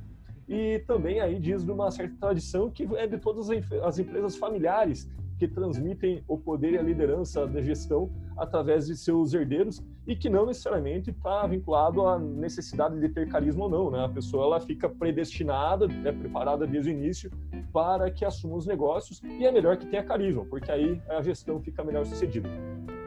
E 0.49 0.79
também 0.87 1.21
aí 1.21 1.39
diz 1.39 1.65
de 1.65 1.73
uma 1.73 1.91
certa 1.91 2.15
tradição 2.19 2.71
que 2.71 2.85
é 2.97 3.07
de 3.07 3.19
todas 3.19 3.49
as 3.83 3.99
empresas 3.99 4.37
familiares 4.37 5.11
que 5.39 5.49
transmitem 5.49 6.23
o 6.29 6.39
poder 6.39 6.75
e 6.75 6.79
a 6.79 6.83
liderança 6.83 7.47
da 7.47 7.61
gestão 7.61 8.11
através 8.37 8.87
de 8.87 8.97
seus 8.97 9.35
herdeiros 9.35 9.83
e 10.07 10.15
que 10.15 10.29
não 10.29 10.47
necessariamente 10.47 11.11
está 11.11 11.47
vinculado 11.47 12.07
à 12.07 12.19
necessidade 12.19 12.99
de 12.99 13.09
ter 13.09 13.29
carisma 13.29 13.65
ou 13.65 13.71
não, 13.71 13.91
né? 13.91 14.05
A 14.05 14.09
pessoa 14.09 14.45
ela 14.45 14.61
fica 14.61 14.89
predestinada, 14.89 15.87
é 16.05 16.13
preparada 16.13 16.67
desde 16.67 16.91
o 16.91 16.93
início 16.93 17.31
para 17.73 18.11
que 18.11 18.25
assuma 18.25 18.57
os 18.57 18.67
negócios 18.67 19.23
e 19.23 19.45
é 19.45 19.51
melhor 19.51 19.77
que 19.77 19.87
tenha 19.87 20.03
carisma, 20.03 20.45
porque 20.45 20.71
aí 20.71 21.01
a 21.09 21.23
gestão 21.23 21.61
fica 21.61 21.83
melhor 21.83 22.05
sucedida 22.05 22.49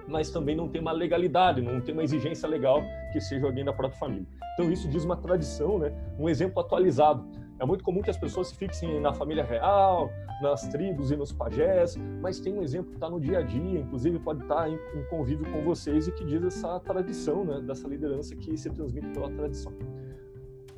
mas 0.07 0.31
também 0.31 0.55
não 0.55 0.69
tem 0.69 0.81
uma 0.81 0.91
legalidade, 0.91 1.61
não 1.61 1.81
tem 1.81 1.93
uma 1.93 2.03
exigência 2.03 2.47
legal 2.47 2.81
que 3.11 3.19
seja 3.19 3.45
alguém 3.45 3.65
da 3.65 3.73
própria 3.73 3.99
família. 3.99 4.25
Então 4.53 4.71
isso 4.71 4.87
diz 4.87 5.03
uma 5.03 5.17
tradição, 5.17 5.77
né? 5.77 5.93
um 6.17 6.29
exemplo 6.29 6.59
atualizado. 6.61 7.27
É 7.59 7.65
muito 7.65 7.83
comum 7.83 8.01
que 8.01 8.09
as 8.09 8.17
pessoas 8.17 8.49
se 8.49 8.55
fixem 8.55 9.01
na 9.01 9.13
família 9.13 9.43
real, 9.43 10.11
nas 10.41 10.67
tribos 10.67 11.09
e 11.09 11.15
nos 11.15 11.31
pajés, 11.31 11.95
mas 12.21 12.39
tem 12.39 12.53
um 12.53 12.61
exemplo 12.61 12.91
que 12.91 12.97
está 12.97 13.09
no 13.09 13.19
dia 13.19 13.39
a 13.39 13.41
dia, 13.41 13.79
inclusive 13.79 14.19
pode 14.19 14.43
estar 14.43 14.55
tá 14.55 14.69
em, 14.69 14.75
em 14.75 15.03
convívio 15.09 15.51
com 15.51 15.63
vocês 15.63 16.07
e 16.07 16.11
que 16.11 16.23
diz 16.23 16.43
essa 16.43 16.79
tradição, 16.79 17.43
né? 17.43 17.59
dessa 17.61 17.87
liderança 17.87 18.35
que 18.35 18.55
se 18.55 18.69
transmite 18.69 19.07
pela 19.09 19.31
tradição. 19.31 19.73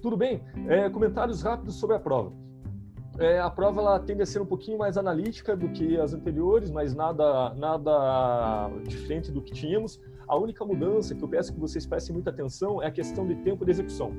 Tudo 0.02 0.16
bem? 0.16 0.42
É, 0.68 0.90
comentários 0.90 1.42
rápidos 1.42 1.76
sobre 1.76 1.98
a 1.98 2.00
prova. 2.00 2.32
É, 3.18 3.38
a 3.38 3.50
prova 3.50 3.82
ela 3.82 4.00
tende 4.00 4.22
a 4.22 4.26
ser 4.26 4.42
um 4.42 4.46
pouquinho 4.46 4.78
mais 4.78 4.96
analítica 4.96 5.58
do 5.58 5.68
que 5.70 6.00
as 6.00 6.14
anteriores, 6.14 6.72
mas 6.72 6.96
nada, 6.96 7.54
nada 7.56 8.70
diferente 8.88 9.30
do 9.30 9.42
que 9.42 9.52
tínhamos. 9.52 10.00
A 10.26 10.38
única 10.38 10.64
mudança 10.64 11.14
que 11.14 11.22
eu 11.22 11.28
peço 11.28 11.54
que 11.54 11.60
vocês 11.60 11.86
prestem 11.86 12.14
muita 12.14 12.30
atenção 12.30 12.82
é 12.82 12.88
a 12.88 12.92
questão 12.92 13.28
de 13.28 13.36
tempo 13.36 13.66
de 13.66 13.72
execução. 13.72 14.14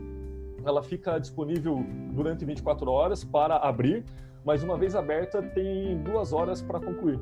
Ela 0.64 0.82
fica 0.82 1.18
disponível 1.18 1.84
durante 2.12 2.44
24 2.44 2.90
horas 2.90 3.24
para 3.24 3.56
abrir, 3.56 4.04
mas 4.44 4.62
uma 4.62 4.76
vez 4.76 4.94
aberta 4.94 5.42
tem 5.42 6.02
duas 6.02 6.32
horas 6.32 6.62
para 6.62 6.80
concluir. 6.80 7.20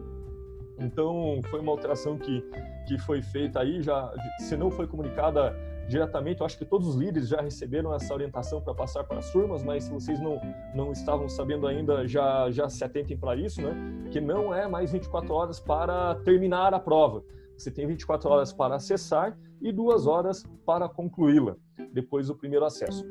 Então 0.78 1.40
foi 1.50 1.60
uma 1.60 1.72
alteração 1.72 2.16
que, 2.16 2.40
que 2.86 2.98
foi 2.98 3.20
feita 3.20 3.60
aí, 3.60 3.82
já 3.82 4.12
se 4.38 4.56
não 4.56 4.70
foi 4.70 4.86
comunicada 4.86 5.54
diretamente. 5.88 6.40
Eu 6.40 6.46
acho 6.46 6.56
que 6.56 6.64
todos 6.64 6.86
os 6.86 6.94
líderes 6.94 7.28
já 7.28 7.40
receberam 7.40 7.92
essa 7.94 8.12
orientação 8.14 8.60
para 8.60 8.74
passar 8.74 9.02
para 9.04 9.18
as 9.18 9.30
turmas, 9.32 9.64
mas 9.64 9.84
se 9.84 9.90
vocês 9.90 10.20
não, 10.20 10.40
não 10.74 10.92
estavam 10.92 11.28
sabendo 11.28 11.66
ainda, 11.66 12.06
já, 12.06 12.50
já 12.50 12.68
se 12.68 12.84
atentem 12.84 13.16
para 13.16 13.34
isso, 13.34 13.60
né? 13.60 13.74
Que 14.10 14.20
não 14.20 14.54
é 14.54 14.68
mais 14.68 14.92
24 14.92 15.32
horas 15.34 15.58
para 15.58 16.14
terminar 16.16 16.72
a 16.74 16.78
prova. 16.78 17.24
Você 17.56 17.70
tem 17.70 17.86
24 17.86 18.30
horas 18.30 18.52
para 18.52 18.76
acessar 18.76 19.36
e 19.60 19.72
duas 19.72 20.06
horas 20.06 20.44
para 20.64 20.88
concluí-la, 20.88 21.56
depois 21.92 22.28
do 22.28 22.34
primeiro 22.34 22.64
acesso. 22.64 23.04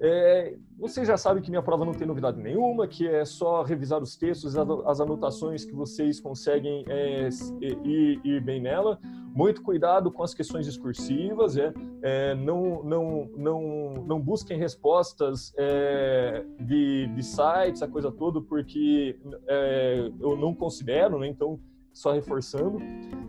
É, 0.00 0.56
vocês 0.78 1.06
já 1.06 1.16
sabem 1.16 1.42
que 1.42 1.50
minha 1.50 1.62
prova 1.62 1.84
não 1.84 1.92
tem 1.92 2.06
novidade 2.06 2.40
nenhuma, 2.40 2.88
que 2.88 3.06
é 3.06 3.24
só 3.24 3.62
revisar 3.62 4.02
os 4.02 4.16
textos, 4.16 4.56
as 4.56 5.00
anotações 5.00 5.64
que 5.64 5.72
vocês 5.72 6.20
conseguem 6.20 6.84
é, 6.88 7.28
ir, 7.60 8.20
ir, 8.24 8.40
bem 8.40 8.60
nela. 8.60 8.98
Muito 9.34 9.62
cuidado 9.62 10.10
com 10.10 10.22
as 10.22 10.34
questões 10.34 10.66
discursivas, 10.66 11.56
é, 11.56 11.72
é 12.02 12.34
não, 12.34 12.82
não, 12.82 13.30
não, 13.36 13.94
não 14.06 14.20
busquem 14.20 14.58
respostas 14.58 15.54
é, 15.56 16.44
de, 16.60 17.06
de 17.14 17.22
sites, 17.22 17.82
a 17.82 17.88
coisa 17.88 18.10
toda, 18.10 18.40
porque 18.42 19.16
é, 19.46 20.10
eu 20.20 20.36
não 20.36 20.54
considero, 20.54 21.18
né? 21.18 21.28
Então, 21.28 21.58
só 21.92 22.12
reforçando. 22.12 22.78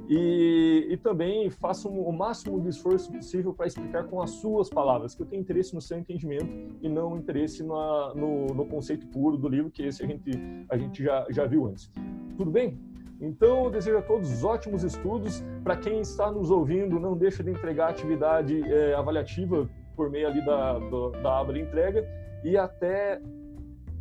E, 0.07 0.88
e 0.89 0.97
também 0.97 1.49
façam 1.49 1.91
o 1.91 2.11
máximo 2.11 2.59
de 2.61 2.70
esforço 2.70 3.11
possível 3.11 3.53
para 3.53 3.68
explicar 3.68 4.03
com 4.05 4.22
as 4.22 4.32
suas 4.32 4.70
palavras, 4.70 5.16
que 5.16 5.22
eu 5.22 5.26
tenho 5.26 5.41
interesse 5.41 5.74
no 5.74 5.82
seu 5.82 5.97
entendimento 5.97 6.76
e 6.82 6.89
não 6.89 7.18
interesse 7.18 7.64
na, 7.64 8.14
no, 8.14 8.47
no, 8.47 8.66
conceito 8.66 9.07
puro 9.07 9.38
do 9.38 9.47
livro, 9.47 9.72
que 9.72 9.84
esse 9.84 10.03
a 10.03 10.07
gente, 10.07 10.32
a 10.70 10.78
gente 10.78 11.03
já, 11.03 11.26
já 11.30 11.45
viu 11.45 11.68
antes. 11.68 11.89
Tudo 12.38 12.51
bem? 12.51 12.78
Então, 13.22 13.66
eu 13.66 13.72
desejo 13.72 13.97
a 13.97 14.01
todos 14.01 14.43
ótimos 14.43 14.84
estudos. 14.84 15.41
Para 15.64 15.78
quem 15.78 16.01
está 16.01 16.30
nos 16.30 16.51
ouvindo, 16.51 16.99
não 16.99 17.16
deixe 17.16 17.41
de 17.41 17.51
entregar 17.51 17.88
a 17.88 17.89
atividade 17.89 18.61
é, 18.70 18.93
avaliativa 18.93 19.70
por 19.95 20.09
meio 20.09 20.28
ali 20.28 20.43
da, 20.45 20.80
da 21.22 21.39
aba 21.39 21.53
de 21.53 21.61
entrega 21.61 22.05
e 22.43 22.57
até 22.57 23.22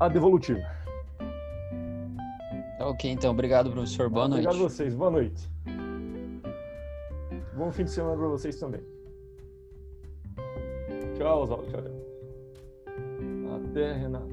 a 0.00 0.08
devolutiva. 0.08 0.81
Ok, 2.84 3.10
então, 3.10 3.30
obrigado, 3.30 3.70
professor. 3.70 4.08
Boa 4.10 4.26
obrigado 4.26 4.44
noite. 4.44 4.46
Obrigado 4.46 4.66
a 4.66 4.68
vocês. 4.68 4.94
Boa 4.94 5.10
noite. 5.10 5.48
Bom 7.54 7.70
fim 7.70 7.84
de 7.84 7.90
semana 7.90 8.16
para 8.16 8.28
vocês 8.28 8.56
também. 8.56 8.80
Tchau, 11.16 11.42
Oswaldo. 11.42 11.70
Tchau, 11.70 11.82
tchau. 11.82 12.02
Até, 13.70 13.92
Renata. 13.92 14.26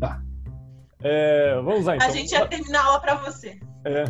Tá. 0.00 0.22
É, 1.02 1.54
vamos 1.62 1.84
lá, 1.84 1.96
então. 1.96 2.08
A 2.08 2.10
gente 2.10 2.32
ia 2.32 2.46
terminar 2.46 2.80
a 2.80 2.84
aula 2.86 3.00
para 3.00 3.14
você. 3.16 3.60
É, 3.84 4.04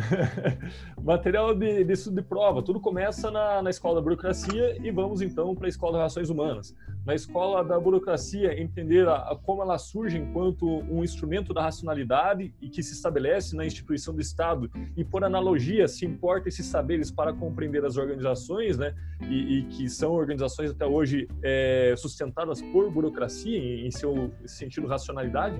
material 1.03 1.53
de, 1.53 1.83
de 1.83 1.93
estudo 1.93 2.15
de 2.15 2.21
prova, 2.21 2.61
tudo 2.61 2.79
começa 2.79 3.29
na, 3.29 3.61
na 3.61 3.69
escola 3.69 3.95
da 3.95 4.01
burocracia 4.01 4.77
e 4.81 4.89
vamos 4.89 5.21
então 5.21 5.53
para 5.53 5.67
a 5.67 5.69
escola 5.69 5.93
de 5.93 5.97
relações 5.97 6.29
humanas. 6.29 6.73
Na 7.05 7.13
escola 7.13 7.63
da 7.63 7.77
burocracia, 7.77 8.59
entender 8.59 9.07
a, 9.07 9.15
a, 9.15 9.35
como 9.35 9.61
ela 9.61 9.77
surge 9.77 10.17
enquanto 10.17 10.65
um 10.65 11.03
instrumento 11.03 11.53
da 11.53 11.61
racionalidade 11.61 12.53
e 12.61 12.69
que 12.69 12.81
se 12.81 12.93
estabelece 12.93 13.55
na 13.55 13.65
instituição 13.65 14.13
do 14.13 14.21
Estado 14.21 14.71
e 14.95 15.03
por 15.03 15.23
analogia 15.23 15.87
se 15.87 16.05
importa 16.05 16.47
esses 16.47 16.65
saberes 16.65 17.11
para 17.11 17.33
compreender 17.33 17.83
as 17.85 17.97
organizações, 17.97 18.77
né, 18.77 18.95
e, 19.21 19.59
e 19.59 19.63
que 19.65 19.89
são 19.89 20.13
organizações 20.13 20.71
até 20.71 20.85
hoje 20.85 21.27
é, 21.43 21.93
sustentadas 21.97 22.61
por 22.61 22.89
burocracia 22.89 23.57
em, 23.57 23.85
em 23.85 23.91
seu 23.91 24.31
sentido 24.45 24.87
racionalidade. 24.87 25.59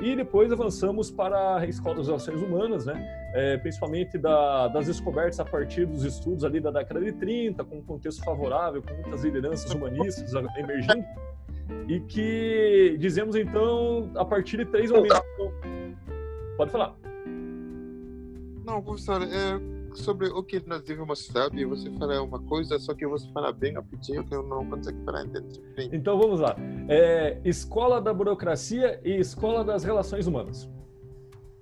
E 0.00 0.16
depois 0.16 0.50
avançamos 0.52 1.10
para 1.10 1.58
a 1.58 1.66
escola 1.66 1.96
das 1.96 2.06
relações 2.06 2.42
humanas, 2.42 2.84
né, 2.84 3.30
é, 3.32 3.56
principalmente 3.56 4.18
da, 4.18 4.68
das 4.68 4.86
descobertas 4.86 5.38
a 5.40 5.44
partir 5.44 5.86
dos 5.86 6.04
estudos 6.04 6.44
ali 6.44 6.60
da 6.60 6.70
década 6.70 7.00
de 7.00 7.12
30, 7.12 7.64
com 7.64 7.78
um 7.78 7.82
contexto 7.82 8.22
favorável, 8.24 8.82
com 8.82 8.92
muitas 8.94 9.22
lideranças 9.22 9.70
humanistas 9.70 10.32
emergindo, 10.56 11.04
e 11.88 12.00
que 12.00 12.96
dizemos 12.98 13.36
então 13.36 14.10
a 14.16 14.24
partir 14.24 14.58
de 14.58 14.66
três 14.66 14.90
momentos. 14.90 15.20
Pode 16.56 16.70
falar. 16.70 16.94
Não, 18.64 18.82
professor, 18.82 19.22
é 19.22 19.83
sobre 19.94 20.28
o 20.28 20.42
que 20.42 20.62
nós 20.66 20.82
devemos 20.82 21.26
saber, 21.26 21.66
você 21.66 21.90
fala 21.92 22.22
uma 22.22 22.40
coisa, 22.40 22.78
só 22.78 22.94
que 22.94 23.06
você 23.06 23.28
fala 23.32 23.52
bem 23.52 23.74
rapidinho, 23.74 24.24
que 24.24 24.34
eu 24.34 24.42
não 24.42 24.68
consigo 24.68 24.98
parar 25.04 25.24
entender. 25.24 25.60
Então 25.92 26.18
vamos 26.18 26.40
lá. 26.40 26.56
É, 26.88 27.40
escola 27.44 28.00
da 28.00 28.12
burocracia 28.12 29.00
e 29.04 29.18
escola 29.18 29.64
das 29.64 29.84
relações 29.84 30.26
humanas. 30.26 30.68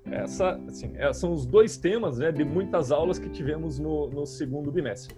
Essa, 0.05 0.61
assim, 0.69 0.93
é, 0.97 1.13
são 1.13 1.33
os 1.33 1.47
dois 1.47 1.77
temas 1.77 2.19
né, 2.19 2.33
de 2.33 2.45
muitas 2.45 2.91
aulas 2.91 3.19
que 3.19 3.29
tivemos 3.31 3.79
no, 3.79 4.09
no 4.09 4.27
segundo 4.27 4.71
bimestre. 4.71 5.15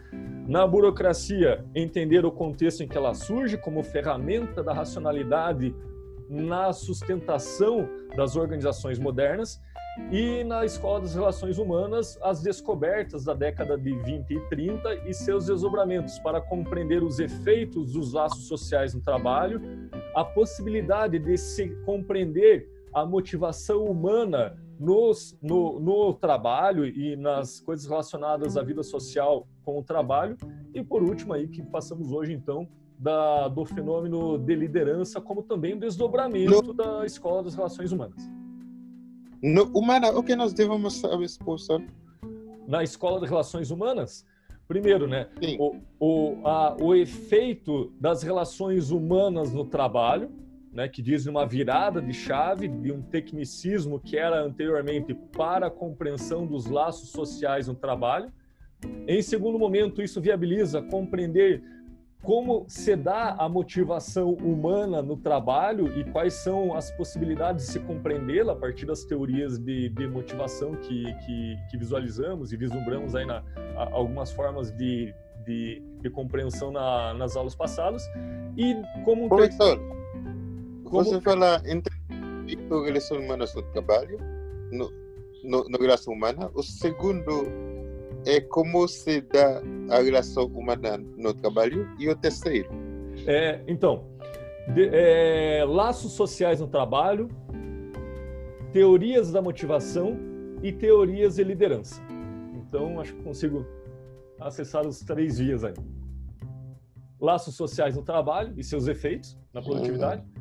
Na 0.46 0.66
burocracia, 0.66 1.64
entender 1.74 2.24
o 2.24 2.30
contexto 2.30 2.82
em 2.82 2.88
que 2.88 2.96
ela 2.96 3.14
surge 3.14 3.56
como 3.56 3.82
ferramenta 3.82 4.62
da 4.62 4.74
racionalidade 4.74 5.74
na 6.34 6.72
sustentação 6.72 7.88
das 8.16 8.36
organizações 8.36 8.98
modernas 8.98 9.60
e 10.10 10.42
na 10.42 10.64
Escola 10.64 11.00
das 11.00 11.14
Relações 11.14 11.56
Humanas, 11.56 12.18
as 12.20 12.42
descobertas 12.42 13.24
da 13.24 13.32
década 13.32 13.78
de 13.78 13.96
20 13.96 14.30
e 14.30 14.40
30 14.48 14.94
e 15.08 15.14
seus 15.14 15.46
desdobramentos 15.46 16.18
para 16.18 16.40
compreender 16.40 17.02
os 17.02 17.20
efeitos 17.20 17.92
dos 17.92 18.12
laços 18.12 18.48
sociais 18.48 18.92
no 18.92 19.00
trabalho, 19.00 19.60
a 20.14 20.24
possibilidade 20.24 21.18
de 21.18 21.36
se 21.36 21.68
compreender 21.84 22.68
a 22.92 23.06
motivação 23.06 23.84
humana 23.84 24.56
nos, 24.78 25.38
no, 25.40 25.78
no 25.78 26.12
trabalho 26.14 26.86
e 26.86 27.14
nas 27.16 27.60
coisas 27.60 27.86
relacionadas 27.86 28.56
à 28.56 28.62
vida 28.62 28.82
social 28.82 29.46
com 29.64 29.78
o 29.78 29.82
trabalho. 29.82 30.36
E 30.74 30.82
por 30.82 31.02
último 31.02 31.32
aí 31.32 31.46
que 31.46 31.62
passamos 31.62 32.10
hoje 32.10 32.32
então 32.32 32.68
da, 32.98 33.48
do 33.48 33.64
fenômeno 33.64 34.38
de 34.38 34.54
liderança, 34.54 35.20
como 35.20 35.42
também 35.42 35.74
o 35.74 35.80
desdobramento 35.80 36.62
no, 36.62 36.74
da 36.74 37.04
escola 37.04 37.42
das 37.42 37.54
relações 37.54 37.92
humanas. 37.92 38.30
No, 39.42 39.64
humana, 39.76 40.10
o 40.10 40.22
que 40.22 40.34
nós 40.34 40.52
devemos 40.52 40.94
saber, 40.94 41.28
professor? 41.38 41.82
Na 42.66 42.82
escola 42.82 43.20
de 43.20 43.26
relações 43.26 43.70
humanas, 43.70 44.24
primeiro, 44.66 45.06
né, 45.06 45.28
o, 45.58 45.76
o, 46.00 46.46
a, 46.46 46.76
o 46.80 46.94
efeito 46.94 47.92
das 48.00 48.22
relações 48.22 48.90
humanas 48.90 49.52
no 49.52 49.66
trabalho, 49.66 50.30
né, 50.72 50.88
que 50.88 51.02
diz 51.02 51.26
uma 51.26 51.46
virada 51.46 52.00
de 52.00 52.12
chave 52.12 52.66
de 52.66 52.90
um 52.90 53.02
tecnicismo 53.02 54.00
que 54.00 54.16
era 54.16 54.42
anteriormente 54.42 55.14
para 55.14 55.66
a 55.66 55.70
compreensão 55.70 56.46
dos 56.46 56.66
laços 56.66 57.10
sociais 57.10 57.68
no 57.68 57.74
trabalho. 57.74 58.32
Em 59.06 59.22
segundo 59.22 59.58
momento, 59.58 60.02
isso 60.02 60.20
viabiliza 60.20 60.82
compreender 60.82 61.62
como 62.24 62.64
se 62.66 62.96
dá 62.96 63.36
a 63.38 63.48
motivação 63.48 64.32
humana 64.32 65.02
no 65.02 65.16
trabalho 65.16 65.86
e 65.98 66.04
quais 66.10 66.32
são 66.34 66.74
as 66.74 66.90
possibilidades 66.90 67.66
de 67.66 67.72
se 67.72 67.80
compreendê-la 67.80 68.54
a 68.54 68.56
partir 68.56 68.86
das 68.86 69.04
teorias 69.04 69.58
de, 69.58 69.90
de 69.90 70.08
motivação 70.08 70.72
que, 70.72 71.04
que, 71.24 71.56
que, 71.70 71.76
visualizamos 71.76 72.52
e 72.52 72.56
vislumbramos 72.56 73.14
aí 73.14 73.26
na 73.26 73.42
algumas 73.92 74.32
formas 74.32 74.72
de, 74.72 75.14
de, 75.44 75.82
de 76.00 76.10
compreensão 76.10 76.72
na, 76.72 77.12
nas 77.14 77.36
aulas 77.36 77.54
passadas? 77.54 78.02
E 78.56 78.74
como 79.04 79.28
professor 79.28 79.78
como... 80.84 81.04
você 81.04 81.20
fala 81.20 81.62
entre 81.66 81.94
relações 82.70 83.22
humanas 83.22 83.54
no 83.54 83.62
trabalho 83.72 84.18
no, 84.72 84.90
no, 85.44 85.68
na 85.68 85.78
relação 85.78 86.14
humana 86.14 86.50
o 86.54 86.62
segundo 86.62 87.73
é 88.26 88.40
como 88.40 88.86
se 88.88 89.20
dá 89.20 89.62
a 89.90 90.00
relação 90.00 90.46
humana 90.46 90.98
no 91.16 91.34
trabalho 91.34 91.88
e 91.98 92.08
o 92.08 92.16
terceiro. 92.16 92.68
É, 93.26 93.62
então, 93.66 94.06
de, 94.74 94.88
é, 94.92 95.64
laços 95.66 96.12
sociais 96.12 96.60
no 96.60 96.66
trabalho, 96.66 97.28
teorias 98.72 99.30
da 99.30 99.40
motivação 99.40 100.18
e 100.62 100.72
teorias 100.72 101.36
de 101.36 101.44
liderança. 101.44 102.02
Então, 102.54 102.98
acho 102.98 103.14
que 103.14 103.22
consigo 103.22 103.64
acessar 104.40 104.86
os 104.86 105.00
três 105.00 105.38
vias 105.38 105.62
aí. 105.62 105.74
Laços 107.20 107.54
sociais 107.54 107.96
no 107.96 108.02
trabalho 108.02 108.52
e 108.56 108.64
seus 108.64 108.88
efeitos 108.88 109.38
na 109.52 109.62
produtividade. 109.62 110.22
Uhum 110.22 110.33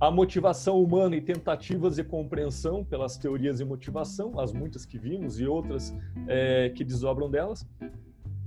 a 0.00 0.10
motivação 0.10 0.82
humana 0.82 1.16
e 1.16 1.20
tentativas 1.20 1.96
de 1.96 2.04
compreensão 2.04 2.84
pelas 2.84 3.16
teorias 3.16 3.58
de 3.58 3.64
motivação, 3.64 4.38
as 4.38 4.52
muitas 4.52 4.84
que 4.84 4.98
vimos 4.98 5.38
e 5.38 5.46
outras 5.46 5.94
é, 6.26 6.70
que 6.70 6.84
desdobram 6.84 7.30
delas. 7.30 7.66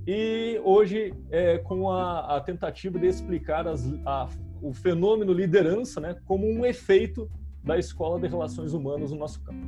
E 0.06 0.60
hoje, 0.64 1.12
é, 1.30 1.58
com 1.58 1.90
a, 1.90 2.36
a, 2.36 2.40
tentativa 2.40 2.98
de 2.98 3.06
explicar 3.06 3.66
as, 3.66 3.84
a, 4.06 4.28
o 4.62 4.72
fenômeno 4.72 5.32
liderança 5.32 6.00
né, 6.00 6.16
como 6.24 6.46
um 6.46 6.64
efeito 6.64 7.30
da 7.62 7.78
escola 7.78 8.18
de 8.18 8.26
relações 8.26 8.72
humanas 8.72 9.10
no 9.10 9.18
nosso 9.18 9.42
campo. 9.42 9.66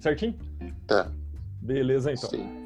Certinho? 0.00 0.34
Tá. 0.86 1.10
Beleza, 1.60 2.12
então. 2.12 2.28
Sim. 2.28 2.61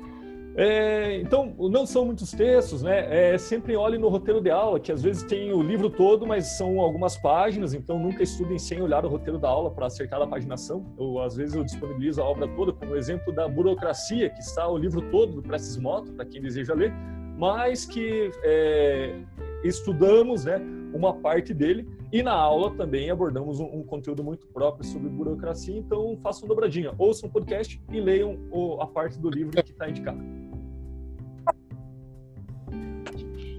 É, 0.59 1.21
então, 1.21 1.55
não 1.59 1.85
são 1.85 2.07
muitos 2.07 2.31
textos, 2.31 2.83
né? 2.83 3.35
É, 3.35 3.37
sempre 3.37 3.77
olhe 3.77 3.99
no 3.99 4.09
roteiro 4.09 4.41
de 4.41 4.51
aula, 4.51 4.81
que 4.81 4.91
às 4.91 5.03
vezes 5.03 5.23
tem 5.23 5.53
o 5.53 5.63
livro 5.63 5.91
todo, 5.91 6.27
mas 6.27 6.57
são 6.57 6.81
algumas 6.81 7.15
páginas, 7.15 7.75
então 7.75 7.99
nunca 7.99 8.23
estudem 8.23 8.59
sem 8.59 8.81
olhar 8.81 9.05
o 9.05 9.09
roteiro 9.09 9.39
da 9.39 9.51
aula 9.51 9.71
para 9.71 9.87
acertar 9.87 10.21
a 10.23 10.27
paginação. 10.27 10.87
Eu, 10.99 11.21
às 11.21 11.37
vezes 11.37 11.55
eu 11.55 11.63
disponibilizo 11.63 12.23
a 12.23 12.25
obra 12.25 12.49
toda, 12.49 12.73
como 12.73 12.97
exemplo 12.97 13.35
da 13.35 13.47
burocracia, 13.47 14.31
que 14.31 14.41
está 14.41 14.67
o 14.67 14.79
livro 14.79 15.03
todo 15.11 15.35
do 15.35 15.43
Prestes 15.43 15.77
Moto, 15.77 16.11
para 16.13 16.25
quem 16.25 16.41
deseja 16.41 16.73
ler, 16.73 16.91
mas 17.37 17.85
que 17.85 18.31
é, 18.43 19.15
estudamos 19.63 20.47
né, 20.47 20.59
uma 20.95 21.13
parte 21.13 21.53
dele 21.53 21.87
e 22.11 22.23
na 22.23 22.33
aula 22.33 22.75
também 22.75 23.11
abordamos 23.11 23.61
um, 23.61 23.67
um, 23.67 23.83
conteúdo 23.83 24.25
muito 24.25 24.47
próprio 24.47 24.87
sobre 24.87 25.09
burocracia, 25.09 25.77
então 25.77 26.17
façam 26.23 26.49
dobradinha, 26.49 26.95
ouçam 26.97 27.29
o 27.29 27.33
podcast 27.33 27.79
e 27.93 28.01
leiam 28.01 28.39
o, 28.51 28.81
a 28.81 28.87
parte 28.87 29.19
do 29.19 29.29
livro 29.29 29.51
que 29.63 29.73
está 29.73 29.89
indicado. 29.89 30.46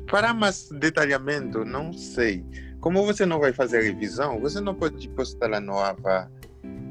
Para 0.09 0.33
mais 0.33 0.69
detalhamento, 0.69 1.65
não 1.65 1.91
sei. 1.91 2.43
Como 2.79 3.05
você 3.05 3.25
não 3.25 3.39
vai 3.39 3.51
fazer 3.51 3.81
revisão, 3.81 4.39
você 4.39 4.61
não 4.61 4.73
pode 4.73 5.09
postar 5.09 5.53
a 5.53 5.59
nova 5.59 6.31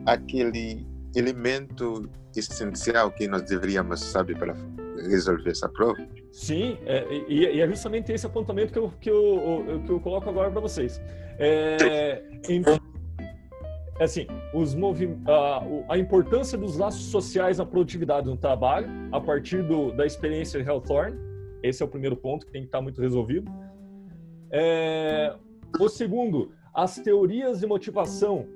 aquele 0.04 0.86
elemento 1.14 2.08
essencial 2.36 3.10
que 3.10 3.26
nós 3.26 3.42
deveríamos 3.42 4.00
saber 4.00 4.38
para 4.38 4.54
resolver 5.08 5.50
essa 5.50 5.68
prova? 5.68 5.96
Sim, 6.32 6.76
é, 6.84 7.06
e, 7.28 7.46
e, 7.56 7.60
é 7.60 7.66
justamente 7.66 8.12
esse 8.12 8.26
apontamento 8.26 8.72
que 8.72 8.78
eu, 8.78 8.92
que 9.00 9.10
eu, 9.10 9.82
que 9.84 9.90
eu 9.90 10.00
coloco 10.00 10.28
agora 10.28 10.50
para 10.50 10.60
vocês. 10.60 11.00
É, 11.38 12.22
então, 12.48 12.78
assim, 14.00 14.26
os 14.52 14.74
movi 14.74 15.16
a, 15.26 15.94
a, 15.94 15.98
importância 15.98 16.58
dos 16.58 16.76
laços 16.76 17.06
sociais 17.06 17.58
na 17.58 17.64
produtividade 17.64 18.26
no 18.26 18.36
trabalho, 18.36 18.88
a 19.12 19.20
partir 19.20 19.62
do, 19.62 19.92
da 19.92 20.04
experiência 20.04 20.62
de 20.62 20.68
Hawthorne, 20.68 21.18
esse 21.62 21.82
é 21.82 21.86
o 21.86 21.88
primeiro 21.88 22.16
ponto 22.16 22.46
que 22.46 22.52
tem 22.52 22.62
que 22.62 22.68
estar 22.68 22.80
muito 22.80 23.00
resolvido. 23.00 23.50
É, 24.50 25.34
o 25.78 25.88
segundo, 25.88 26.52
as 26.74 26.96
teorias 26.96 27.60
de 27.60 27.66
motivação, 27.66 28.46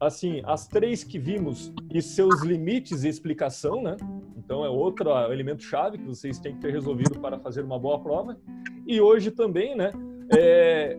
assim, 0.00 0.42
as 0.44 0.66
três 0.66 1.02
que 1.02 1.18
vimos 1.18 1.72
e 1.92 2.02
seus 2.02 2.42
limites 2.42 3.02
de 3.02 3.08
explicação, 3.08 3.82
né? 3.82 3.96
Então 4.36 4.64
é 4.64 4.68
outro 4.68 5.10
elemento 5.32 5.62
chave 5.62 5.98
que 5.98 6.06
vocês 6.06 6.38
têm 6.38 6.54
que 6.54 6.60
ter 6.60 6.72
resolvido 6.72 7.18
para 7.18 7.38
fazer 7.38 7.62
uma 7.62 7.78
boa 7.78 7.98
prova. 8.00 8.36
E 8.86 9.00
hoje 9.00 9.30
também, 9.30 9.74
né? 9.74 9.92
É, 10.36 10.98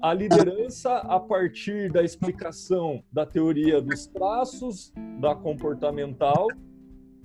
a 0.00 0.12
liderança 0.12 0.98
a 0.98 1.18
partir 1.18 1.90
da 1.90 2.02
explicação 2.02 3.02
da 3.12 3.26
teoria 3.26 3.80
dos 3.80 4.06
traços, 4.06 4.92
da 5.20 5.34
comportamental, 5.34 6.46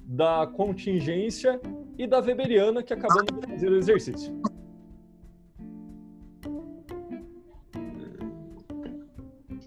da 0.06 0.47
contingência 0.47 1.60
e 2.04 2.08
da 2.08 2.20
Weberiana, 2.20 2.82
que 2.82 2.93
acabamos 2.93 3.26
de 3.26 3.47
fazer 3.47 3.70
o 3.70 3.78
exercício. 3.78 4.41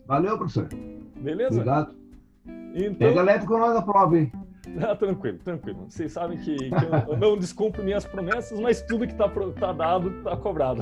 Valeu, 0.07 0.37
professor. 0.37 0.68
Beleza? 1.20 1.55
Obrigado. 1.55 1.97
Então... 2.74 2.95
Pega 2.97 3.22
leve 3.22 3.47
com 3.47 3.57
nós 3.57 3.76
a 3.76 3.82
prova, 3.82 4.18
hein? 4.18 4.32
Ah, 4.87 4.95
tranquilo, 4.95 5.39
tranquilo. 5.39 5.87
Vocês 5.89 6.12
sabem 6.12 6.39
que, 6.39 6.57
que 6.57 7.11
eu 7.11 7.17
não 7.17 7.37
descumpro 7.37 7.83
minhas 7.83 8.05
promessas, 8.05 8.59
mas 8.59 8.83
tudo 8.83 9.07
que 9.07 9.12
está 9.12 9.29
tá 9.29 9.73
dado 9.73 10.11
está 10.19 10.37
cobrado. 10.37 10.81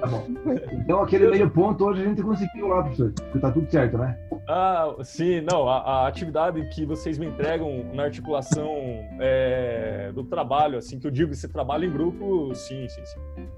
Tá 0.00 0.06
bom. 0.06 0.26
Então, 0.72 1.02
aquele 1.02 1.28
meio 1.28 1.50
ponto 1.50 1.84
hoje 1.84 2.02
a 2.02 2.04
gente 2.04 2.22
conseguiu 2.22 2.68
lá, 2.68 2.82
professor, 2.82 3.12
porque 3.12 3.38
tá 3.38 3.50
tudo 3.50 3.70
certo, 3.70 3.98
né? 3.98 4.18
Ah, 4.48 4.94
sim, 5.02 5.40
não. 5.40 5.68
A, 5.68 5.78
a 5.78 6.08
atividade 6.08 6.64
que 6.70 6.84
vocês 6.84 7.18
me 7.18 7.26
entregam 7.26 7.84
na 7.92 8.04
articulação 8.04 8.76
é, 9.20 10.10
do 10.14 10.24
trabalho, 10.24 10.78
assim, 10.78 10.98
que 10.98 11.06
eu 11.06 11.10
digo, 11.10 11.34
você 11.34 11.48
trabalha 11.48 11.86
em 11.86 11.90
grupo, 11.90 12.54
sim, 12.54 12.88
sim, 12.88 13.04
sim. 13.04 13.48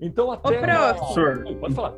Então, 0.00 0.30
até. 0.30 0.58
Ô, 0.58 0.94
professor. 0.94 1.44
Pode 1.58 1.74
falar 1.74 1.94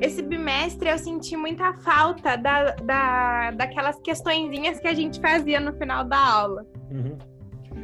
esse 0.00 0.22
bimestre 0.22 0.88
eu 0.88 0.98
senti 0.98 1.36
muita 1.36 1.72
falta 1.74 2.36
da, 2.36 2.72
da, 2.76 3.50
daquelas 3.52 3.98
questõezinhas 4.00 4.78
que 4.78 4.86
a 4.86 4.94
gente 4.94 5.20
fazia 5.20 5.60
no 5.60 5.72
final 5.72 6.04
da 6.04 6.18
aula. 6.18 6.66
Uhum. 6.90 7.18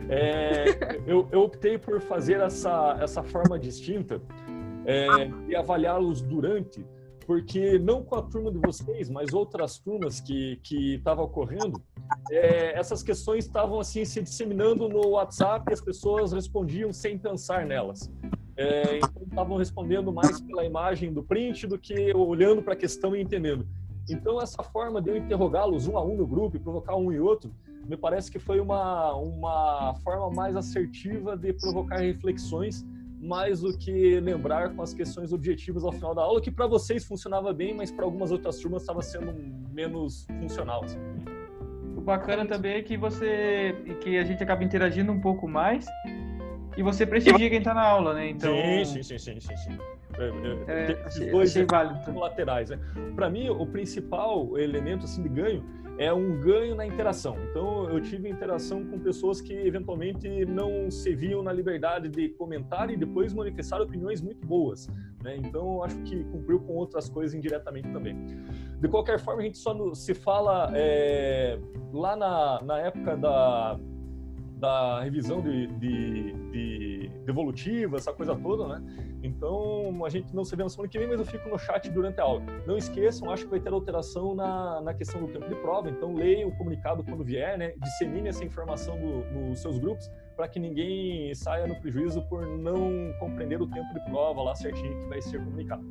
É, 0.09 0.65
eu, 1.07 1.29
eu, 1.33 1.43
optei 1.43 1.79
por 1.79 2.01
fazer 2.01 2.41
essa, 2.41 2.97
essa 3.01 3.23
forma 3.23 3.59
distinta 3.59 4.21
é, 4.87 5.07
e 5.49 5.57
avaliá-los 5.57 6.21
durante, 6.23 6.87
porque 7.27 7.79
não 7.79 8.03
com 8.03 8.17
a 8.17 8.23
turma 8.23 8.53
de 8.53 8.59
vocês, 8.59 9.09
mas 9.09 9.33
outras 9.33 9.79
turmas 9.79 10.21
que 10.21 10.61
estavam 10.73 11.25
ocorrendo, 11.25 11.83
é, 12.31 12.79
essas 12.79 13.03
questões 13.03 13.47
estavam 13.47 13.81
assim 13.81 14.05
se 14.05 14.21
disseminando 14.23 14.89
no 14.89 15.09
WhatsApp 15.11 15.65
e 15.71 15.73
as 15.73 15.81
pessoas 15.81 16.33
respondiam 16.33 16.93
sem 16.93 17.19
pensar 17.19 17.65
nelas. 17.67 18.11
É, 18.57 18.99
então 18.99 19.23
estavam 19.23 19.57
respondendo 19.57 20.13
mais 20.13 20.41
pela 20.41 20.65
imagem 20.65 21.13
do 21.13 21.23
print 21.23 21.67
do 21.67 21.79
que 21.79 22.15
olhando 22.15 22.63
para 22.63 22.75
a 22.75 22.77
questão 22.77 23.15
e 23.17 23.21
entendendo. 23.21 23.67
Então 24.09 24.41
essa 24.41 24.63
forma 24.63 25.01
de 25.01 25.11
eu 25.11 25.17
interrogá-los 25.17 25.89
um 25.89 25.97
a 25.97 26.05
um 26.05 26.17
no 26.17 26.27
grupo 26.27 26.57
e 26.57 26.61
provocar 26.61 26.95
um 26.95 27.11
e 27.11 27.19
outro, 27.19 27.51
me 27.87 27.97
parece 27.97 28.31
que 28.31 28.39
foi 28.39 28.61
uma, 28.61 29.15
uma 29.15 29.95
forma 30.03 30.31
mais 30.31 30.57
assertiva 30.57 31.37
de 31.37 31.53
provocar 31.53 31.99
reflexões 31.99 32.85
mais 33.21 33.61
do 33.61 33.77
que 33.77 34.21
lembrar 34.21 34.75
com 34.75 34.83
as 34.83 34.93
questões 34.93 35.33
objetivas 35.33 35.83
ao 35.83 35.93
final 35.93 36.15
da 36.15 36.23
aula, 36.23 36.41
que 36.41 36.51
para 36.51 36.67
vocês 36.67 37.05
funcionava 37.05 37.53
bem, 37.53 37.75
mas 37.75 37.91
para 37.91 38.05
algumas 38.05 38.31
outras 38.31 38.59
turmas 38.59 38.83
estava 38.83 39.01
sendo 39.01 39.35
menos 39.73 40.27
funcional. 40.41 40.85
Assim. 40.85 40.99
O 41.97 42.03
bacana 42.03 42.45
também 42.45 42.75
é 42.75 42.83
que 42.83 42.97
você 42.99 43.75
que 44.03 44.19
a 44.19 44.25
gente 44.25 44.43
acaba 44.43 44.63
interagindo 44.63 45.11
um 45.11 45.21
pouco 45.21 45.49
mais 45.49 45.87
e 46.77 46.83
você 46.83 47.07
prestigia 47.07 47.49
quem 47.49 47.59
está 47.59 47.75
na 47.75 47.83
aula, 47.83 48.15
né? 48.15 48.29
Então... 48.31 48.53
Sim, 48.85 49.03
sim, 49.03 49.19
sim, 49.19 49.41
sim, 49.41 49.57
sim. 49.57 49.79
É, 50.19 50.73
é, 50.73 50.93
é, 50.93 51.05
achei, 51.05 51.31
dois 51.31 51.51
achei 51.51 51.65
válido. 51.65 52.19
laterais. 52.19 52.71
Né? 52.71 52.79
Para 53.15 53.29
mim, 53.29 53.49
o 53.49 53.67
principal 53.67 54.59
elemento 54.59 55.05
assim 55.05 55.23
de 55.23 55.29
ganho 55.29 55.65
é 55.99 56.13
um 56.13 56.41
ganho 56.41 56.75
na 56.75 56.85
interação. 56.85 57.37
Então, 57.51 57.89
eu 57.89 58.01
tive 58.01 58.29
interação 58.29 58.85
com 58.85 58.99
pessoas 58.99 59.41
que 59.41 59.53
eventualmente 59.53 60.45
não 60.45 60.91
se 60.91 61.15
viam 61.15 61.43
na 61.43 61.53
liberdade 61.53 62.09
de 62.09 62.31
comentar 62.31 62.91
e 62.91 62.97
depois 62.97 63.33
manifestar 63.33 63.81
opiniões 63.81 64.21
muito 64.21 64.45
boas. 64.47 64.89
Né? 65.23 65.37
Então, 65.37 65.83
acho 65.85 65.97
que 66.03 66.25
cumpriu 66.25 66.61
com 66.61 66.75
outras 66.75 67.09
coisas 67.09 67.35
indiretamente 67.35 67.89
também. 67.91 68.17
De 68.81 68.89
qualquer 68.89 69.21
forma, 69.21 69.43
a 69.43 69.45
gente 69.45 69.59
só 69.59 69.95
se 69.95 70.15
fala 70.15 70.71
é, 70.75 71.59
lá 71.93 72.17
na, 72.17 72.61
na 72.63 72.79
época 72.81 73.17
da 73.17 73.79
da 74.65 75.03
revisão 75.03 75.43
de, 75.43 75.67
de, 75.67 76.33
de 76.51 77.11
devolutiva, 77.27 77.97
essa 77.97 78.15
coisa 78.15 78.35
toda, 78.35 78.67
né? 78.67 78.83
Então, 79.23 80.03
a 80.05 80.09
gente 80.09 80.35
não 80.35 80.43
se 80.43 80.57
vê 80.57 80.63
na 80.63 80.71
semana 80.71 80.89
que 80.89 80.99
vem, 80.99 81.07
mas 81.07 81.19
eu 81.19 81.27
fico 81.27 81.49
no 81.51 81.59
chat 81.59 81.91
durante 81.91 82.19
a 82.19 82.25
aula. 82.25 82.43
Não 82.67 82.79
esqueçam, 82.79 83.31
acho 83.31 83.45
que 83.45 83.51
vai 83.51 83.61
ter 83.61 83.71
alteração 83.71 84.35
na, 84.35 84.81
na 84.81 84.95
questão 84.95 85.21
do 85.21 85.29
tempo 85.29 85.47
de 85.47 85.55
prova, 85.57 85.91
então 85.91 86.15
leiam 86.15 86.49
o 86.49 86.57
comunicado 86.57 87.05
quando 87.05 87.23
vier, 87.23 87.59
né? 87.59 87.75
Dissemine 87.77 88.31
essa 88.31 88.43
informação 88.43 88.99
no, 88.99 89.51
nos 89.51 89.61
seus 89.61 89.79
grupos 89.79 90.11
para 90.35 90.49
que 90.49 90.59
ninguém 90.59 91.35
saia 91.35 91.67
no 91.67 91.79
prejuízo 91.81 92.23
por 92.23 92.47
não 92.47 93.13
compreender 93.21 93.61
o 93.61 93.67
tempo 93.67 93.93
de 93.93 94.01
prova 94.07 94.43
lá 94.43 94.55
certinho 94.55 94.99
que 94.99 95.09
vai 95.09 95.21
ser 95.21 95.45
comunicado. 95.45 95.85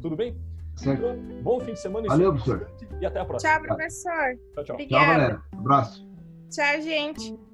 Tudo 0.00 0.16
bem? 0.16 0.34
Certo. 0.76 0.98
Então, 0.98 1.42
bom 1.42 1.60
fim 1.60 1.74
de 1.74 1.80
semana. 1.80 2.08
Valeu, 2.08 2.32
professor. 2.32 2.68
E 3.00 3.06
até 3.06 3.20
a 3.20 3.24
próxima. 3.24 3.52
Tchau, 3.52 3.62
professor. 3.62 4.38
Tchau, 4.54 4.64
tchau. 4.64 4.74
Obrigada. 4.76 5.04
Tchau, 5.04 5.14
galera. 5.14 5.42
abraço. 5.52 6.08
Tchau, 6.50 6.80
gente. 6.80 7.53